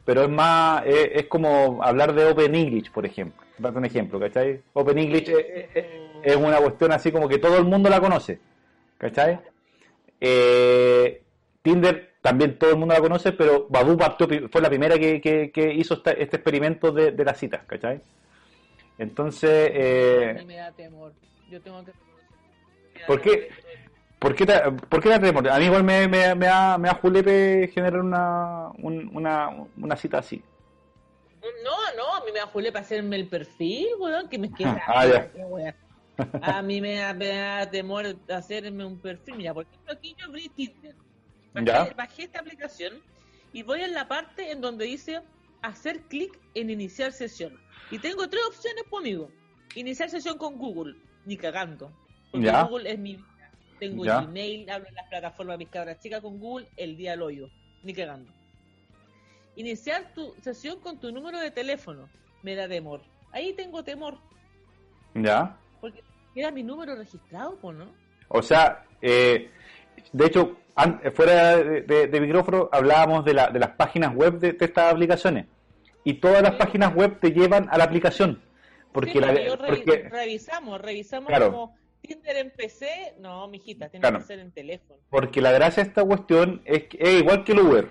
[0.05, 3.41] pero es más, es, es como hablar de Open English, por ejemplo.
[3.57, 4.61] Date un ejemplo, ¿cachai?
[4.73, 5.85] Open English es, es-
[6.23, 8.39] es una cuestión así como que todo el mundo la conoce,
[8.97, 9.39] ¿cachai?
[10.21, 11.21] Eh,
[11.61, 15.51] Tinder también todo el mundo la conoce, pero Badoo partió fue la primera que, que-
[15.51, 18.01] que hizo esta- este experimento de, de las citas, ¿cachai?
[18.97, 21.11] Entonces, A eh, mí me da temor.
[21.49, 21.91] Yo tengo que.
[23.07, 23.49] ¿Por qué?
[24.23, 24.45] ¿Por qué,
[24.89, 25.45] por qué la tenemos?
[25.51, 29.95] A mí igual me, me, me da, me da julepe generar una, un- una, una
[29.97, 30.41] cita así.
[31.63, 34.81] No, no, a mí me da para hacerme el perfil, weón, que me queda.
[34.87, 35.29] Ah, ya.
[36.41, 39.35] A mí me da, me da temor hacerme un perfil.
[39.35, 40.95] Mira, por ejemplo, aquí yo abrí Tinder.
[41.53, 41.93] Bajé, Ya.
[41.97, 42.93] bajé esta aplicación
[43.51, 45.21] y voy en la parte en donde dice
[45.61, 47.59] hacer clic en iniciar sesión.
[47.91, 49.29] Y tengo tres opciones conmigo.
[49.75, 50.95] Iniciar sesión con Google,
[51.25, 51.91] ni cagando.
[52.31, 52.63] Porque Ya.
[52.63, 53.17] Google es mi.
[53.89, 54.21] Tengo Ya.
[54.21, 57.49] Gmail, hablo en las plataformas de mis cabras chicas con Google, el día al hoyo,
[57.83, 58.31] ni cagando.
[59.57, 62.07] Iniciar tu sesión con tu número de teléfono
[62.43, 63.01] me da temor.
[63.33, 64.17] Ahí tengo temor,
[65.15, 65.57] ¿Ya?
[65.81, 66.01] porque
[66.33, 67.87] era mi número registrado, ¿no?
[68.29, 69.51] O sea, eh,
[70.13, 70.57] de hecho,
[71.13, 74.93] fuera de, de- de micrófono hablábamos de, la, de las páginas web de, de estas
[74.93, 75.45] aplicaciones.
[76.05, 76.57] Y todas las Sí.
[76.59, 78.41] páginas web te llevan a la aplicación.
[78.93, 81.51] Porque, Sí, la, porque revisamos, revisamos Claro.
[81.51, 84.19] como Tinder en PC, no, mijita, tiene Claro.
[84.19, 84.99] que ser en teléfono.
[85.09, 87.87] Porque la gracia de esta cuestión es, que es igual que el Uber.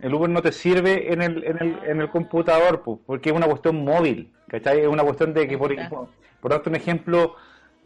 [0.00, 3.34] El Uber no te sirve en el, en el, en el computador, pues, porque es
[3.34, 4.80] una cuestión móvil, ¿cachai?
[4.80, 5.84] Es una cuestión de que, por, está.
[5.86, 6.08] ejemplo,
[6.40, 7.34] por darte un ejemplo,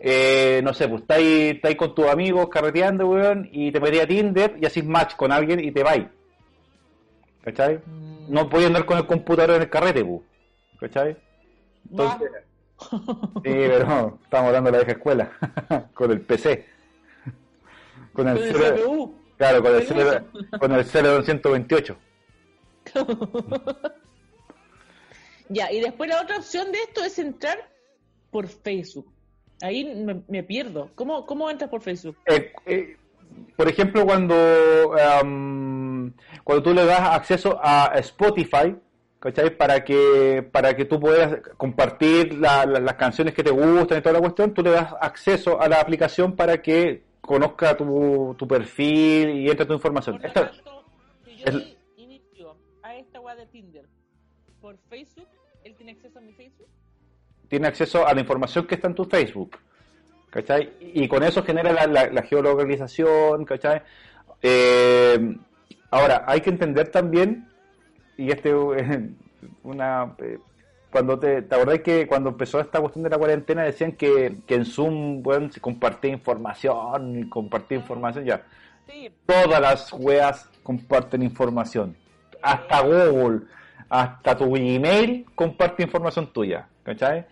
[0.00, 4.08] eh, no sé, pues estáis, estáis con tus amigos carreteando, weón, y te metí a
[4.08, 6.06] Tinder y haces match con alguien y te vais.
[7.44, 7.76] ¿Cachai?
[7.86, 8.26] Mm.
[8.28, 10.20] No podías andar con el computador en el carrete, pues.
[10.80, 11.16] ¿Cachai?
[11.90, 12.28] Entonces,
[12.90, 15.30] sí, pero estamos hablando de la vieja escuela,
[15.94, 16.66] con el PC.
[18.12, 19.14] Con el, Con el celu- CPU.
[19.36, 21.96] Claro, con el, El celu- con el Celeron 128.
[25.52, 27.58] Ya, y después la otra opción de esto es entrar
[28.30, 29.12] por Facebook.
[29.62, 30.90] Ahí me, me pierdo.
[30.94, 32.16] ¿Cómo, ¿Cómo entras por Facebook?
[32.26, 32.96] Eh, eh,
[33.56, 36.12] por ejemplo, cuando, am,
[36.44, 38.76] cuando tú le das acceso a Spotify,
[39.20, 39.50] ¿cachai?
[39.56, 44.00] Para que, para que tú puedas compartir la- la- las canciones que te gustan y
[44.02, 48.48] toda la cuestión, tú le das acceso a la aplicación para que conozca tu, tu
[48.48, 50.16] perfil y entre tu información.
[50.16, 50.84] Por lo Esta- tanto,
[51.24, 53.84] si yo es- doy inicio a esta weá de Tinder
[54.60, 55.28] por Facebook,
[55.64, 56.68] ¿él tiene acceso a mi Facebook?
[57.48, 59.56] tiene acceso a la información que está en tu Facebook.
[60.30, 60.72] ¿Cachai?
[60.80, 63.82] Y con eso genera la, la- la geolocalización, ¿cachai?
[64.40, 65.36] Eh,
[65.90, 67.49] ahora, hay que entender también,
[68.20, 69.00] y este es
[69.62, 70.14] una...
[70.18, 70.38] eh,
[70.90, 74.56] cuando te, ¿Te acordás que cuando empezó esta cuestión de la cuarentena decían que, que
[74.56, 78.42] en Zoom, bueno, se compartía información, y compartía información, ya.
[78.88, 81.96] Sí, Todas las weas comparten información.
[82.42, 83.42] Hasta Google,
[83.88, 86.66] hasta tu Gmail comparte información tuya.
[86.82, 87.24] ¿Cachai?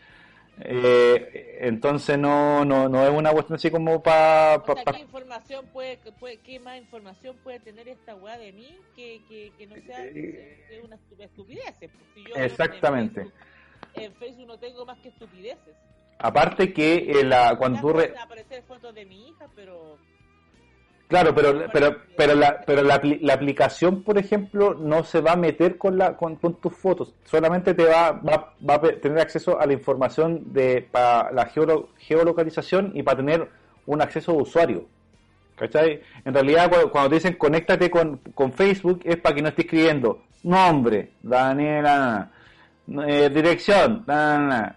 [0.61, 4.57] Eh, entonces no, no, no es una cuestión así como para...
[4.57, 8.53] o sea, ¿qué información puede, que puede, qué más información puede tener esta weá de
[8.53, 11.75] mí que, que, que no sea que sea una estu- estupidez?
[11.79, 13.21] Pues, Si yo Exactamente.
[13.21, 15.75] En Facebook, en Facebook no tengo más que estupideces.
[16.19, 19.99] Aparte que eh, la, cuando re- aparecer fotos de mi hija, pero
[21.09, 25.37] Claro, pero, pero, pero, la, pero la, la aplicación, por ejemplo, no se va a
[25.37, 27.15] meter con, la, con, tus fotos.
[27.25, 31.89] Solamente te va, va, va a tener acceso a la información de para la geolo-
[31.97, 33.49] geolocalización y para tener
[33.87, 34.85] un acceso de usuario.
[35.57, 36.03] ¿Cachai?
[36.27, 39.65] En realidad, cu- cuando te dicen conéctate con, con Facebook, es para que no estés
[39.65, 42.31] escribiendo nombre, Daniela,
[43.07, 44.77] eh, dirección, na.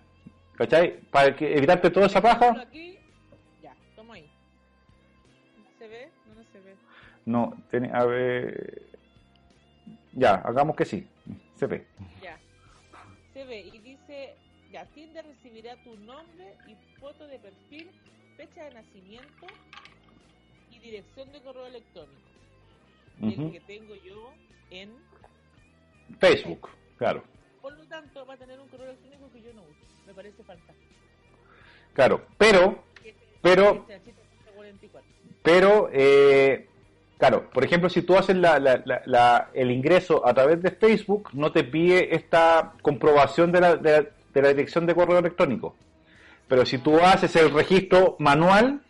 [0.56, 0.96] ¿cachai?
[1.12, 2.66] Para que, evitarte toda esa paja.
[7.26, 7.54] No,
[7.94, 8.82] a ver.
[10.14, 11.08] Ya, hagamos que sí.
[11.56, 11.86] Se ve.
[12.22, 12.38] Ya.
[13.34, 14.36] Se ve y dice,
[14.72, 17.90] ya, Tinder recibirá tu nombre y foto de perfil,
[18.36, 19.48] fecha de nacimiento
[20.72, 22.22] y dirección de correo electrónico.
[23.22, 24.34] El que tengo yo
[24.72, 24.92] en...
[26.20, 27.24] Facebook, claro.
[27.62, 29.86] Por lo tanto, va a tener un correo electrónico que yo no uso.
[30.08, 30.92] Me parece fantástico.
[31.94, 32.84] Claro, pero,
[33.42, 35.10] Pero- el 744.
[35.44, 36.68] pero, eh,
[37.22, 40.72] claro, por ejemplo, si tú haces la, la- la- la- el ingreso a través de
[40.72, 45.20] Facebook, no te pide esta comprobación de la, de la- de la dirección de correo
[45.20, 45.76] electrónico.
[46.48, 48.82] Pero si tú haces el registro manual,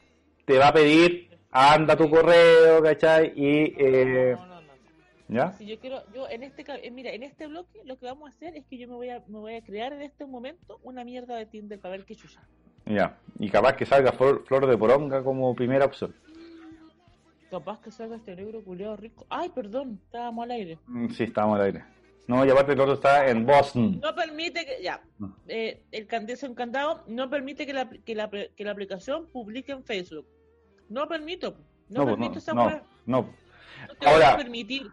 [0.45, 3.33] te va a pedir, anda tu correo, ¿cachai?
[3.35, 4.73] Y, eh, No, no, no.
[5.27, 5.51] ¿ya?
[5.57, 8.33] Si yo quiero, yo en este, eh, mira, en este bloque lo que vamos a
[8.33, 11.03] hacer es que yo me voy a, me voy a crear en este momento una
[11.03, 12.39] mierda de Tinder para ver qué chucha.
[12.85, 13.17] Ya.
[13.39, 16.15] Y capaz que salga flor, flor de poronga como primera opción.
[17.51, 19.25] Capaz que salga este negro culeado rico.
[19.29, 20.79] Ay, perdón, estábamos al aire.
[20.87, 21.83] Mm, Sí, estamos al aire.
[22.25, 23.99] No, y aparte el otro está en Boston.
[24.01, 25.35] No permite que, ya, No.
[25.49, 29.83] eh, el candidato encantado no permite que la, que, la, que la aplicación publique en
[29.83, 30.25] Facebook.
[30.87, 31.57] No permito,
[31.89, 32.69] no, pues, permito esa no,
[33.05, 33.21] no.
[33.87, 34.87] No te voy Ahora- a permitir.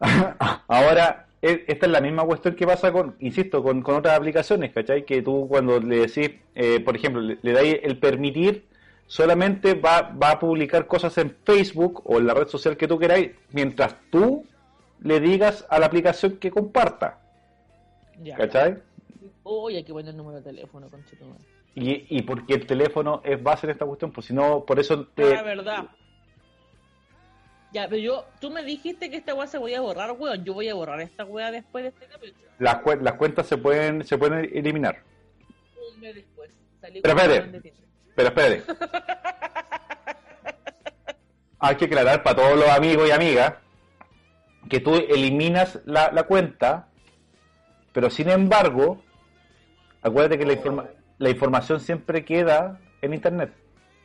[0.68, 4.70] Ahora, e- esta es la misma cuestión que pasa con, insisto, con, con otras aplicaciones,
[4.72, 5.06] ¿cachai?
[5.06, 8.66] Que tú cuando le decís, eh, por ejemplo, le, le dais el permitir,
[9.12, 12.98] solamente va, va a publicar cosas en Facebook o en la red social que tú
[12.98, 14.46] queráis, mientras tú
[15.02, 17.18] le digas a la aplicación que comparta,
[18.22, 18.36] Ya.
[18.38, 18.78] ¿cachai?
[19.44, 21.44] Uy, hay que poner el número de teléfono, conchetumare.
[21.74, 25.06] Y, y porque el teléfono es base en esta cuestión, pues si no, por eso
[25.08, 25.34] te...
[25.34, 25.84] La verdad.
[27.74, 30.42] Ya, pero yo, tú me dijiste que esta weá se voy a borrar, weón.
[30.44, 32.46] Yo voy a borrar esta weá después de este capítulo.
[32.58, 35.02] las, cue- las cuentas se pueden se pueden eliminar.
[35.94, 36.50] Un mes después.
[36.80, 37.14] Salí Pero
[38.16, 38.16] espérate.
[38.16, 38.62] Pero espere.
[41.58, 43.54] Hay que aclarar para todos los amigos y amigas
[44.68, 46.88] que tú eliminas la, la cuenta,
[47.92, 49.00] pero sin embargo,
[50.02, 53.52] acuérdate que la, informa- la información siempre queda en Internet.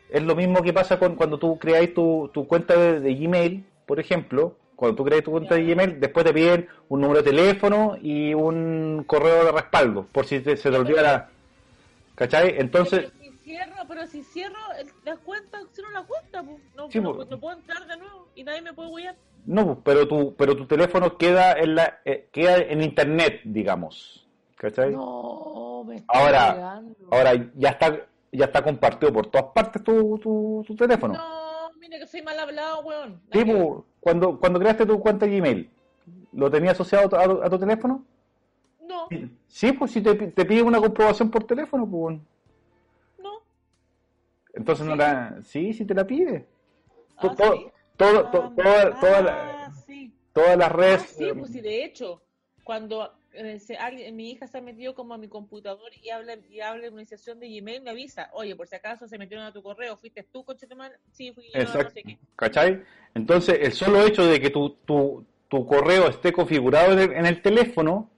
[0.09, 3.65] Es lo mismo que pasa con cuando tú creáis tu, tu cuenta de, de Gmail,
[3.85, 4.57] por ejemplo.
[4.75, 8.35] Cuando tú creas tu cuenta de Gmail, después te piden un número de teléfono y
[8.35, 11.29] un correo de respaldo, por si te- se te olvida la...
[12.13, 12.55] ¿Cachai?
[12.59, 13.11] Entonces...
[13.47, 16.57] Cierro, pero si cierro el- la cuenta, cierro la cuenta, pues.
[16.75, 17.29] No, Sí, no, pues.
[17.29, 19.15] no puedo entrar de nuevo y nadie me puede huear.
[19.45, 24.27] No, pues, pero tu, pero tu teléfono queda en la, eh, queda en internet, digamos.
[24.57, 24.91] ¿Cachai?
[24.91, 26.95] No, me está Ahora- pegando.
[27.09, 31.13] Ahora ya está, ya está compartido por todas partes tu, tu, tu teléfono.
[31.13, 33.21] No, mira que soy mal hablado, weón.
[33.31, 33.57] Sí, pues,
[34.01, 35.69] cuando, cuando creaste tu cuenta de Gmail,
[36.33, 38.03] ¿lo tenías asociado a tu, a tu- a tu teléfono?
[38.85, 39.07] No,
[39.47, 42.19] Sí, pues si te, pi- te pide una comprobación por teléfono, pues.
[44.57, 44.61] No.
[44.61, 44.97] Entonces no ¿Sí?
[44.97, 45.37] la.
[45.43, 46.45] Sí, sí te la pide.
[47.21, 47.67] To- Ah, to- sí.
[47.97, 50.13] todo- Ah, to- toda- toda la- ah, sí.
[50.33, 51.01] todas las Ah, redes.
[51.17, 52.21] sí, pues sí, de hecho,
[52.63, 56.37] cuando eh, se- alguien, mi hija se ha metido como a mi computador y habla
[56.49, 59.45] y habla en una sesión de Gmail, me avisa, oye, por si acaso se metieron
[59.45, 60.97] a tu correo, fuiste tú, coche de madre?
[61.11, 61.91] Sí, fui yo, no Exacto.
[61.91, 62.17] sé qué.
[62.35, 62.81] ¿Cachai?
[63.13, 67.25] Entonces, el solo hecho de que tu, tu, tu correo esté configurado en el, en
[67.27, 68.09] el teléfono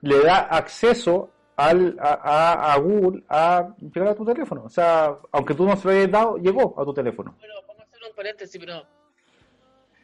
[0.00, 4.64] le da acceso al, a, a- a Google a llegar a tu teléfono.
[4.64, 7.34] O sea, aunque tú no se lo hayas dado, llegó a tu teléfono.
[7.40, 8.82] Pero como un paréntesis, pero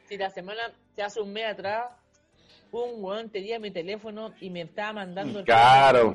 [0.05, 0.61] si la semana,
[0.95, 1.87] se hace un mes atrás,
[2.71, 5.45] un weón tenía mi teléfono y me estaba mandando...
[5.45, 6.15] Claro.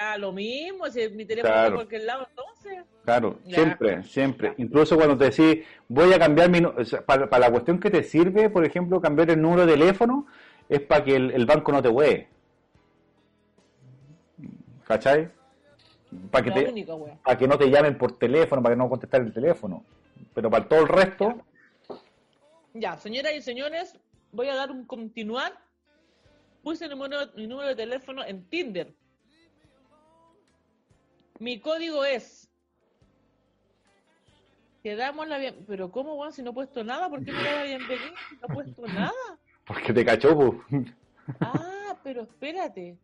[0.00, 1.58] Ah, lo mismo, si mi teléfono Claro.
[1.66, 2.84] está por cualquier lado, entonces...
[3.04, 3.54] Claro, Ya.
[3.56, 4.54] siempre, siempre.
[4.58, 6.60] Incluso cuando te decís, voy a cambiar mi...
[6.64, 9.72] o sea, para, para la cuestión que te sirve, por ejemplo, cambiar el número de
[9.72, 10.26] teléfono,
[10.68, 12.28] es para que el, el banco no te huee.
[14.88, 15.30] ¿Cachai?
[16.30, 16.86] Para que, te,
[17.22, 19.84] para que no te llamen por teléfono, para que no contestar el teléfono.
[20.34, 21.44] Pero para todo el resto,
[22.72, 23.98] Ya, señoras y señores,
[24.32, 25.52] voy a dar un continuar.
[26.62, 28.94] Puse el número, mi número de teléfono en Tinder.
[31.38, 32.48] Mi código es.
[34.82, 35.64] Te damos la bien...
[35.66, 36.32] Pero ¿cómo, weón?
[36.32, 38.86] Si no he puesto nada, ¿por qué me da la bienvenida si no he puesto
[38.86, 39.12] nada?
[39.66, 40.64] porque te cachó.
[41.40, 42.96] Ah, pero espérate.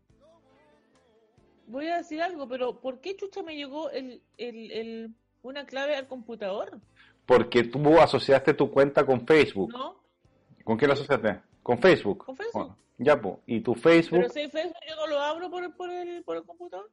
[1.67, 5.11] Voy a decir algo, pero ¿por qué chucha me llegó el, el, el,
[5.43, 6.79] una clave al computador?
[7.27, 9.73] porque tú asociaste tu cuenta con Facebook.
[9.73, 9.97] ¿No?
[10.63, 11.41] ¿Con qué la asociaste?
[11.63, 12.27] Con Facebook.
[12.27, 12.53] Con Facebook.
[12.53, 13.37] Bueno, ya, pues.
[13.47, 16.37] Y tu Facebook Pero si Facebook yo no lo abro por, el- por, el, por
[16.37, 16.91] el computador.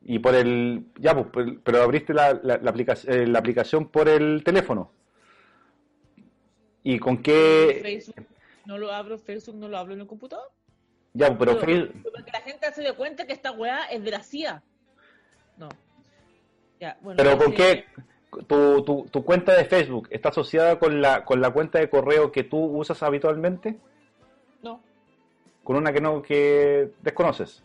[0.00, 0.86] y por el...
[0.98, 4.90] Ya, pues, pero- abriste la, la, la aplica- eh, la aplicación por el teléfono.
[6.82, 7.78] ¿Y con qué...?
[7.82, 8.26] Facebook
[8.64, 10.50] no lo abro, Facebook no lo abro en el computador.
[11.14, 11.88] Ya, pero Pero-
[12.32, 14.62] la gente se dé cuenta que esta weá es de la CIA.
[15.58, 15.68] No.
[16.80, 17.16] Ya, bueno.
[17.22, 17.84] Pero ese- qué...
[18.46, 22.32] Tu, tu, tu cuenta de Facebook está asociada con la, con la cuenta de correo
[22.32, 23.76] que tú usas habitualmente?
[24.62, 24.80] No,
[25.62, 27.62] Con una que no que desconoces.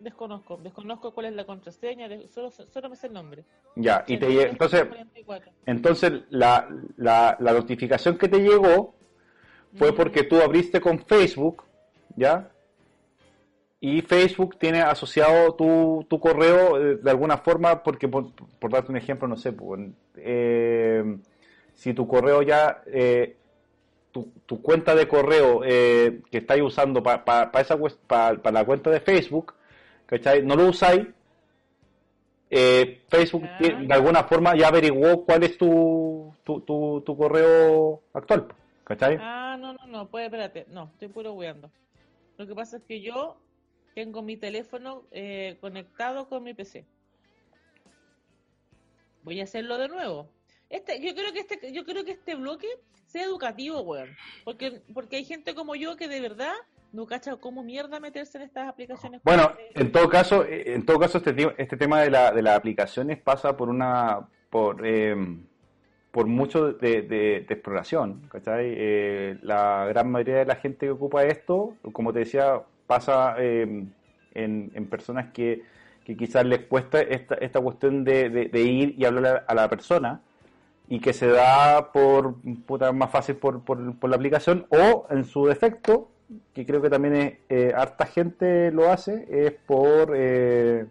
[0.00, 0.58] desconozco.
[0.62, 3.44] Desconozco cuál es la contraseña, solo, solo me sé el nombre.
[3.76, 5.52] Ya, y te entonces 44.
[5.64, 8.94] Entonces, la, la, la notificación que te llegó
[9.74, 9.94] fue Mm.
[9.96, 11.64] porque tú abriste con Facebook,
[12.14, 12.50] ¿ya?
[13.86, 18.90] Y Facebook tiene asociado tu, tu correo eh, de alguna forma, porque por, por darte
[18.90, 21.04] un ejemplo, no sé, pues, eh,
[21.74, 23.36] si tu correo ya, eh,
[24.10, 29.00] tu, tu cuenta de correo eh, que estáis usando para esa para la cuenta de
[29.00, 29.52] Facebook,
[30.06, 30.42] ¿cachai?
[30.42, 31.06] No lo usáis,
[33.10, 33.58] Facebook Ah.
[33.60, 38.46] de alguna forma ya averiguó cuál es tu, tu, tu, tu correo actual,
[38.82, 39.18] ¿cachai?
[39.20, 40.64] Ah, no, no, no, pues espérate.
[40.70, 41.68] No, estoy puro weando.
[42.38, 43.36] Lo que pasa es que yo
[43.94, 46.84] tengo mi teléfono eh, conectado con mi PC.
[49.22, 50.28] Voy a hacerlo de nuevo.
[50.68, 52.66] Este, yo creo que este, yo creo que este bloque
[53.06, 54.10] sea educativo, weón.
[54.44, 56.52] Porque, porque hay gente como yo que de verdad
[56.92, 59.20] no cacha cómo mierda meterse en estas aplicaciones.
[59.24, 63.18] Bueno, en todo caso, en todo caso este, este tema de, la, de las aplicaciones
[63.20, 65.16] pasa por una por eh,
[66.12, 68.66] por mucho de, de- de exploración, ¿cachai?
[68.76, 73.62] Eh, la gran mayoría de la gente que ocupa esto, como te decía, pasa eh,
[74.34, 75.62] en, en personas que,
[76.04, 79.68] que quizás les cuesta esta, esta cuestión de, de- de ir y hablar a la
[79.68, 80.20] persona
[80.88, 82.34] y que se da por
[82.66, 86.10] puta, más fácil por, por, por la aplicación o en su defecto
[86.52, 90.86] que creo que también es, eh, harta gente lo hace, es por, eh,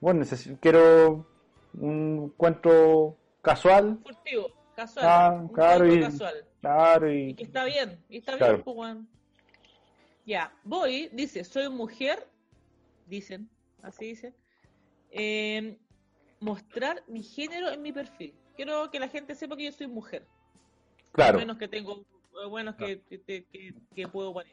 [0.00, 0.24] bueno,
[0.60, 1.26] quiero
[1.74, 5.06] un encuentro casual, furtivo, casual.
[5.08, 6.34] Ah, un claro, y- casual.
[6.60, 8.54] claro, Y y que está bien, y está Claro.
[8.54, 8.96] bien, pues.
[10.24, 12.28] Ya, voy, dice, soy mujer,
[13.06, 13.48] dicen,
[13.82, 14.34] así dicen,
[15.10, 15.78] eh,
[16.40, 18.34] mostrar mi género en mi perfil.
[18.56, 20.26] Quiero que la gente sepa que yo soy mujer.
[21.12, 22.04] claro, Menos que tengo,
[22.42, 24.52] eh, bueno, que, que, que, que puedo parir.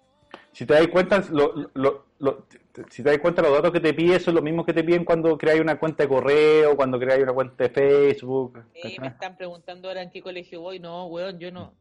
[0.54, 2.48] si te das cuenta, lo, lo- lo-
[2.90, 5.06] si te das cuenta los datos que te pide son los mismos que te piden
[5.06, 9.38] cuando creáis una cuenta de correo, cuando creáis una cuenta de Facebook, Eh, me están
[9.38, 10.80] preguntando ahora en qué colegio voy.
[10.80, 11.74] No, weón, yo no.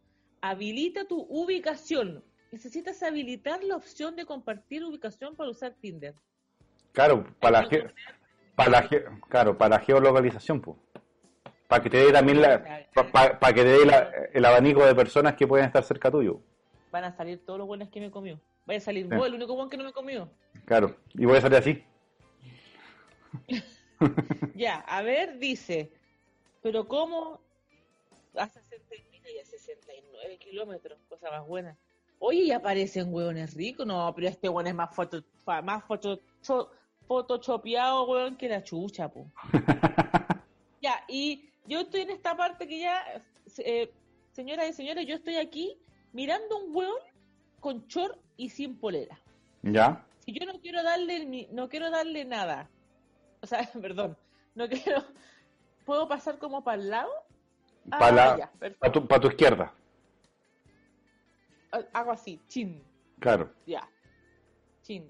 [0.42, 2.22] Habilita tu ubicación.
[2.50, 6.14] Necesitas habilitar la opción de compartir ubicación para usar Tinder.
[6.92, 7.94] claro, para la, ge-
[8.54, 10.78] para la ge- claro, para la geolocalización, pues.
[11.68, 15.34] Para que te dé también la, para que te dé la- el abanico de personas
[15.34, 16.40] que pueden estar cerca tuyo.
[16.90, 18.40] Van a salir todos los buenos que me comió.
[18.64, 19.14] Vaya a salir Sí.
[19.14, 20.30] vos, el único buen que no me comió.
[20.64, 21.84] Claro, y voy a salir así.
[24.54, 25.92] Ya, a ver, dice,
[26.62, 27.40] pero ¿cómo
[28.36, 28.94] a 60
[29.34, 30.98] y a 69 kilómetros?
[31.08, 31.76] Cosa más buena.
[32.18, 33.86] Oye, y aparecen hueones ricos.
[33.86, 35.22] No, pero este hueón es más foto,
[35.62, 36.20] más foto,
[37.06, 39.26] photoshopeado, hueón, que la chucha, po.
[40.80, 43.02] Ya, y yo estoy en esta parte que ya,
[43.58, 43.92] eh,
[44.30, 45.76] señoras y señores, yo estoy aquí
[46.12, 47.00] mirando un hueón
[47.58, 49.18] con short y sin polera.
[49.62, 50.06] ¿Ya?
[50.20, 52.70] Si yo no quiero darle no quiero darle nada,
[53.42, 54.16] o sea, perdón,
[54.54, 55.02] no quiero,
[55.84, 57.10] ¿puedo pasar como para el lado?
[57.90, 58.50] Ah, Para la-.
[58.78, 59.72] Para tu, pa' tu izquierda.
[61.72, 62.82] Ha- Hago así, chin,
[63.20, 63.52] Claro.
[63.66, 63.88] ya,
[64.82, 65.06] chin.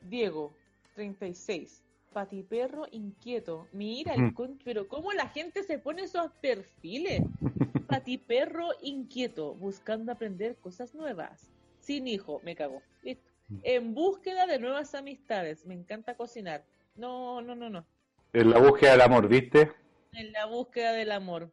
[0.00, 0.52] Diego,
[0.94, 1.82] 36.
[2.12, 3.66] Patiperro inquieto.
[3.72, 4.34] Mira, el Mm.
[4.34, 7.22] con- pero cómo la gente se pone esos perfiles.
[7.88, 11.50] patiperro inquieto, buscando aprender cosas nuevas.
[11.80, 12.82] Sin hijo, me cago.
[13.02, 13.28] Listo.
[13.62, 15.66] En búsqueda de nuevas amistades.
[15.66, 16.64] Me encanta cocinar.
[16.96, 17.84] No, no, no, no.
[18.32, 19.72] En la búsqueda del amor, ¿viste?
[20.12, 21.50] En la búsqueda del amor.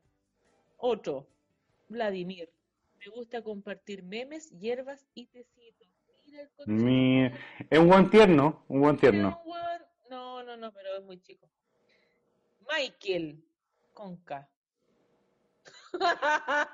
[0.78, 1.28] Otro.
[1.90, 2.50] Vladimir.
[3.04, 5.88] Me gusta compartir memes, hierbas y tecitos.
[6.26, 7.26] Mira el conche- Mi...
[7.70, 9.42] Es un buen tierno, un buen tierno.
[10.10, 11.50] No, no, no, pero es muy chico.
[12.70, 13.44] Michael,
[13.94, 14.48] con K.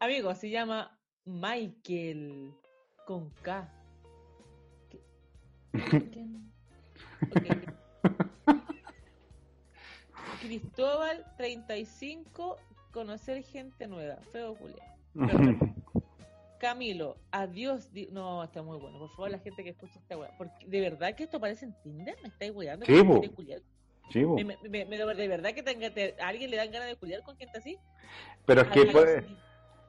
[0.00, 2.52] Amigo, se llama Michael,
[3.06, 3.72] con K.
[4.90, 5.02] ¿Qué-.
[10.40, 12.56] Cristóbal, 35,
[12.92, 14.16] conocer gente nueva.
[14.32, 14.95] Feo Julián.
[16.58, 17.92] Camilo, adiós.
[17.92, 18.98] di- No, está muy bueno.
[18.98, 20.30] Por favor, la gente que escucha esta weá.
[20.38, 22.16] Porque de verdad que esto parece en Tinder.
[22.22, 22.86] ¿Me estáis weando?
[24.10, 24.36] Sí, po.
[24.36, 27.22] Me- me- me- de verdad que tenga- te- a alguien le dan ganas de culiar
[27.22, 27.76] con gente así.
[28.46, 29.26] Pero es que puede-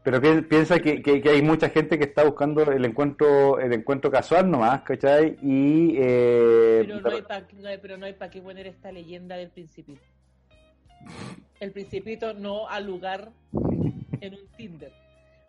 [0.03, 3.71] pero pi- piensa que, que- que hay mucha gente que está buscando el encuentro el
[3.73, 5.37] encuentro casual nomás, ¿cachai?
[5.41, 8.91] Y eh, Pero no hay pa- no hay- pero no hay para qué poner esta
[8.91, 10.01] leyenda del principito.
[11.59, 13.31] El principito no al lugar
[14.21, 14.91] en un Tinder.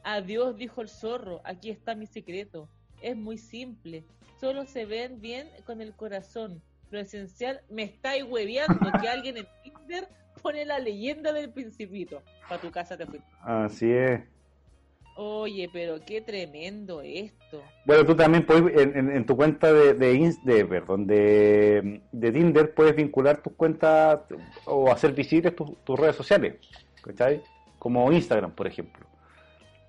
[0.04, 2.68] Adiós, dijo el zorro, aquí está mi secreto.
[3.02, 4.04] Es muy simple,
[4.40, 6.62] solo se ven bien con el corazón.
[6.90, 10.08] Lo esencial, me estáis hueveando que alguien en Tinder
[10.42, 12.22] pone la leyenda del principito.
[12.48, 13.20] Para tu casa te fui.
[13.42, 14.20] así es.
[15.20, 17.60] Oye, pero qué tremendo esto.
[17.84, 22.32] Bueno, tú también puedes, en, en- en tu cuenta de, de, de, perdón, de, de
[22.32, 24.20] Tinder, puedes vincular tus cuentas
[24.64, 26.54] o hacer visibles tus, tus redes sociales,
[27.02, 27.42] ¿cachai?
[27.80, 29.07] Como Instagram, por ejemplo.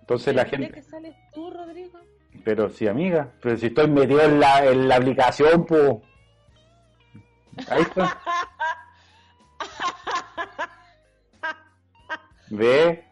[0.09, 1.99] Entonces la ¿Pero crees gente, que sales tú, Rodrigo?
[2.43, 5.97] pero sí, amiga, pero si estoy metido en la, en la aplicación, pues...
[7.69, 8.19] Ahí está.
[12.49, 13.03] Ve,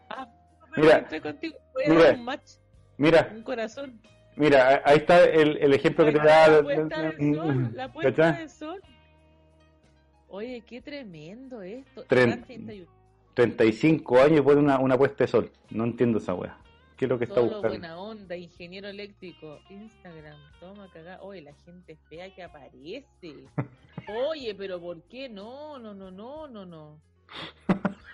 [0.76, 1.56] Mira, Estoy contigo.
[1.86, 2.10] Mira.
[2.14, 2.50] un match,
[2.96, 4.00] mira, un corazón.
[4.34, 6.48] mira, ahí está el, el ejemplo que te da...
[6.48, 8.82] La puesta del sol, la del sol.
[10.30, 12.04] Oye, qué tremendo esto.
[12.08, 12.90] Tren- Gran 31.
[13.34, 15.52] 35 años y pone una, una puesta de sol.
[15.70, 16.58] No entiendo esa wea.
[16.98, 17.68] ¿Qué es lo que está Solo buscando?
[17.68, 21.22] buena onda, ingeniero eléctrico, Instagram, toma cagá.
[21.22, 23.06] Oye, la gente fea que aparece.
[24.08, 25.78] Oye, pero ¿por qué no?
[25.78, 27.00] No, no, no, no, no.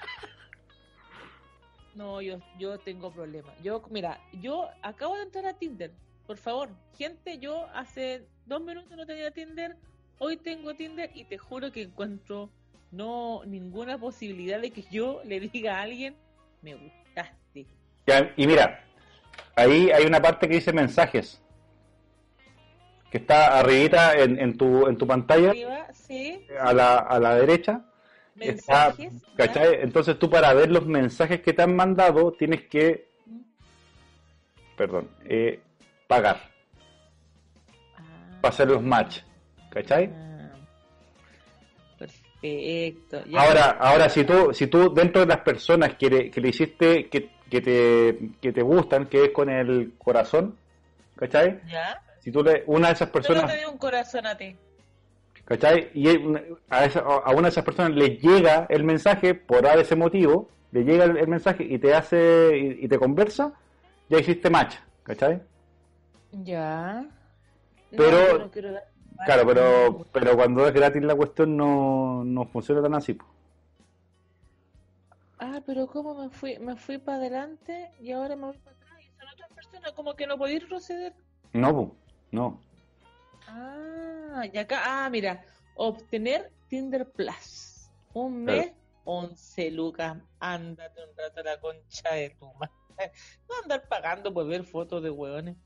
[1.95, 3.55] No, yo, yo tengo problemas.
[3.63, 5.93] Yo, mira, yo acabo de entrar a Tinder.
[6.27, 9.77] Por favor, gente, yo hace dos minutos no tenía Tinder.
[10.19, 12.51] Hoy tengo Tinder y te juro que encuentro
[12.91, 16.17] no ninguna posibilidad de que yo le diga a alguien,
[16.63, 17.04] me gustaste.
[18.07, 18.85] Ya, y mira,
[19.57, 21.41] ahí hay una parte que dice mensajes.
[23.11, 27.37] Que está arribita en, en, tu, en tu pantalla, Arriba, sí, a la, a la
[27.37, 27.85] derecha.
[28.39, 29.13] Está, mensajes.
[29.37, 29.79] ¿cachai?
[29.83, 33.09] Entonces tú para ver los mensajes que te han mandado tienes que,
[34.77, 35.61] perdón, eh,
[36.09, 36.41] pagar
[37.97, 38.39] Ah.
[38.41, 39.21] para hacer los match.
[39.71, 40.11] ¿Cachai?
[40.13, 40.51] Ah,
[41.99, 43.25] Perfecto.
[43.27, 43.41] ya.
[43.41, 47.09] Ahora, ahora si tú, si tú dentro de las personas que le, que le hiciste
[47.09, 50.57] que, que te, que te gustan, que es con el corazón,
[51.17, 51.61] ¿cachai?
[51.71, 52.01] ¿Ya?
[52.21, 54.57] Si tú le, una de esas Solo personas, te dio un corazón a ti.
[55.45, 55.91] ¿cachai?
[55.95, 56.09] Y
[56.71, 60.85] a, esa- a una de esas personas le llega el mensaje por ese motivo, le
[60.85, 63.53] llega el, el mensaje y te hace y, y te conversa,
[64.09, 65.41] ya hiciste match, ¿cachai?
[66.33, 67.05] Ya.
[67.91, 68.85] Pero- No, no quiero dar-
[69.27, 73.17] Claro, pero, pero cuando es gratis la cuestión no, no funciona tan así.
[75.39, 76.59] Ah, pero ¿cómo me fui?
[76.59, 79.93] Me fui para adelante y ahora me voy para atrás y son otras personas.
[79.93, 81.15] Como que no podía proceder.
[81.53, 81.95] No,
[82.31, 82.61] no.
[83.47, 85.45] Ah, y acá, ah, mira,
[85.77, 87.91] obtener Tinder Plus.
[88.15, 88.73] Un mes,
[89.05, 90.17] 11 lucas.
[90.41, 92.73] Ándate un rato a la concha de tu madre.
[93.49, 95.57] No andar pagando por ver fotos de hueones.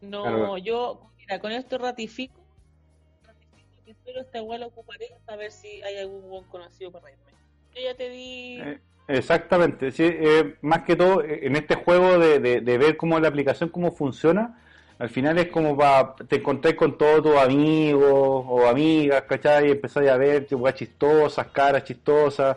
[0.00, 0.56] No, Claro.
[0.58, 2.40] yo, mira, con esto ratifico,
[3.22, 7.04] ratifico que solo esta igual la ocuparé a ver si hay algún buen conocido para
[7.06, 7.29] reírme.
[7.74, 8.60] Yo ya te di.
[8.60, 8.78] Eh,
[9.08, 13.18] Exactamente, sí, eh, más que todo eh, en este juego de, de- de ver cómo
[13.18, 14.56] la aplicación, cómo funciona,
[15.00, 18.04] al final es como para te encontrás con todos tus amigos
[18.46, 19.66] o amigas, ¿cachai?
[19.66, 22.56] Y empezáis a ver chistosas, caras chistosas,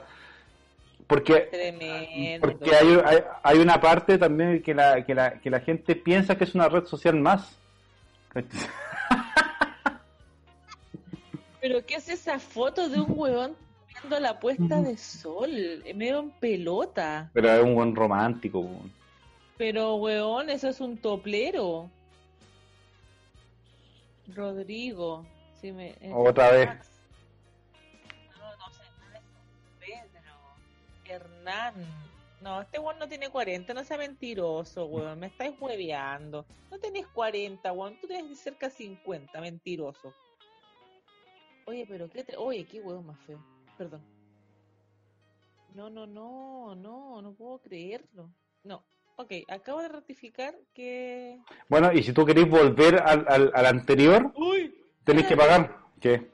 [1.08, 2.48] porque Tremendo.
[2.48, 6.38] porque hay, hay, hay una parte también que la, que, la, que la gente piensa
[6.38, 7.58] que es una red social más.
[11.62, 13.56] Pero ¿qué es esa foto de un huevón
[14.02, 15.50] viendo la puesta de sol?
[15.96, 17.30] Medio en pelota.
[17.34, 18.60] Pero es un buen romántico.
[18.60, 18.92] weón.
[19.58, 21.90] Pero huevón, eso es un toplero.
[24.34, 25.26] Rodrigo.
[25.64, 26.68] Me, eh, Otra vez.
[26.68, 26.90] Max.
[28.38, 30.12] No, no sé nada de eso.
[30.12, 31.16] Pedro.
[31.16, 31.74] Hernán.
[32.42, 35.20] No, este weón no tiene 40, no sea mentiroso, weón.
[35.20, 36.46] Me estáis hueveando.
[36.70, 37.98] No tenés 40, weón.
[38.02, 40.14] Tú tenés cerca de 50, mentiroso.
[41.66, 42.26] Oye, pero qué.
[42.38, 43.40] Oye, qué weón más feo.
[43.78, 44.02] Perdón.
[45.76, 48.30] No, no, no, no, no puedo creerlo.
[48.64, 48.84] No.
[49.16, 51.40] Ok, acabo de ratificar que.
[51.70, 54.76] Bueno, y si tú querés volver al, al, al anterior, ¡Uy!
[55.04, 55.78] tenés que pagar.
[56.00, 56.32] ¿Qué?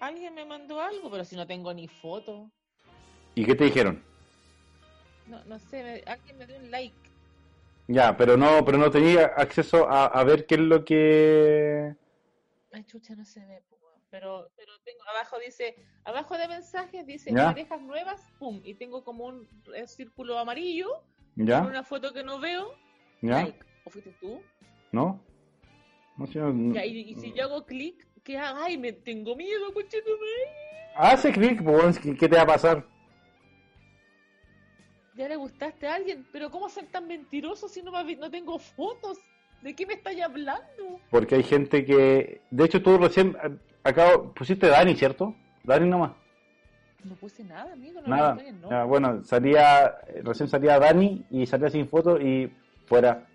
[0.00, 2.50] Alguien me mandó algo, pero si no tengo ni foto.
[3.34, 4.02] ¿Y qué te dijeron?
[5.26, 6.94] No, no sé, me- alguien me dio un like.
[7.88, 11.94] Ya, pero no, pero no tenía acceso a, a ver qué es lo que...
[12.72, 13.62] Ay, chucha, no se ve.
[14.18, 17.48] Pero, pero tengo, abajo dice, abajo de mensajes dice Ya.
[17.48, 20.88] parejas nuevas, pum, y tengo como un eh, círculo amarillo,
[21.36, 21.60] con ¿Ya?
[21.62, 22.78] una foto que no veo,
[23.20, 23.42] ¿Ya?
[23.42, 23.58] like.
[23.84, 24.40] ¿O fuiste tú?
[24.90, 25.20] ¿No?
[26.16, 28.60] No sé, no- Ya, y, y si yo hago clic, ¿qué hago?
[28.62, 30.48] Ay, me tengo miedo, conchetumare.
[30.96, 32.86] Hace clic, pues, ¿qué, te va a pasar?
[35.14, 39.18] Ya le gustaste a alguien, pero ¿cómo ser tan mentiroso si no, no tengo fotos?
[39.60, 41.00] ¿De qué me estáis hablando?
[41.10, 42.40] Porque hay gente que...
[42.50, 43.36] De hecho, tú recién
[43.88, 45.34] acá pusiste Dani, ¿cierto?
[45.64, 46.12] Dani nomás.
[47.04, 48.34] No puse nada, amigo, no Nada.
[48.34, 48.84] le estoy nombre.
[48.84, 49.94] bueno, salía...
[50.24, 52.52] Recién salía Dani y salía sin foto y
[52.86, 53.26] fuera.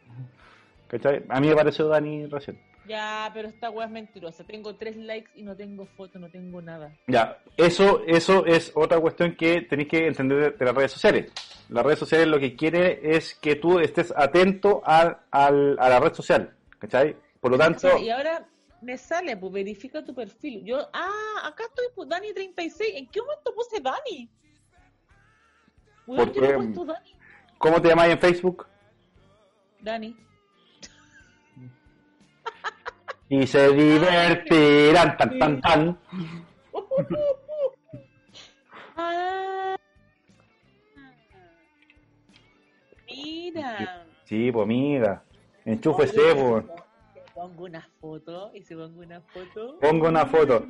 [0.87, 1.23] ¿Cachai?
[1.29, 2.59] A mí me pareció Dani recién.
[2.87, 4.43] Ya, pero esta weá es mentirosa.
[4.43, 6.91] Tengo tres likes y no tengo foto, no tengo nada.
[7.07, 11.31] Ya, eso, eso es otra cuestión que tenéis que entender de, las redes sociales.
[11.69, 15.99] Las redes sociales lo que quiere es que tú estés atento al, al- a la
[16.01, 17.15] red social, ¿cachai?
[17.39, 18.45] Por lo tanto, y ahora
[18.81, 20.63] me sale, pues verifica tu perfil.
[20.65, 22.97] Yo, ah, acá estoy, pues Dani36.
[22.97, 24.29] ¿En qué momento puse Dani?
[26.07, 27.15] Weón, yo he puesto Dani.
[27.57, 28.67] ¿cómo te llamáis en Facebook?
[29.79, 30.15] Dani.
[33.29, 35.99] Y se divertirán, tan, tan, tan.
[39.03, 39.75] Ah.
[43.07, 44.05] Mira.
[44.25, 45.23] Sí, pues amiga,
[45.65, 46.65] enchúfese, pues.
[47.33, 49.79] Pongo una foto y si pongo una foto.
[49.79, 50.65] Pongo una foto.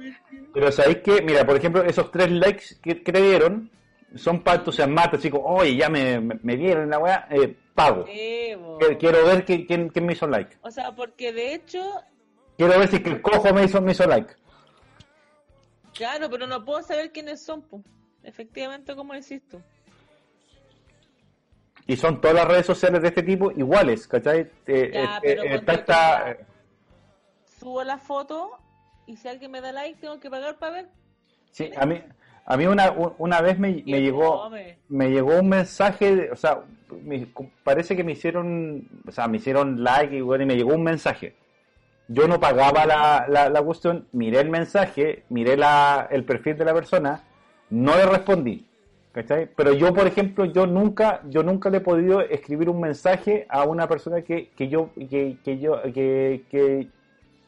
[0.53, 3.69] Pero sabéis que, mira, por ejemplo, esos tres likes que, dieron
[4.15, 8.05] son para entusiasmarte, como, oye, ya me, me, me vieron la weá, eh, pago.
[8.05, 8.55] Sí.
[8.99, 10.57] Quiero- ver quién, quién, quién me hizo like.
[10.61, 11.79] O sea, porque de hecho,
[12.57, 14.33] Quiero ver si es que el cojo me hizo, me hizo like.
[15.93, 17.83] claro, pero no puedo saber quiénes son, pues.
[18.23, 19.59] Efectivamente, como decís tú.
[21.87, 24.49] Y son todas las redes sociales de este tipo iguales, ¿cachai?
[24.67, 26.37] Eh, Ya, eh, eh, está esta-.
[27.61, 28.57] Subo la foto
[29.05, 30.87] y si alguien me da like, tengo que pagar para ver.
[31.51, 32.01] sí, a mí,
[32.45, 34.49] a mí una, un- una vez me, me llegó
[34.89, 36.61] me llegó un mensaje, o sea,
[37.03, 37.27] me-
[37.63, 40.83] parece que me hicieron, o sea, me hicieron like y, bueno, y me llegó un
[40.83, 41.35] mensaje.
[42.07, 46.65] Yo no pagaba la, la, la cuestión, miré el mensaje, miré la, el perfil de
[46.65, 47.23] la persona,
[47.69, 48.65] no le respondí.
[49.13, 49.49] ¿cachai?
[49.57, 53.63] Pero yo, por ejemplo, yo nunca, yo nunca le he podido escribir un mensaje a
[53.65, 56.87] una persona que, que yo, que, que yo, que, que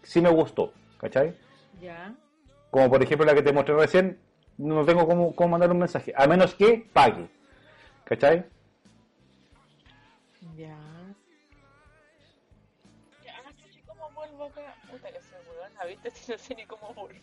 [0.04, 1.36] sí me gustó, ¿cachai?
[1.82, 2.14] Ya.
[2.70, 4.20] Como por ejemplo la que te mostré recién,
[4.58, 7.28] no tengo cómo, cómo mandar un mensaje, a menos que pague,
[8.04, 8.46] ¿cachai?
[10.56, 10.78] Ya.
[13.26, 14.76] Ya, no sé cómo vuelvo acá.
[14.92, 16.12] Puta que se weón, ¿viste?
[16.12, 17.20] Si no sé ni cómo volver.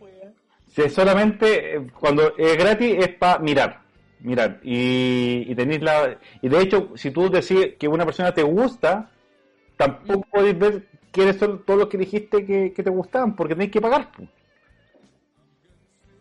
[0.00, 0.34] weón.
[0.68, 3.82] Si es solamente eh, cuando es gratis es para mirar,
[4.20, 8.42] mirar y, y tenéis la y de hecho si tú decís que una persona te
[8.42, 9.10] gusta,
[9.76, 13.70] tampoco podéis ver quiénes son todos los que dijiste que, que te gustaban porque tenéis
[13.72, 14.24] que pagar, po,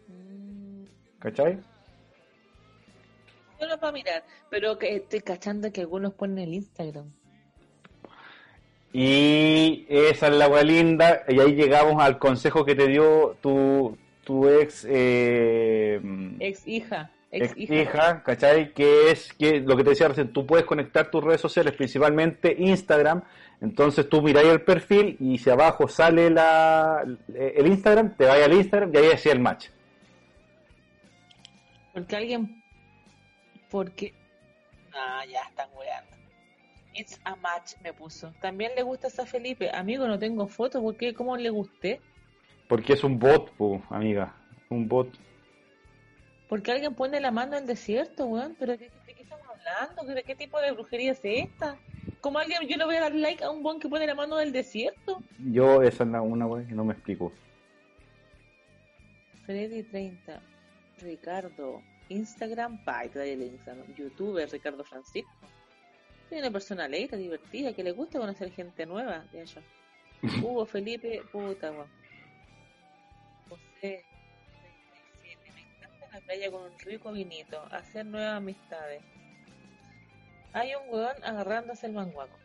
[0.07, 0.83] Mm,
[1.19, 1.59] ¿cachai?
[3.59, 7.11] Solo para mirar, pero que estoy cachando que algunos ponen el Instagram.
[8.93, 13.97] Y esa es la hueá linda y ahí llegamos al consejo que te dio tu,
[14.25, 16.01] tu ex eh,
[16.39, 17.75] Ex hija, ex ex hija.
[17.75, 18.73] hija, ¿cachai?
[18.73, 22.53] Que es que lo que te decía recién, tú puedes conectar tus redes sociales, principalmente
[22.57, 23.23] Instagram,
[23.61, 28.53] entonces tú miráis el perfil y si abajo sale la, el Instagram, te vas al
[28.53, 29.69] Instagram y ahí hacía el match.
[31.93, 32.63] Porque alguien.
[33.69, 34.13] Porque.
[34.93, 36.17] Ah, ya están weando.
[36.93, 38.33] It's a match, me puso.
[38.41, 39.69] También le gusta a Felipe.
[39.69, 40.81] Amigo, no tengo foto.
[40.81, 41.13] ¿Por qué?
[41.13, 42.01] ¿Cómo le gusté?
[42.67, 44.35] Porque es un bot, po, amiga,
[44.69, 45.09] un bot.
[46.49, 48.55] Porque alguien pone la mano en el desierto, weón.
[48.57, 50.13] ¿Pero de, de qué estamos hablando?
[50.13, 51.77] ¿De qué tipo de brujería es esta?
[52.21, 54.37] ¿Cómo alguien, yo le voy a dar like a un weón que pone la mano
[54.37, 55.23] del desierto?
[55.39, 57.33] Yo esa es la, una weá que no me explico.
[59.43, 60.39] Freddy 30,
[60.99, 65.31] Ricardo, Instagram, pa, y te doy el Instagram, youtuber Ricardo Francisco.
[66.29, 69.61] Soy una persona alegre, divertida, que le gusta conocer gente nueva, de allá.
[70.43, 71.89] Hugo Felipe, puta, weón.
[73.49, 74.05] José,
[75.21, 79.01] 37, me encanta la playa con un rico vinito, hacer nuevas amistades.
[80.53, 82.37] Hay un weón agarrándose el manguaco.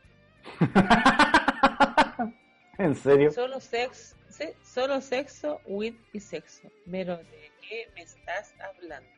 [2.79, 3.31] ¿En serio?
[3.33, 4.15] Solo sexo,
[4.63, 6.69] solo sexo, with y sexo.
[6.91, 9.09] Pero ¿de qué me estás hablando?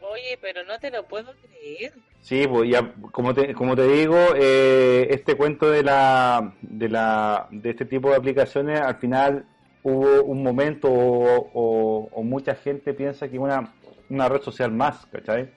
[0.00, 1.92] Oye, pero no te lo puedo creer.
[2.20, 7.48] Sí, pues ya, como te, como te digo, eh, este cuento de la, de la,
[7.50, 9.46] de este tipo de aplicaciones, al final
[9.82, 13.72] hubo un momento o, o- o mucha gente piensa que una,
[14.10, 15.50] una red social más, ¿cachai?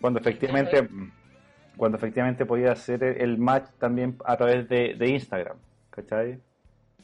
[0.00, 0.88] Cuando efectivamente,
[1.76, 5.58] cuando efectivamente podía hacer el, match también a través de, de Instagram,
[5.90, 6.40] ¿cachai?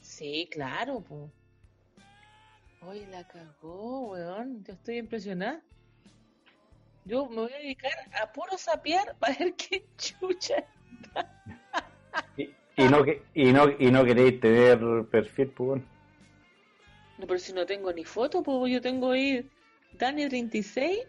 [0.01, 1.31] Sí, claro, po.
[2.82, 4.64] Oye, la cagó, weón.
[4.64, 5.60] Yo estoy impresionada.
[7.05, 7.93] Yo me voy a dedicar
[8.23, 10.64] a puro sapear para ver qué chucha.
[12.36, 13.05] Y, y no,
[13.35, 14.78] y no, y no queréis tener
[15.10, 15.82] perfil, pues.
[17.18, 19.48] No, pero si no tengo ni foto, pues yo tengo ahí
[19.98, 21.06] Dani36.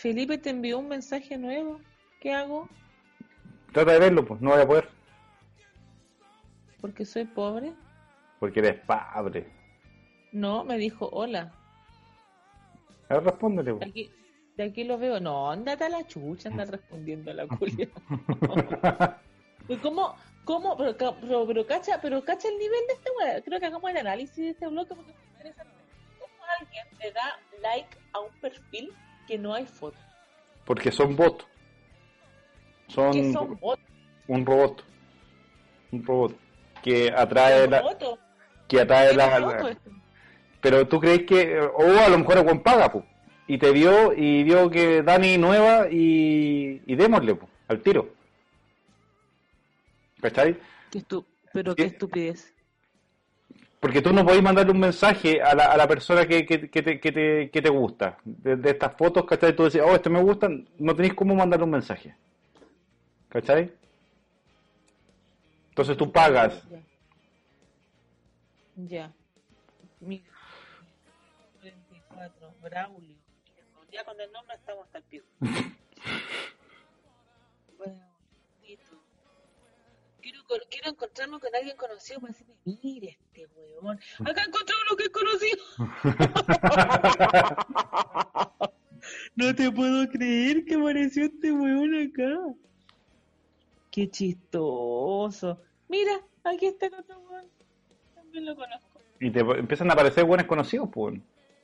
[0.00, 1.80] Felipe te envió un mensaje nuevo.
[2.20, 2.68] ¿Qué hago?
[3.72, 4.88] Trata de verlo, pues no voy a poder,
[6.82, 7.72] Porque soy pobre.
[8.38, 9.50] porque eres padre.
[10.32, 11.50] No, me dijo hola.
[13.08, 13.88] A ver, respóndele, De pues.
[13.88, 14.10] aquí,
[14.58, 15.18] de aquí lo veo.
[15.18, 17.88] No, andate a la chucha, anda respondiendo a la culia.
[19.68, 20.14] ¿Y ¿Cómo,
[20.44, 23.40] cómo, pero, pero, pero cacha, pero cacha el nivel de este weá?
[23.42, 25.64] Creo que hagamos el análisis de este bloque porque me interesa.
[26.18, 28.92] ¿Cómo alguien le da like a un perfil
[29.26, 29.96] que no hay foto?
[30.64, 31.44] Porque son bots.
[32.88, 33.82] Son, son bots,
[34.28, 34.84] un robot.
[35.92, 36.36] Un robot.
[36.82, 37.82] Que atrae la.
[38.68, 39.76] Que atrae ¿Tiene la?
[40.60, 41.58] Pero tú crees que.
[41.60, 43.04] O a lo mejor buen paga, pues.
[43.48, 46.82] Y te vio y vio que Dani nueva y.
[46.86, 47.50] Y démosle, pues.
[47.68, 48.08] Al tiro.
[50.20, 50.56] ¿Cachai?
[50.90, 51.76] Qué estu- pero Sí.
[51.76, 52.54] qué estupidez.
[53.86, 56.82] Porque tú no podés mandarle un mensaje a la, a la persona que, que, que
[56.82, 58.18] te, que, te, que te gusta.
[58.24, 59.54] De, de estas fotos, ¿cachai?
[59.54, 60.48] Tú decís, oh, esto me gusta,
[60.78, 62.16] no tenéis cómo mandarle un mensaje.
[63.28, 63.72] ¿Cachai?
[65.68, 66.68] Entonces tú pagas.
[66.68, 66.80] Ya.
[68.74, 69.12] Ya.
[70.00, 70.24] Mira.
[71.60, 73.16] 44, Braulio.
[73.92, 75.26] Ya con el nombre estamos hasta el piso.
[80.46, 83.98] Quiero, con- quiero encontrarme con alguien conocido para decirme, mire este weón.
[84.24, 85.62] Acá encontré uno que es conocido.
[89.36, 92.38] no te puedo creer que apareció este weón acá.
[93.90, 95.60] Qué chistoso.
[95.88, 97.46] Mira, aquí está el otro weón.
[98.14, 99.00] También lo conozco.
[99.20, 101.18] Y te empiezan a aparecer buenos conocidos, pues.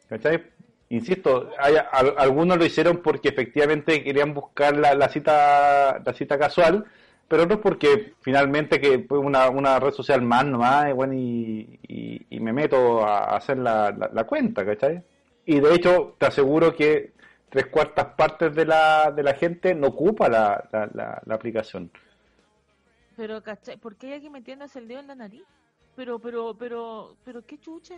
[0.08, 0.42] ¿Cachai?
[0.88, 6.38] Insisto, hay, al- algunos lo hicieron porque efectivamente querían buscar la, la cita la cita
[6.38, 6.84] casual,
[7.32, 11.80] pero otros porque finalmente que fue una, una red social más nomás, y, bueno, y,
[11.88, 15.02] y- y me meto a hacer la, la, la cuenta, ¿cachai?
[15.46, 17.14] Y de hecho, te aseguro que
[17.48, 21.90] tres cuartas partes de la, de la gente no ocupa la, la, la, la aplicación.
[23.16, 23.78] Pero, ¿cachai?
[23.78, 25.44] ¿Por qué hay alguien metiéndose el dedo en la nariz?
[25.96, 27.94] Pero, pero, pero, pero, ¿qué chucha?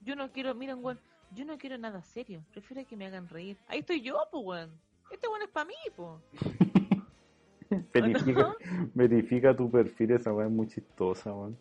[0.00, 0.98] Yo no quiero, miren, weón,
[1.34, 2.42] yo no quiero nada serio.
[2.50, 3.58] Prefiero que me hagan reír.
[3.68, 4.70] Ahí estoy yo, pues, weón.
[5.10, 6.10] Este weón es para mí, pues.
[7.92, 8.54] Verifica,
[8.94, 11.56] verifica tu perfil, esa weá es muy chistosa, weón.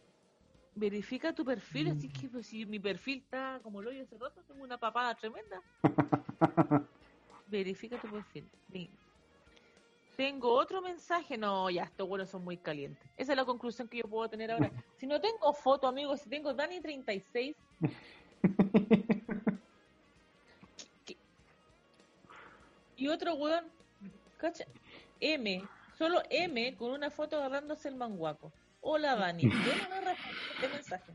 [0.76, 4.64] Verifica tu perfil, así que pues, si mi perfil está como lo hace rato, tengo
[4.64, 5.62] una papada tremenda.
[7.48, 8.50] Verifica tu perfil.
[8.72, 8.90] Sí.
[10.18, 11.38] Tengo otro mensaje.
[11.38, 13.04] No, ya, estos buenos son muy calientes.
[13.18, 14.72] Esa es la conclusión que yo puedo tener ahora.
[14.98, 17.56] Si no tengo foto, amigos, si tengo Dani36.
[21.06, 21.18] ¿qué-
[22.96, 23.66] Y otro weón,
[24.38, 24.66] cacha,
[25.20, 25.62] M,
[25.98, 28.52] solo M con una foto agarrándose el manguaco.
[28.86, 29.56] Hola Dani, yo no
[29.88, 31.14] voy a responder este mensaje.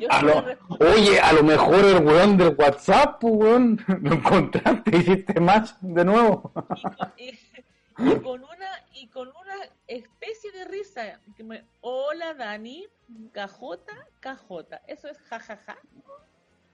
[0.00, 4.12] Yo A no lo- oye, a lo mejor el weón del WhatsApp, pues, weón, lo
[4.14, 6.52] encontraste, hiciste match de nuevo.
[7.18, 7.30] y
[7.92, 9.54] con, y- y con una y con una
[9.86, 12.86] especie de risa que me, hola Dani
[13.32, 15.76] cajota cajota eso es jajaja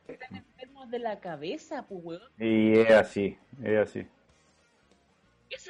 [0.08, 4.06] están enfermos de la cabeza pues weón Y es así, es así.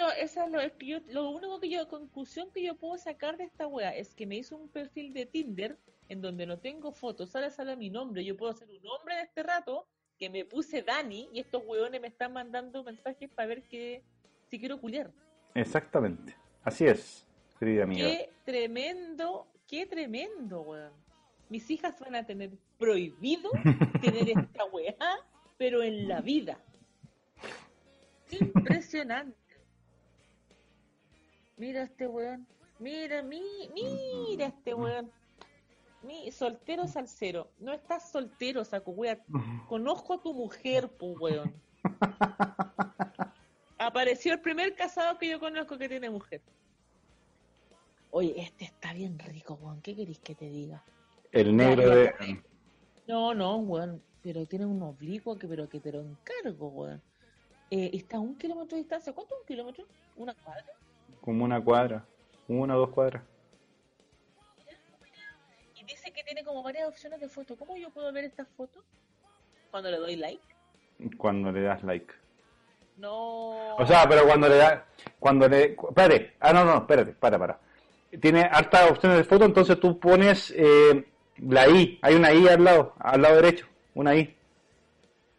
[0.08, 3.36] Eso esa es lo, que yo, lo único que yo conclusión que yo puedo sacar
[3.36, 5.78] de esta wea es que me hizo un perfil de Tinder
[6.08, 9.22] en donde no tengo fotos sale sale mi nombre yo puedo ser un hombre de
[9.22, 9.86] este rato
[10.18, 14.02] que me puse Dani y estos weones me están mandando mensajes para ver que
[14.48, 15.12] si quiero culiar
[15.54, 16.36] Exactamente.
[16.62, 17.26] Así es,
[17.58, 18.06] querida amiga.
[18.06, 20.92] Qué tremendo, qué tremendo, weón.
[21.48, 23.50] Mis hijas van a tener prohibido
[24.00, 24.96] tener esta weá,
[25.56, 26.58] pero en la vida.
[28.30, 29.39] Impresionante.
[31.60, 32.46] Mira este weón.
[32.78, 33.42] Mira, mi,
[33.74, 35.12] mira este weón.
[36.02, 37.50] Mi soltero salsero.
[37.58, 39.22] No estás soltero, saco wea.
[39.68, 41.52] Conozco a tu mujer, pues weón.
[43.78, 46.40] Apareció el primer casado que yo conozco que tiene mujer.
[48.10, 49.82] Oye, este está bien rico, weón.
[49.82, 50.82] ¿Qué querés que te diga?
[51.30, 52.42] El negro de...
[53.06, 54.02] No, no, weón.
[54.22, 57.02] Pero tiene un oblicuo que, pero que te lo encargo, weón.
[57.70, 59.12] Eh, está a un kilómetro de distancia.
[59.12, 59.84] ¿Cuánto es un kilómetro?
[60.16, 60.64] ¿Una cuadra?
[61.20, 62.04] Como una cuadra.
[62.48, 63.22] Una o dos cuadras.
[65.76, 67.56] Y dice que tiene como varias opciones de foto.
[67.56, 68.82] ¿Cómo yo puedo ver estas fotos?
[69.70, 70.42] Cuando le doy like.
[71.16, 72.12] Cuando le das like.
[72.96, 73.76] No.
[73.76, 74.82] O sea, pero cuando le das...
[75.18, 75.74] Cuando le...
[75.88, 76.34] Espérate.
[76.40, 77.12] Ah, no, no, espérate.
[77.12, 77.58] Para, para.
[78.20, 81.06] Tiene hartas opciones de foto, entonces tú pones eh,
[81.38, 81.98] la I.
[82.02, 82.94] Hay una I al lado.
[82.98, 83.66] Al lado derecho.
[83.94, 84.36] Una I.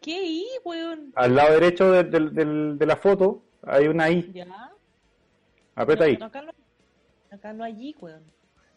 [0.02, 1.12] ¿Qué I, weón?
[1.16, 4.32] Al lado derecho de, del- del- de la foto hay una I.
[4.34, 4.71] Ya.
[5.76, 6.18] Aprieta No, ahí.
[6.18, 6.52] no, acá, no,
[7.32, 8.24] acá no I, weón.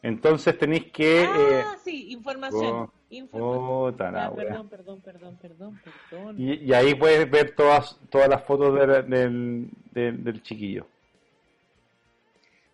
[0.02, 1.22] Entonces tenéis que...
[1.22, 2.60] eh, ah, sí, información.
[2.74, 3.96] oh, información.
[4.14, 4.46] Ya, wea.
[4.48, 5.80] perdón, perdón, perdón, perdón,
[6.10, 6.36] perdón.
[6.38, 10.86] Y, y ahí puedes ver todas todas las fotos del, del, del- del chiquillo.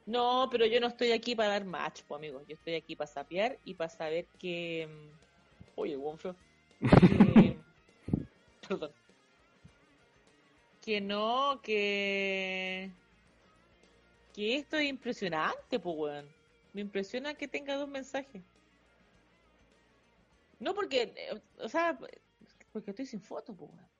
[0.06, 2.42] No, pero yo no estoy aquí para dar match, pues, amigos.
[2.48, 4.88] Yo estoy aquí para sapear y para saber que.
[4.90, 6.34] mm, Oye, Wonfro.
[6.80, 7.56] Que...
[8.68, 8.90] Perdón.
[10.84, 12.90] Que no, que.
[14.34, 16.26] Que esto es impresionante, pues, weón.
[16.72, 18.42] Me impresiona que tenga dos mensajes.
[20.58, 21.12] No porque.
[21.16, 21.98] eh, O sea,
[22.72, 23.90] porque estoy sin foto, pues, weón.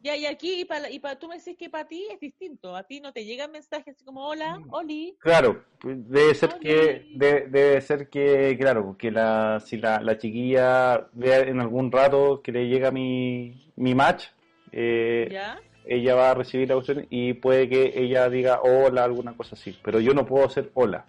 [0.00, 2.74] Ya, y aquí, y para, y para, tú me decís que para ti es distinto.
[2.74, 5.16] A ti no te llegan mensajes así como, hola, Oli.
[5.20, 11.08] Claro, debe ser que de- debe ser que claro, que la si la, la chiquilla
[11.12, 14.26] vea en algún rato que le llega mi mi match,
[14.72, 15.60] eh, ¿Ya?
[15.84, 19.78] Ella va a recibir la opción y puede que ella diga hola alguna cosa así,
[19.82, 21.04] pero yo no puedo hacer hola.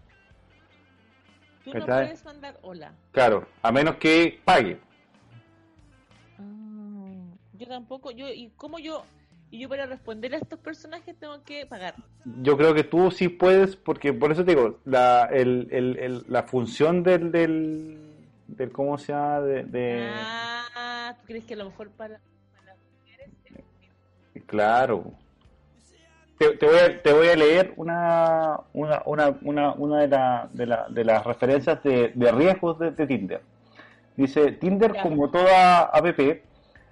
[1.63, 2.91] Tú no puedes mandar hola.
[3.11, 4.77] Claro, a menos que pague.
[6.39, 6.43] Ah,
[7.53, 9.05] yo tampoco, yo, ¿y cómo yo?
[9.51, 11.93] Y yo para responder a estos personajes tengo que pagar.
[12.41, 16.25] Yo creo que tú sí puedes, porque por eso te digo, la, el, el, el-
[16.27, 17.97] la función del, del,
[18.47, 19.41] del ¿cómo se llama?
[19.41, 20.09] De, de-
[20.75, 22.19] Ah, ¿tú crees que a lo mejor para,
[24.45, 25.13] claro.
[26.37, 30.49] Te, te voy a, te voy a leer una, una, una, una, una de, la,
[30.51, 33.41] de, la, de las referencias de, de riesgos de, de Tinder.
[34.15, 36.19] Dice, Tinder como toda app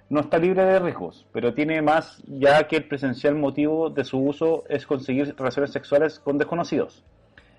[0.08, 4.18] no está libre de riesgos, pero tiene más ya que el presencial motivo de su
[4.18, 7.04] uso es conseguir relaciones sexuales con desconocidos.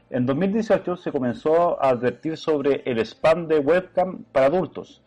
[0.10, 5.02] En 2018 se comenzó a advertir sobre el spam de webcam para adultos,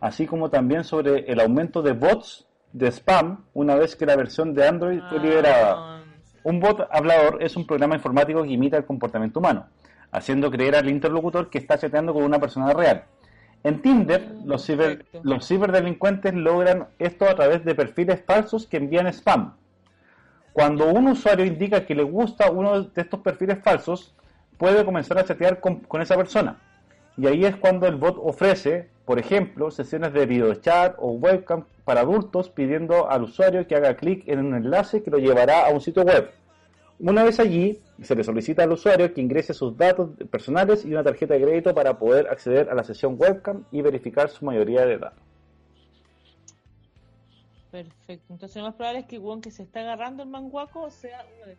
[0.00, 4.54] así como también sobre el aumento de bots de spam una vez que la versión
[4.54, 5.74] de Android fue liberada.
[5.76, 6.02] Ah,
[6.44, 9.66] Un bot hablador es un programa informático que imita el comportamiento humano,
[10.12, 13.04] haciendo creer al interlocutor que está chateando con una persona real.
[13.64, 18.76] En Tinder, Mm, los, ciber- los ciberdelincuentes logran esto a través de perfiles falsos que
[18.76, 19.54] envían spam.
[20.52, 24.14] Cuando un usuario indica que le gusta uno de estos perfiles falsos,
[24.56, 26.56] puede comenzar a chatear con, con esa persona.
[27.16, 32.00] Y ahí es cuando el bot ofrece, por ejemplo, sesiones de videochat o webcam para
[32.00, 35.80] adultos pidiendo al usuario que haga clic en un enlace que lo llevará a un
[35.80, 36.30] sitio web.
[36.98, 41.02] Una vez allí, se le solicita al usuario que ingrese sus datos personales y una
[41.04, 44.94] tarjeta de crédito para poder acceder a la sesión webcam y verificar su mayoría de
[44.94, 45.12] edad.
[47.70, 48.32] perfecto.
[48.32, 51.46] Entonces lo más probable es que el que se está agarrando el manguaco sea uno
[51.46, 51.56] de.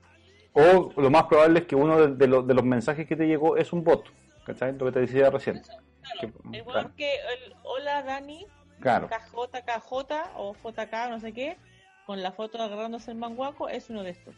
[0.54, 3.28] O lo más probable es que uno de, de los- de los mensajes que te
[3.28, 4.06] llegó es un bot.
[4.48, 4.72] ¿Cachai?
[4.78, 5.62] Lo que te decía recién.
[5.62, 6.26] Claro, Que-
[6.58, 6.80] el claro.
[6.80, 8.46] weón que, el, hola Dani,
[8.80, 11.58] Claro, KJ, KJ o JK, no sé qué,
[12.06, 14.36] con la foto agarrándose el manguaco, es uno de estos.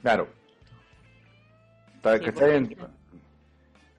[0.00, 0.28] claro.
[1.96, 2.60] Está- Sí, ¿cachai?
[2.66, 2.86] porque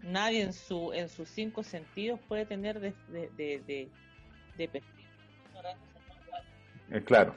[0.02, 3.90] Nadie en su en sus cinco sentidos puede tener de, de, de, de,
[4.58, 5.06] de perfil.
[6.90, 7.36] Eh, claro.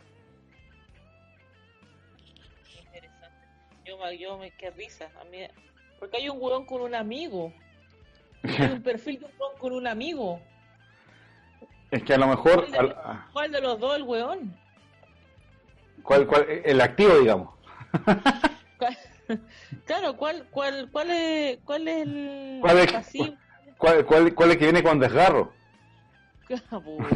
[2.86, 3.46] Interesante.
[3.84, 5.10] Yo, me- yo me, qué risa.
[5.20, 5.40] A mí,
[5.98, 7.52] porque hay un weón con un amigo.
[8.72, 10.40] Un perfil de un weón con un amigo.
[11.90, 12.66] Es que a lo mejor.
[12.66, 12.96] ¿Cuál de, al-
[13.32, 14.56] cuál de los dos el weón?
[16.02, 17.50] ¿cuál, cuál, el activo, digamos.
[18.78, 18.98] ¿Cuál-
[19.86, 23.36] Claro, ¿cuál, cuál, cuál, es, cuál es el ¿Cuál es- pasivo?
[23.78, 25.52] ¿Cuál, cuál, cuál es que viene con desgarro?
[26.68, 26.98] Cabo.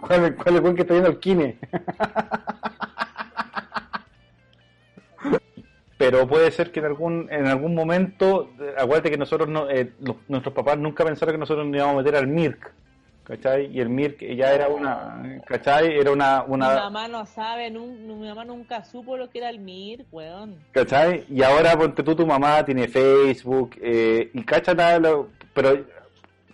[0.00, 1.58] ¿Cuál, es- cuál es el que está viendo el kine?
[6.10, 10.16] Pero puede ser que en algún en algún momento, acuérdate que nosotros no, eh, los-
[10.26, 12.72] nuestros papás nunca pensaron que nosotros nos íbamos a meter al MIRC,
[13.22, 13.66] ¿cachai?
[13.72, 15.96] Y el Mir que ya era una, ¿cachai?
[15.96, 19.50] Era una, Mi una, mamá no sabe, nun- mi mamá nunca supo lo que era
[19.50, 20.56] el MIR, weón.
[20.72, 21.26] ¿cachai?
[21.30, 25.78] Y ahora ponte tú, tu mamá tiene Facebook, eh, y cacha nada, lo- pero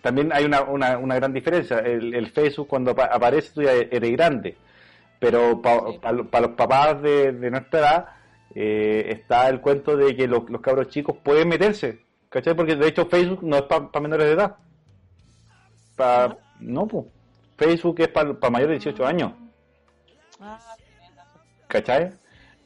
[0.02, 1.78] también hay una, una, una gran diferencia.
[1.78, 4.54] El, el Facebook cuando apa- aparece tú ya eres grande,
[5.18, 5.98] pero para Sí.
[6.42, 8.06] los papás de, de nuestra edad
[8.54, 12.54] eh, está el cuento de que los, los cabros chicos pueden meterse, ¿cachai?
[12.54, 14.56] Porque de hecho Facebook no es para menores de edad.
[15.96, 17.06] Pa- no, pues.
[17.56, 19.32] Facebook es para mayores de 18 años.
[20.40, 20.58] Ah.
[21.68, 22.12] ¿cachai?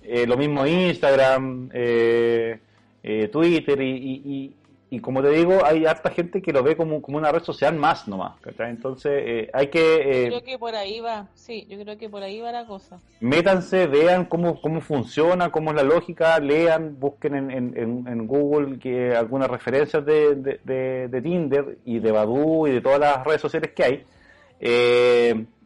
[0.03, 2.61] Eh, lo mismo Instagram, eh,
[3.03, 3.91] eh, Twitter y,
[4.25, 4.57] y,
[4.91, 7.75] y- como te digo, hay harta gente que lo ve como, como una red social
[7.77, 8.71] más nomás, ¿cachai?
[8.71, 12.23] Entonces eh, hay que, eh, Creo que por ahí va, sí, yo creo que por
[12.23, 12.99] ahí va la cosa.
[13.21, 18.79] métanse, vean cómo, cómo funciona, cómo es la lógica, lean, busquen en, en, en- Google
[18.79, 23.25] que algunas referencias de, de, de- de Tinder y de Badoo y de todas las
[23.25, 24.05] redes sociales que hay,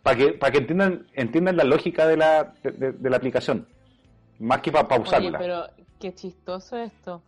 [0.03, 3.67] para que, para que entiendan, entiendan la lógica de la, de, la aplicación,
[4.39, 5.39] más que para Oye, usarla.
[5.39, 5.65] pero
[5.99, 7.23] qué chistoso esto.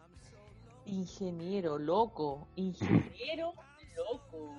[0.86, 3.52] Ingeniero, loco, ingeniero,
[3.96, 4.54] loco.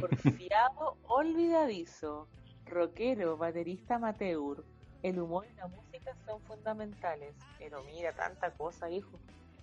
[0.00, 2.26] Porfiado, olvidadizo.
[2.66, 4.64] Rockero, baterista amateur.
[5.02, 7.34] El humor y la música son fundamentales.
[7.58, 9.10] Pero mira, tanta cosa, hijo.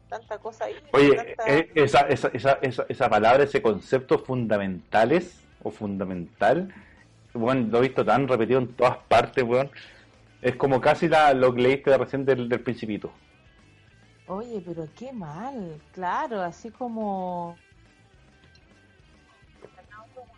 [0.10, 0.76] Tanta cosa ahí.
[0.94, 6.74] Oye, tanta- eh, esa, esa, esa, esa, esa palabra, ese concepto fundamentales o fundamental,
[7.34, 9.70] bueno, lo he visto tan repetido en todas partes, weón.
[10.42, 13.12] Es como casi la, lo que leíste recién del, del Principito.
[14.28, 15.80] Oye, pero qué mal.
[15.94, 17.56] Claro, así como.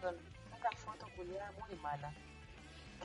[0.04, 2.12] Una foto culiada muy mala.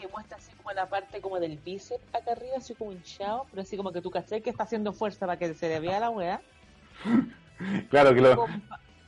[0.01, 3.63] Que muestra así como la parte como del bíceps acá arriba, así como hinchado, pero
[3.63, 6.11] así como que tú caché que está haciendo fuerza para que se le vea la
[6.11, 6.41] weá.
[7.91, 8.47] Claro, que, lo,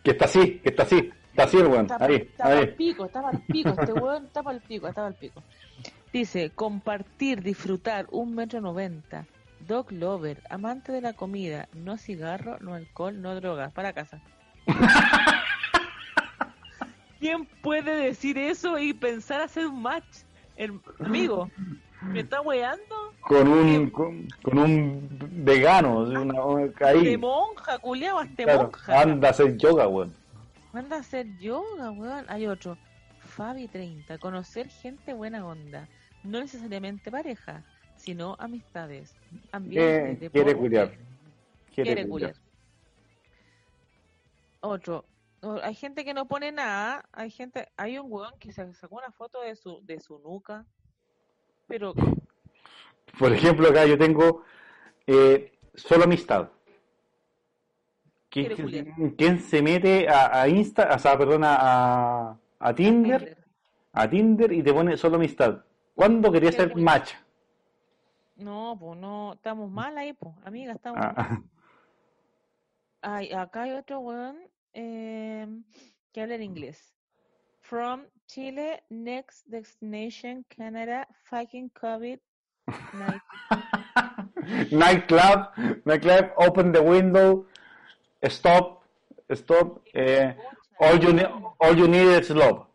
[0.04, 1.86] que está así, que está así, está así, weón.
[1.90, 2.66] Está, Ahí, está ahí.
[2.68, 5.42] pico, está pa'l pico, este weón está pa'l pico, está pa'l pico.
[6.12, 9.26] Dice, compartir, disfrutar, un metro noventa.
[9.66, 14.20] Dog lover, amante de la comida, no cigarro, no alcohol, no drogas, para casa.
[17.20, 20.04] ¿Quién puede decir eso y pensar hacer un match?
[20.56, 21.50] El, amigo,
[22.02, 23.14] ¿me está weando?
[23.22, 25.08] Con un, con, con un
[25.44, 26.62] vegano, una.
[26.92, 29.00] De monja, culiao, hasta Claro, monja.
[29.00, 30.12] anda a hacer yoga, weón.
[30.72, 32.26] Manda a hacer yoga, weón.
[32.28, 32.76] Hay otro.
[33.20, 34.18] Fabi 30.
[34.18, 35.88] Conocer gente buena onda.
[36.22, 37.62] No necesariamente pareja,
[38.04, 39.14] sino amistades.
[39.52, 40.92] Ambiente, Eh, quiere culiar.
[41.74, 42.06] Quiere.
[44.60, 45.04] Otro.
[45.62, 47.04] Hay gente que no pone nada.
[47.12, 47.68] Hay gente.
[47.76, 50.64] Hay un weón que se sacó una foto de su, de su nuca.
[51.66, 51.94] Pero.
[53.18, 54.42] Por ejemplo, acá yo tengo
[55.06, 56.48] eh, solo amistad.
[58.28, 63.38] ¿Quién, quién se mete a, a Insta, o sea, perdona, a, a Tinder,
[63.92, 65.62] a Tinder y te pone solo amistad?
[65.94, 67.12] ¿Cuándo quería ser match?
[68.36, 69.34] No, pues no.
[69.34, 70.34] Estamos mal ahí, pues.
[70.44, 71.42] Amiga, estamos Ah, mal.
[73.02, 74.38] Ay, acá hay otro weón
[74.72, 75.46] eh,
[76.12, 76.94] que habla en inglés.
[77.60, 82.18] From Chile, next destination, Canada, fucking COVID.
[82.94, 83.22] night.
[84.72, 85.48] nightclub,
[85.84, 87.46] nightclub, open the window,
[88.28, 88.82] stop,
[89.34, 90.34] stop, eh,
[90.80, 91.26] all, you need,
[91.60, 92.66] all you need is love.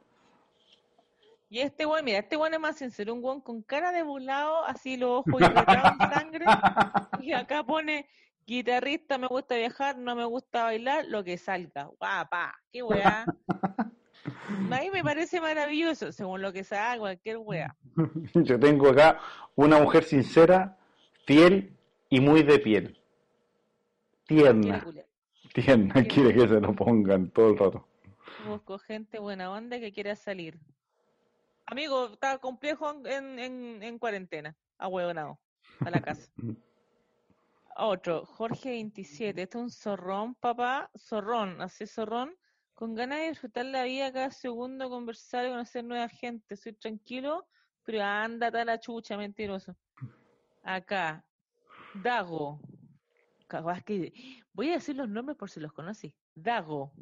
[1.50, 4.64] Y este weón, mira, este weón es más sincero, un weón con cara de volado,
[4.66, 6.46] así los ojos irritados en sangre.
[7.22, 8.08] Y acá pone
[8.46, 11.86] guitarrista, me gusta viajar, no me gusta bailar, lo que salga.
[12.00, 13.26] Guapa, qué weá.
[14.72, 17.76] A mí me parece maravilloso, según lo que salga, cualquier weá.
[18.36, 19.20] Yo tengo acá
[19.56, 20.78] una mujer sincera,
[21.26, 21.76] fiel
[22.10, 23.00] y muy de piel.
[24.26, 24.86] Tierna,
[25.54, 27.88] tierna, Quiere- quiere que se lo pongan todo el rato.
[28.48, 30.60] Busco gente buena onda que quiera salir.
[31.72, 34.58] Amigo, está complejo en, en, en, en cuarentena.
[34.80, 35.40] Ahueonado.
[35.82, 36.32] A la casa.
[37.78, 39.40] Otro, Jorge 27.
[39.44, 40.90] Este es un zorrón, papá.
[40.98, 42.36] Zorrón, así zorrón.
[42.74, 46.56] Con ganas de disfrutar la vida cada segundo, conversar y conocer nueva gente.
[46.56, 47.48] Soy tranquilo,
[47.84, 49.76] pero ándate a la chucha, mentiroso.
[50.64, 51.24] Acá,
[51.94, 52.60] Dago.
[54.54, 56.16] Voy a decir los nombres por si los conocí.
[56.34, 56.94] Dago.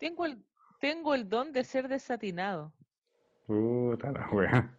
[0.00, 0.42] Tengo el,
[0.80, 2.72] tengo el don de ser desatinado.
[3.48, 4.70] Puta la wea.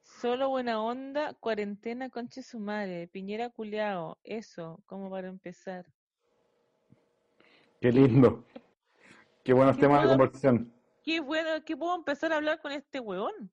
[0.00, 5.84] Solo buena onda, cuarentena, conche su madre, Piñera culeado, eso, como para empezar.
[7.82, 8.46] Qué lindo.
[9.44, 10.72] Qué buenos ¿Qué temas de conversación.
[11.04, 13.50] Qué bueno, ¿qué puedo empezar a hablar con este weón?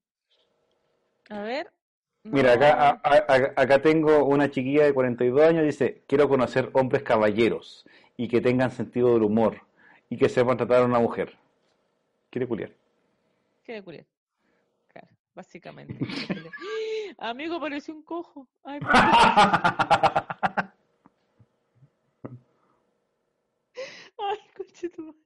[1.30, 1.70] A ver.
[2.24, 6.70] Mira, acá, a- a- a- acá tengo una chiquilla de 42 años, dice, quiero conocer
[6.72, 7.86] hombres caballeros
[8.16, 9.64] y que tengan sentido del humor
[10.10, 11.38] y que sepan tratar a una mujer.
[12.30, 12.72] Quiere culiar.
[13.66, 14.06] quiere culiar.
[15.40, 15.95] Básicamente.
[17.18, 18.45] Amigo, pareció un cojo.
[18.61, 18.82] Ay.
[24.18, 25.18] Ay, conchetumare.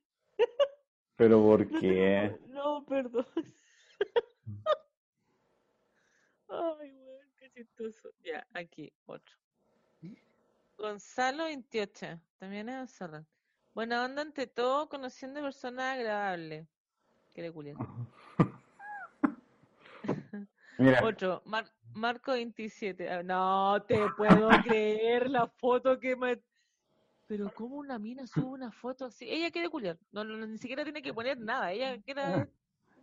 [1.15, 2.37] Pero ¿por No, qué?
[2.49, 3.25] no, no, perdón.
[6.47, 8.09] Ay, weón, qué chistoso.
[8.23, 9.35] Ya, aquí, otro.
[10.77, 13.25] Gonzalo 28, también es Gonzalo.
[13.73, 16.67] Buena onda ante todo, conociendo personas agradables.
[17.33, 17.77] Quiere culiar.
[20.77, 23.09] Mira, Otro, Mar- Marco 27.
[23.09, 26.41] Ah, No te puedo creer la foto que me...
[27.27, 29.29] Pero ¿cómo una mina sube una foto así?
[29.29, 29.97] Ella quiere culiar.
[30.11, 31.71] No, no, ni siquiera tiene que poner nada.
[31.71, 32.47] Ella quiere...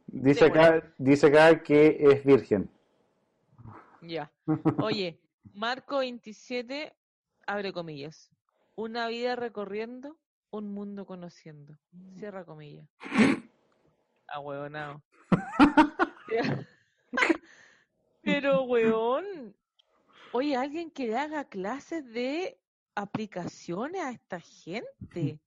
[0.06, 2.70] dice de acá, dice acá que es virgen.
[4.02, 4.30] Ya.
[4.78, 5.18] Oye,
[5.54, 6.94] Marco 27,
[7.46, 8.30] abre comillas.
[8.76, 10.16] Una vida recorriendo,
[10.50, 11.76] un mundo conociendo.
[12.16, 12.88] Cierra comillas.
[14.32, 15.02] Ah, huevonao.
[18.22, 19.54] Pero, weón.
[20.32, 22.58] Oye, alguien que le haga clases de
[22.94, 25.38] aplicaciones a esta gente.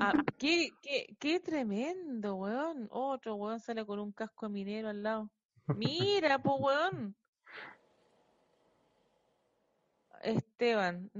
[0.00, 2.88] Ah, qué, qué, qué tremendo, weón.
[2.90, 5.30] Otro weón sale con un casco de minero al lado.
[5.76, 7.14] Mira, pues, weón.
[10.22, 11.10] Esteban.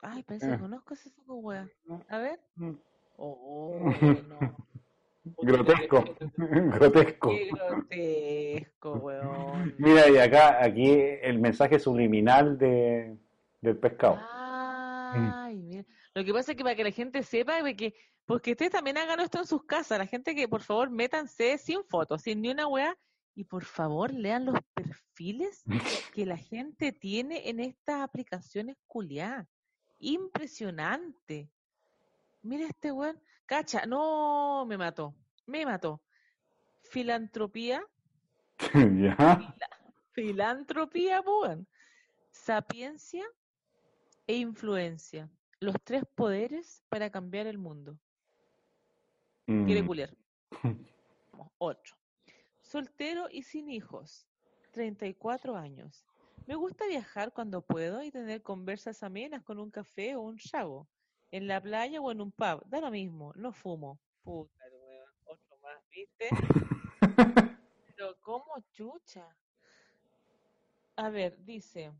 [0.00, 0.58] Ay, parece que Ah.
[0.58, 1.70] conozco ese saco, weón.
[2.08, 2.40] A ver.
[3.16, 3.78] Oh,
[4.28, 4.56] no.
[5.38, 6.04] Grotesco,
[6.36, 7.30] grotesco.
[7.30, 9.74] Qué grotesco, weón.
[9.78, 13.16] Mira, y acá, aquí el mensaje subliminal de,
[13.60, 14.18] del pescado.
[14.20, 15.84] Ay, mira.
[16.14, 17.94] Lo que pasa es que para que la gente sepa, que,
[18.24, 21.84] porque ustedes también hagan esto en sus casas, la gente que por favor métanse sin
[21.84, 22.96] fotos, sin ni una weá,
[23.34, 25.62] y por favor lean los perfiles
[26.14, 29.46] que la gente tiene en estas aplicaciones culiadas.
[29.98, 31.50] Impresionante.
[32.46, 33.20] Mira este weón.
[33.46, 35.14] Cacha, no, me mató.
[35.46, 36.00] Me mató.
[36.82, 37.84] Filantropía.
[38.74, 39.54] ¿Ya?
[40.12, 41.66] Filantropía, weón.
[42.30, 43.24] Sapiencia
[44.26, 45.28] e influencia.
[45.60, 47.98] Los tres poderes para cambiar el mundo.
[49.46, 49.86] Quiere Mm.
[49.86, 50.16] culiar.
[51.58, 51.96] Otro.
[52.62, 54.26] Soltero y sin hijos.
[54.72, 56.04] 34 años.
[56.46, 60.88] Me gusta viajar cuando puedo y tener conversas amenas con un café o un chavo.
[61.36, 62.64] En la playa o en un pub.
[62.64, 63.34] Da lo mismo.
[63.36, 63.98] No fumo.
[64.24, 65.10] Puta, el weón.
[65.26, 66.30] Otro más, ¿viste?
[67.94, 69.28] Pero, ¿cómo chucha?
[70.96, 71.92] A ver, dice.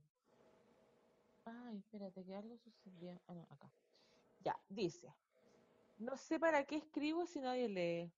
[1.45, 3.21] Ay, espérate, que algo sucedió.
[3.29, 3.71] Ah, no, acá.
[4.41, 5.13] Ya, dice.
[5.99, 8.11] No sé para qué escribo si nadie lee.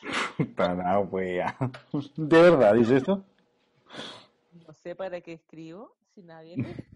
[0.56, 1.54] Para wea.
[2.16, 3.22] ¿De verdad dice esto?
[4.66, 6.95] No sé para qué escribo si nadie lee.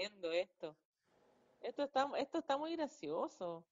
[0.00, 0.76] Esto.
[1.60, 3.64] Esto está, esto está muy gracioso.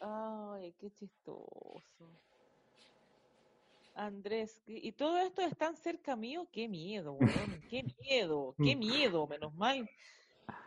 [0.00, 1.82] Ay, qué chistoso.
[3.94, 7.20] Andrés, y todo esto es tan cerca mío, qué miedo, weón,
[7.70, 9.88] qué miedo, qué miedo, menos mal.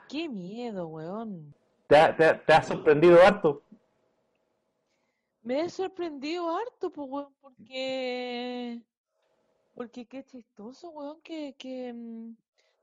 [0.07, 1.53] Qué miedo, weón.
[1.87, 3.61] ¿Te ha, te ha- te ha sorprendido harto?
[5.43, 8.81] Me he sorprendido harto, pues, weón, porque...
[9.75, 12.35] Porque qué chistoso, weón, que, que mm,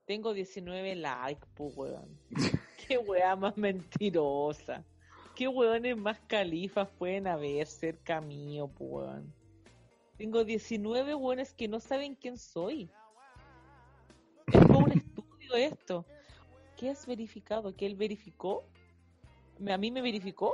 [0.06, 2.08] tengo 19 likes, pues, weón.
[2.88, 4.84] Qué weá más mentirosa.
[5.34, 9.32] Qué weones más califas pueden haber cerca mío, pues, weón.
[10.16, 12.88] Tengo 19 weones que no saben quién soy.
[14.52, 16.06] Es como un estudio esto.
[16.76, 17.74] ¿Qué has verificado?
[17.76, 18.64] ¿Que él verificó?
[19.58, 20.52] ¿Me- ¿A mí me verificó?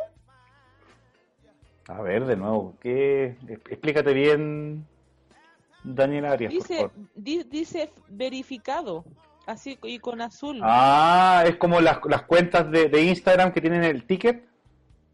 [1.89, 3.37] A ver, de nuevo, ¿qué?
[3.49, 4.87] Explícate bien,
[5.85, 6.93] Daniel Arias, por Dice, favor.
[7.15, 9.05] di- dice verificado,
[9.47, 10.61] así y con azul.
[10.63, 14.45] Ah, es como las, las cuentas de, de Instagram que tienen el ticket,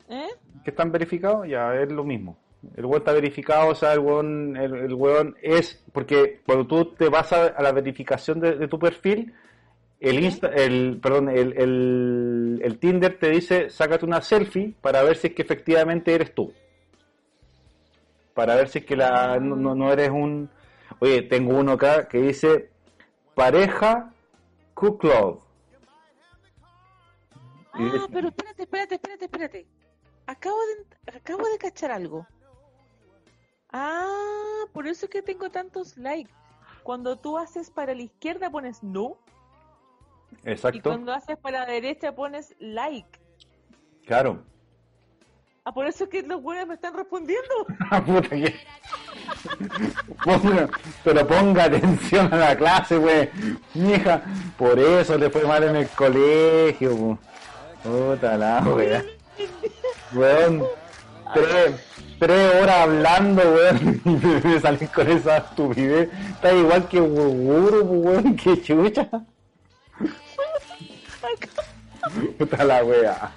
[0.09, 0.29] ¿Eh?
[0.65, 2.39] que están verificados, ya es lo mismo.
[2.77, 6.87] El weón está verificado, o sea, el weón, el, el weón es, porque cuando tú
[6.95, 9.33] te vas a, a la verificación de, de tu perfil,
[10.01, 15.17] el Insta, el, perdón, el, el, el Tinder te dice, sácate una selfie para ver
[15.17, 16.53] si es que efectivamente eres tú.
[18.35, 20.49] Para ver si es que la, no, no- no eres un...
[21.01, 22.71] Oye, tengo uno acá que dice,
[23.35, 24.13] pareja
[24.79, 25.41] Cook Love.
[27.75, 29.67] Y Ah, es- pero espérate, espérate, espérate, espérate.
[30.27, 32.27] Acabo de, acabo de cachar algo.
[33.73, 36.31] Ah, por eso es que tengo tantos likes.
[36.85, 39.19] Cuando tú haces para la izquierda pones no
[40.45, 43.19] y Exacto, cuando haces para la derecha pones like.
[44.07, 44.45] claro.
[45.65, 47.67] Ah, por eso es que los buenos me están respondiendo.
[51.05, 53.31] Pero ponga atención a la clase, güey.
[53.75, 54.23] Mija,
[54.57, 57.19] por eso le fue mal en el colegio.
[57.83, 59.05] Puta la wea.
[60.13, 60.65] Weón,
[61.35, 61.75] tres,
[62.19, 66.11] tres horas hablando, weón, y me con esa estupidez.
[66.31, 69.09] Está igual que Guruguru, weón, que chucha.
[72.39, 73.33] Puta la wea.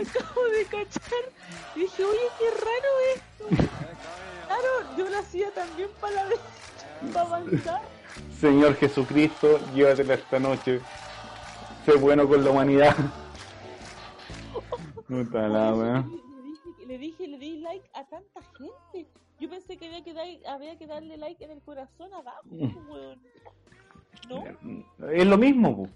[0.00, 1.24] Acabo de cachar.
[1.74, 3.33] Dije, oye, qué raro esto.
[3.48, 6.24] Claro, yo lo hacía también para,
[7.12, 7.82] para avanzar.
[8.40, 10.80] Señor Jesucristo, llévatela esta noche.
[11.84, 12.94] Sé bueno con la humanidad.
[15.08, 16.04] Puta la wea.
[16.86, 19.08] Le dije, le di like a tanta gente.
[19.40, 22.42] Yo pensé que había que, dar, había que darle like en el corazón abajo,
[22.88, 23.20] weón.
[24.28, 24.44] ¿No?
[25.10, 25.88] Es lo mismo, pu.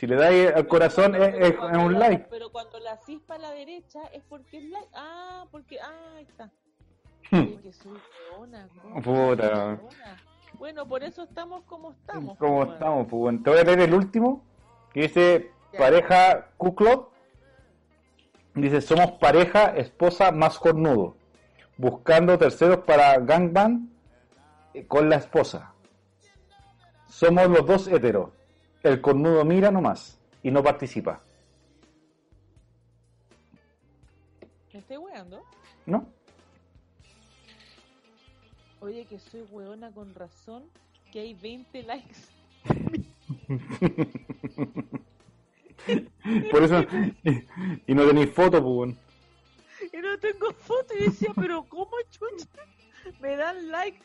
[0.00, 2.26] si le dais al corazón es, es- un like.
[2.30, 4.88] Pero cuando la cispa a la derecha es porque es like.
[4.94, 5.78] Ah, porque.
[5.80, 6.50] Ah, ahí está.
[7.30, 7.44] Hmm.
[7.62, 7.98] Que soy
[8.32, 9.02] weona, ¿cómo?
[9.02, 9.80] Puta.
[10.58, 12.38] Bueno, por eso estamos como estamos.
[12.38, 13.06] ¿Cómo pues, estamos?
[13.08, 14.44] Pues bueno, te voy a leer el último,
[14.92, 15.78] que dice Ya.
[15.78, 17.08] pareja Q-Club.
[18.54, 21.16] Dice, somos pareja, esposa más cornudo.
[21.76, 23.90] Buscando terceros para gangbang
[24.72, 25.74] eh, con la esposa.
[27.06, 28.30] Somos los dos heteros.
[28.82, 31.20] El cornudo mira nomás y no participa.
[34.72, 35.42] ¿Me estoy weando?
[35.84, 36.06] ¿No?
[38.86, 40.62] Oye, que soy weona con razón,
[41.10, 42.20] que hay 20 likes.
[46.52, 46.86] Por eso...
[47.84, 48.94] y no tenéis foto, pues.
[49.92, 52.46] Y no tengo foto y decía, pero ¿cómo chucha?
[53.20, 53.98] Me dan like.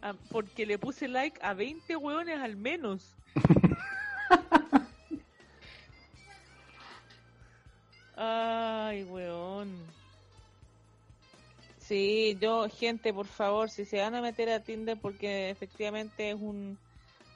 [0.00, 3.14] Ah, porque le puse like a 20 weones al menos.
[8.16, 10.01] Ay, weón.
[11.92, 16.36] Sí, yo, gente, por favor, si se van a meter a Tinder, porque efectivamente es
[16.36, 16.78] un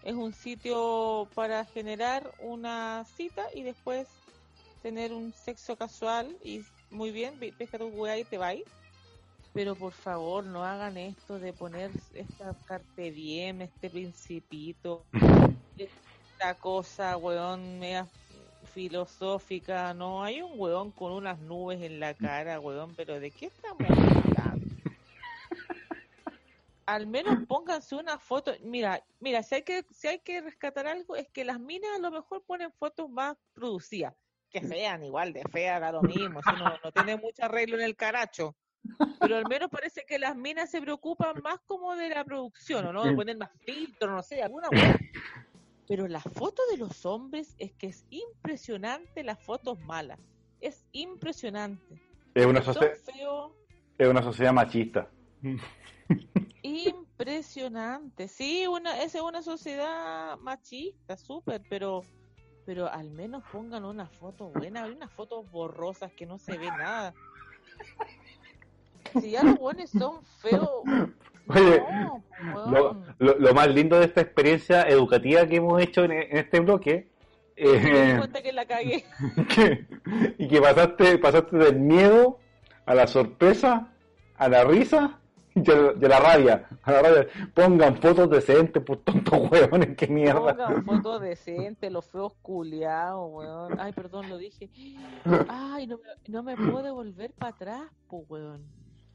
[0.02, 4.08] es un sitio para generar una cita y después
[4.80, 8.54] tener un sexo casual y muy bien, pesca tu weá y te va
[9.52, 15.04] Pero por favor, no hagan esto de poner esta carpe diem, este principito,
[15.76, 18.08] esta cosa, weón, media
[18.72, 19.92] filosófica.
[19.92, 24.25] No, hay un weón con unas nubes en la cara, weón, pero ¿de qué estamos?
[26.86, 28.52] Al menos pónganse una foto.
[28.62, 31.98] Mira, mira, si hay que si hay que rescatar algo es que las minas a
[31.98, 34.14] lo mejor ponen fotos más producidas,
[34.50, 37.82] que sean igual de feas, da lo mismo, eso no, no tiene mucho arreglo en
[37.82, 38.56] el caracho.
[39.18, 42.92] Pero al menos parece que las minas se preocupan más como de la producción, ¿o
[42.92, 43.04] no?
[43.04, 44.68] De poner más filtro, no sé, alguna.
[45.88, 50.18] Pero la foto de los hombres es que es impresionante las fotos malas.
[50.60, 52.00] Es impresionante.
[52.34, 53.52] Es una, Son socie- feos,
[53.98, 55.10] es una sociedad machista.
[56.66, 58.28] impresionante.
[58.28, 62.02] Sí, una, esa es una sociedad machista, súper, pero
[62.64, 64.82] pero al menos pongan una foto buena.
[64.84, 67.14] Hay unas fotos borrosas que no se ve nada.
[69.20, 70.82] Si ya los buenos son feos.
[71.48, 73.14] Oye, no, Lo, weón.
[73.20, 77.08] lo- lo más lindo de esta experiencia educativa que hemos hecho en, en este bloque
[77.56, 79.04] Me di eh, cuenta que la cagué.
[79.54, 79.86] que-
[80.38, 82.40] y que pasaste pasaste del miedo
[82.84, 83.92] a la sorpresa
[84.36, 85.20] a la risa
[85.56, 90.54] a, a la rabia a la rabia pongan fotos decentes por tontos huevones qué mierda
[90.56, 93.78] Pongan fotos decentes, los feos culiados, weón.
[93.80, 94.68] Ay, perdón, lo dije.
[95.48, 98.62] Ay, no, me- no me puedo devolver para atrás, pues, weón.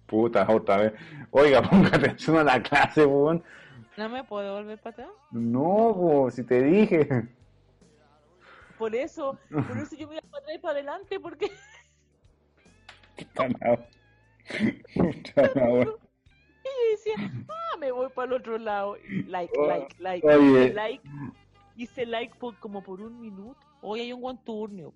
[0.08, 0.94] puta otra vez
[1.32, 3.44] oiga ponga atención a la clase weón
[3.98, 5.10] No me puedo devolver para atrás.
[5.32, 7.08] no po, si te dije
[8.78, 11.52] Por eso, por eso yo me iba para atrás y para adelante, porque
[13.16, 13.88] Puta la-
[14.96, 15.96] puta weón.
[16.82, 18.98] Y yo decía, ah, me voy para el otro lado.
[19.28, 21.10] Like, Oh, like, like, hice like,
[21.76, 23.60] hice like por, como por un minuto.
[23.82, 24.94] Hoy hay un guanturnio.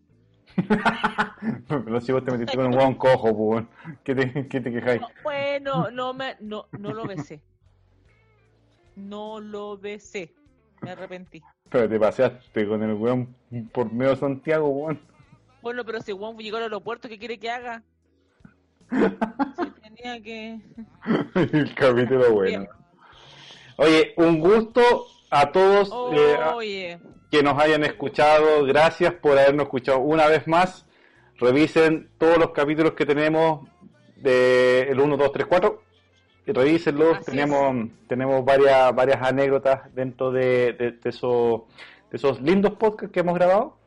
[1.68, 3.70] Pero si vos te metiste con un hueón cojo, weón.
[4.04, 5.02] ¿Qué te, qué te quejáis?
[5.02, 7.42] No, bueno, no me, no, no lo besé.
[8.96, 10.34] No lo besé.
[10.82, 11.42] Me arrepentí.
[11.70, 13.36] Pero te paseaste con el weón
[13.72, 15.00] por medio de Santiago, weón.
[15.62, 17.84] Bueno, pero si Juan llegó al aeropuerto, ¿qué quiere que haga?
[20.06, 20.60] Tenía que...
[21.58, 22.68] el capítulo bueno.
[23.78, 24.82] Oye, un gusto
[25.32, 26.52] a todos eh, a-
[27.32, 28.64] que nos hayan escuchado.
[28.66, 30.86] Gracias por habernos escuchado una vez más.
[31.38, 33.68] Revisen todos los capítulos que tenemos
[34.18, 35.82] de el 1, 2, 3, 4.
[36.48, 37.18] Y revísenlos.
[37.18, 41.62] Así tenemos tenemos varias varias anécdotas dentro de, de- de esos,
[42.12, 43.78] de esos lindos podcasts que hemos grabado.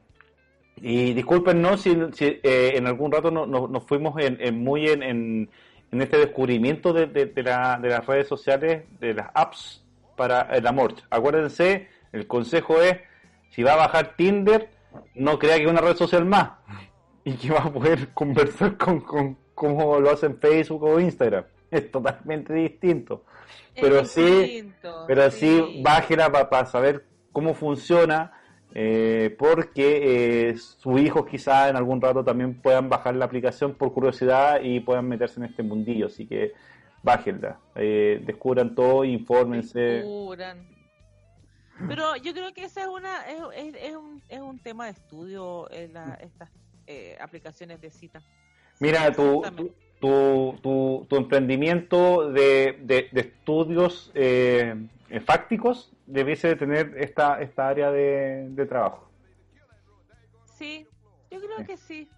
[0.80, 4.88] Y discúlpenos si, si, eh, en algún rato no- no- nos fuimos en, en muy
[4.88, 5.50] en, en,
[5.90, 9.84] en este descubrimiento de, de- de la- de las redes sociales, de las apps
[10.16, 10.94] para el amor.
[11.10, 12.96] Acuérdense, el consejo es,
[13.50, 14.68] si va a bajar Tinder,
[15.14, 16.50] no crea que es una red social más.
[17.24, 21.44] y que va a poder conversar con, con como lo hace en Facebook o Instagram.
[21.70, 23.24] Es totalmente distinto.
[23.74, 28.32] Es Pero sí, distinto, pero sí, bájela para saber cómo funciona,
[28.74, 33.92] eh, porque eh, sus hijos quizás en algún rato también puedan bajar la aplicación por
[33.92, 36.06] curiosidad y puedan meterse en este mundillo.
[36.06, 36.52] Así que
[37.02, 39.78] bájenla, eh, descubran todo, infórmense.
[39.80, 40.66] Descubran.
[41.86, 44.90] Pero yo creo que esa es una es, es, es un, es un tema de
[44.92, 46.50] estudio en la- estas
[46.86, 48.20] eh, aplicaciones de cita.
[48.80, 49.42] Mira, tu,
[50.00, 54.88] tu, tu, tu emprendimiento de, de, de estudios eh, eh,
[55.24, 59.10] fácticos debiese de tener esta, esta área de, de trabajo.
[60.44, 60.86] Sí,
[61.30, 62.08] yo creo que sí.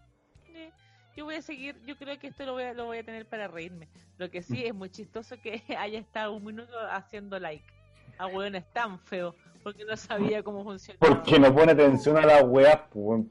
[0.47, 0.71] Sí.
[1.17, 3.27] Yo voy a seguir, yo creo que esto lo voy a, lo voy a tener
[3.27, 3.89] para reírme.
[4.19, 7.65] Lo que sí es muy chistoso que haya estado un minuto haciendo like.
[8.19, 11.07] Ah, weón, es tan feo, porque no sabía cómo funcionaba.
[11.07, 13.27] Porque no pone atención a las weas, por,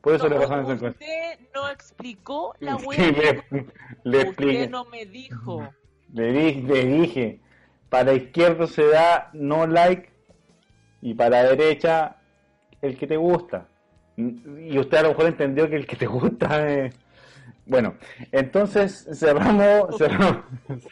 [0.00, 0.92] por eso No, le pasan esas cosas.
[0.94, 2.98] usted no explicó la Sí, wea.
[2.98, 3.44] le,
[4.04, 4.52] le expliqué.
[4.52, 5.68] usted no me dijo.
[6.12, 7.40] Le, di- le dije,
[7.94, 10.10] para izquierdo se da no like
[11.00, 12.16] y para derecha
[12.82, 13.68] el que te gusta.
[14.16, 16.92] Y usted a lo mejor entendió que el que te gusta es...
[17.64, 17.94] Bueno,
[18.32, 20.44] entonces cerramos, cerramos,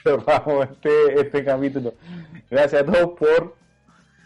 [0.05, 1.95] cerramos este, este capítulo.
[2.49, 3.57] Gracias a todos por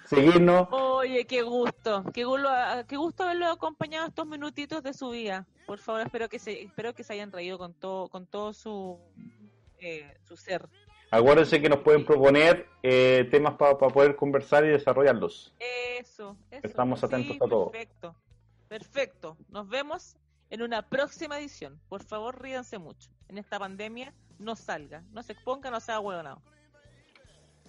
[0.04, 0.68] seguirnos.
[0.70, 2.50] Oye, qué gusto, qué gusto,
[2.86, 5.46] qué gusto haberlo acompañado estos minutitos de su vida.
[5.66, 8.98] Por favor, espero que se, espero que se hayan reído con todo, con todo su,
[9.78, 10.68] eh, su ser.
[11.10, 15.54] Acuérdense que nos pueden proponer eh, temas para poder conversar y desarrollarlos.
[15.98, 16.66] Eso, eso.
[16.66, 17.70] Estamos sí, atentos a todo.
[17.70, 18.14] Perfecto,
[18.68, 19.36] perfecto.
[19.50, 20.16] Nos vemos
[20.50, 21.80] en una próxima edición.
[21.88, 23.08] Por favor, ríanse mucho.
[23.28, 26.42] En esta pandemia, no salga, no se exponga, no sea huevonado.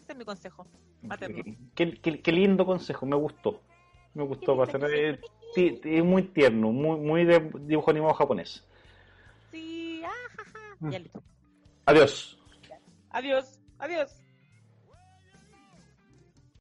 [0.01, 0.65] Ese es mi consejo.
[1.75, 3.61] Qué, qué- qué lindo consejo, me gustó.
[4.15, 4.61] Me gustó.
[4.89, 5.19] Eh,
[5.53, 8.65] sí, es muy tierno, muy, muy de dibujo animado japonés.
[9.51, 10.43] Sí, ah, ja,
[10.81, 10.89] ja.
[10.91, 11.21] Ya listo.
[11.85, 12.33] Adiós.
[13.17, 14.26] Adiós, adiós.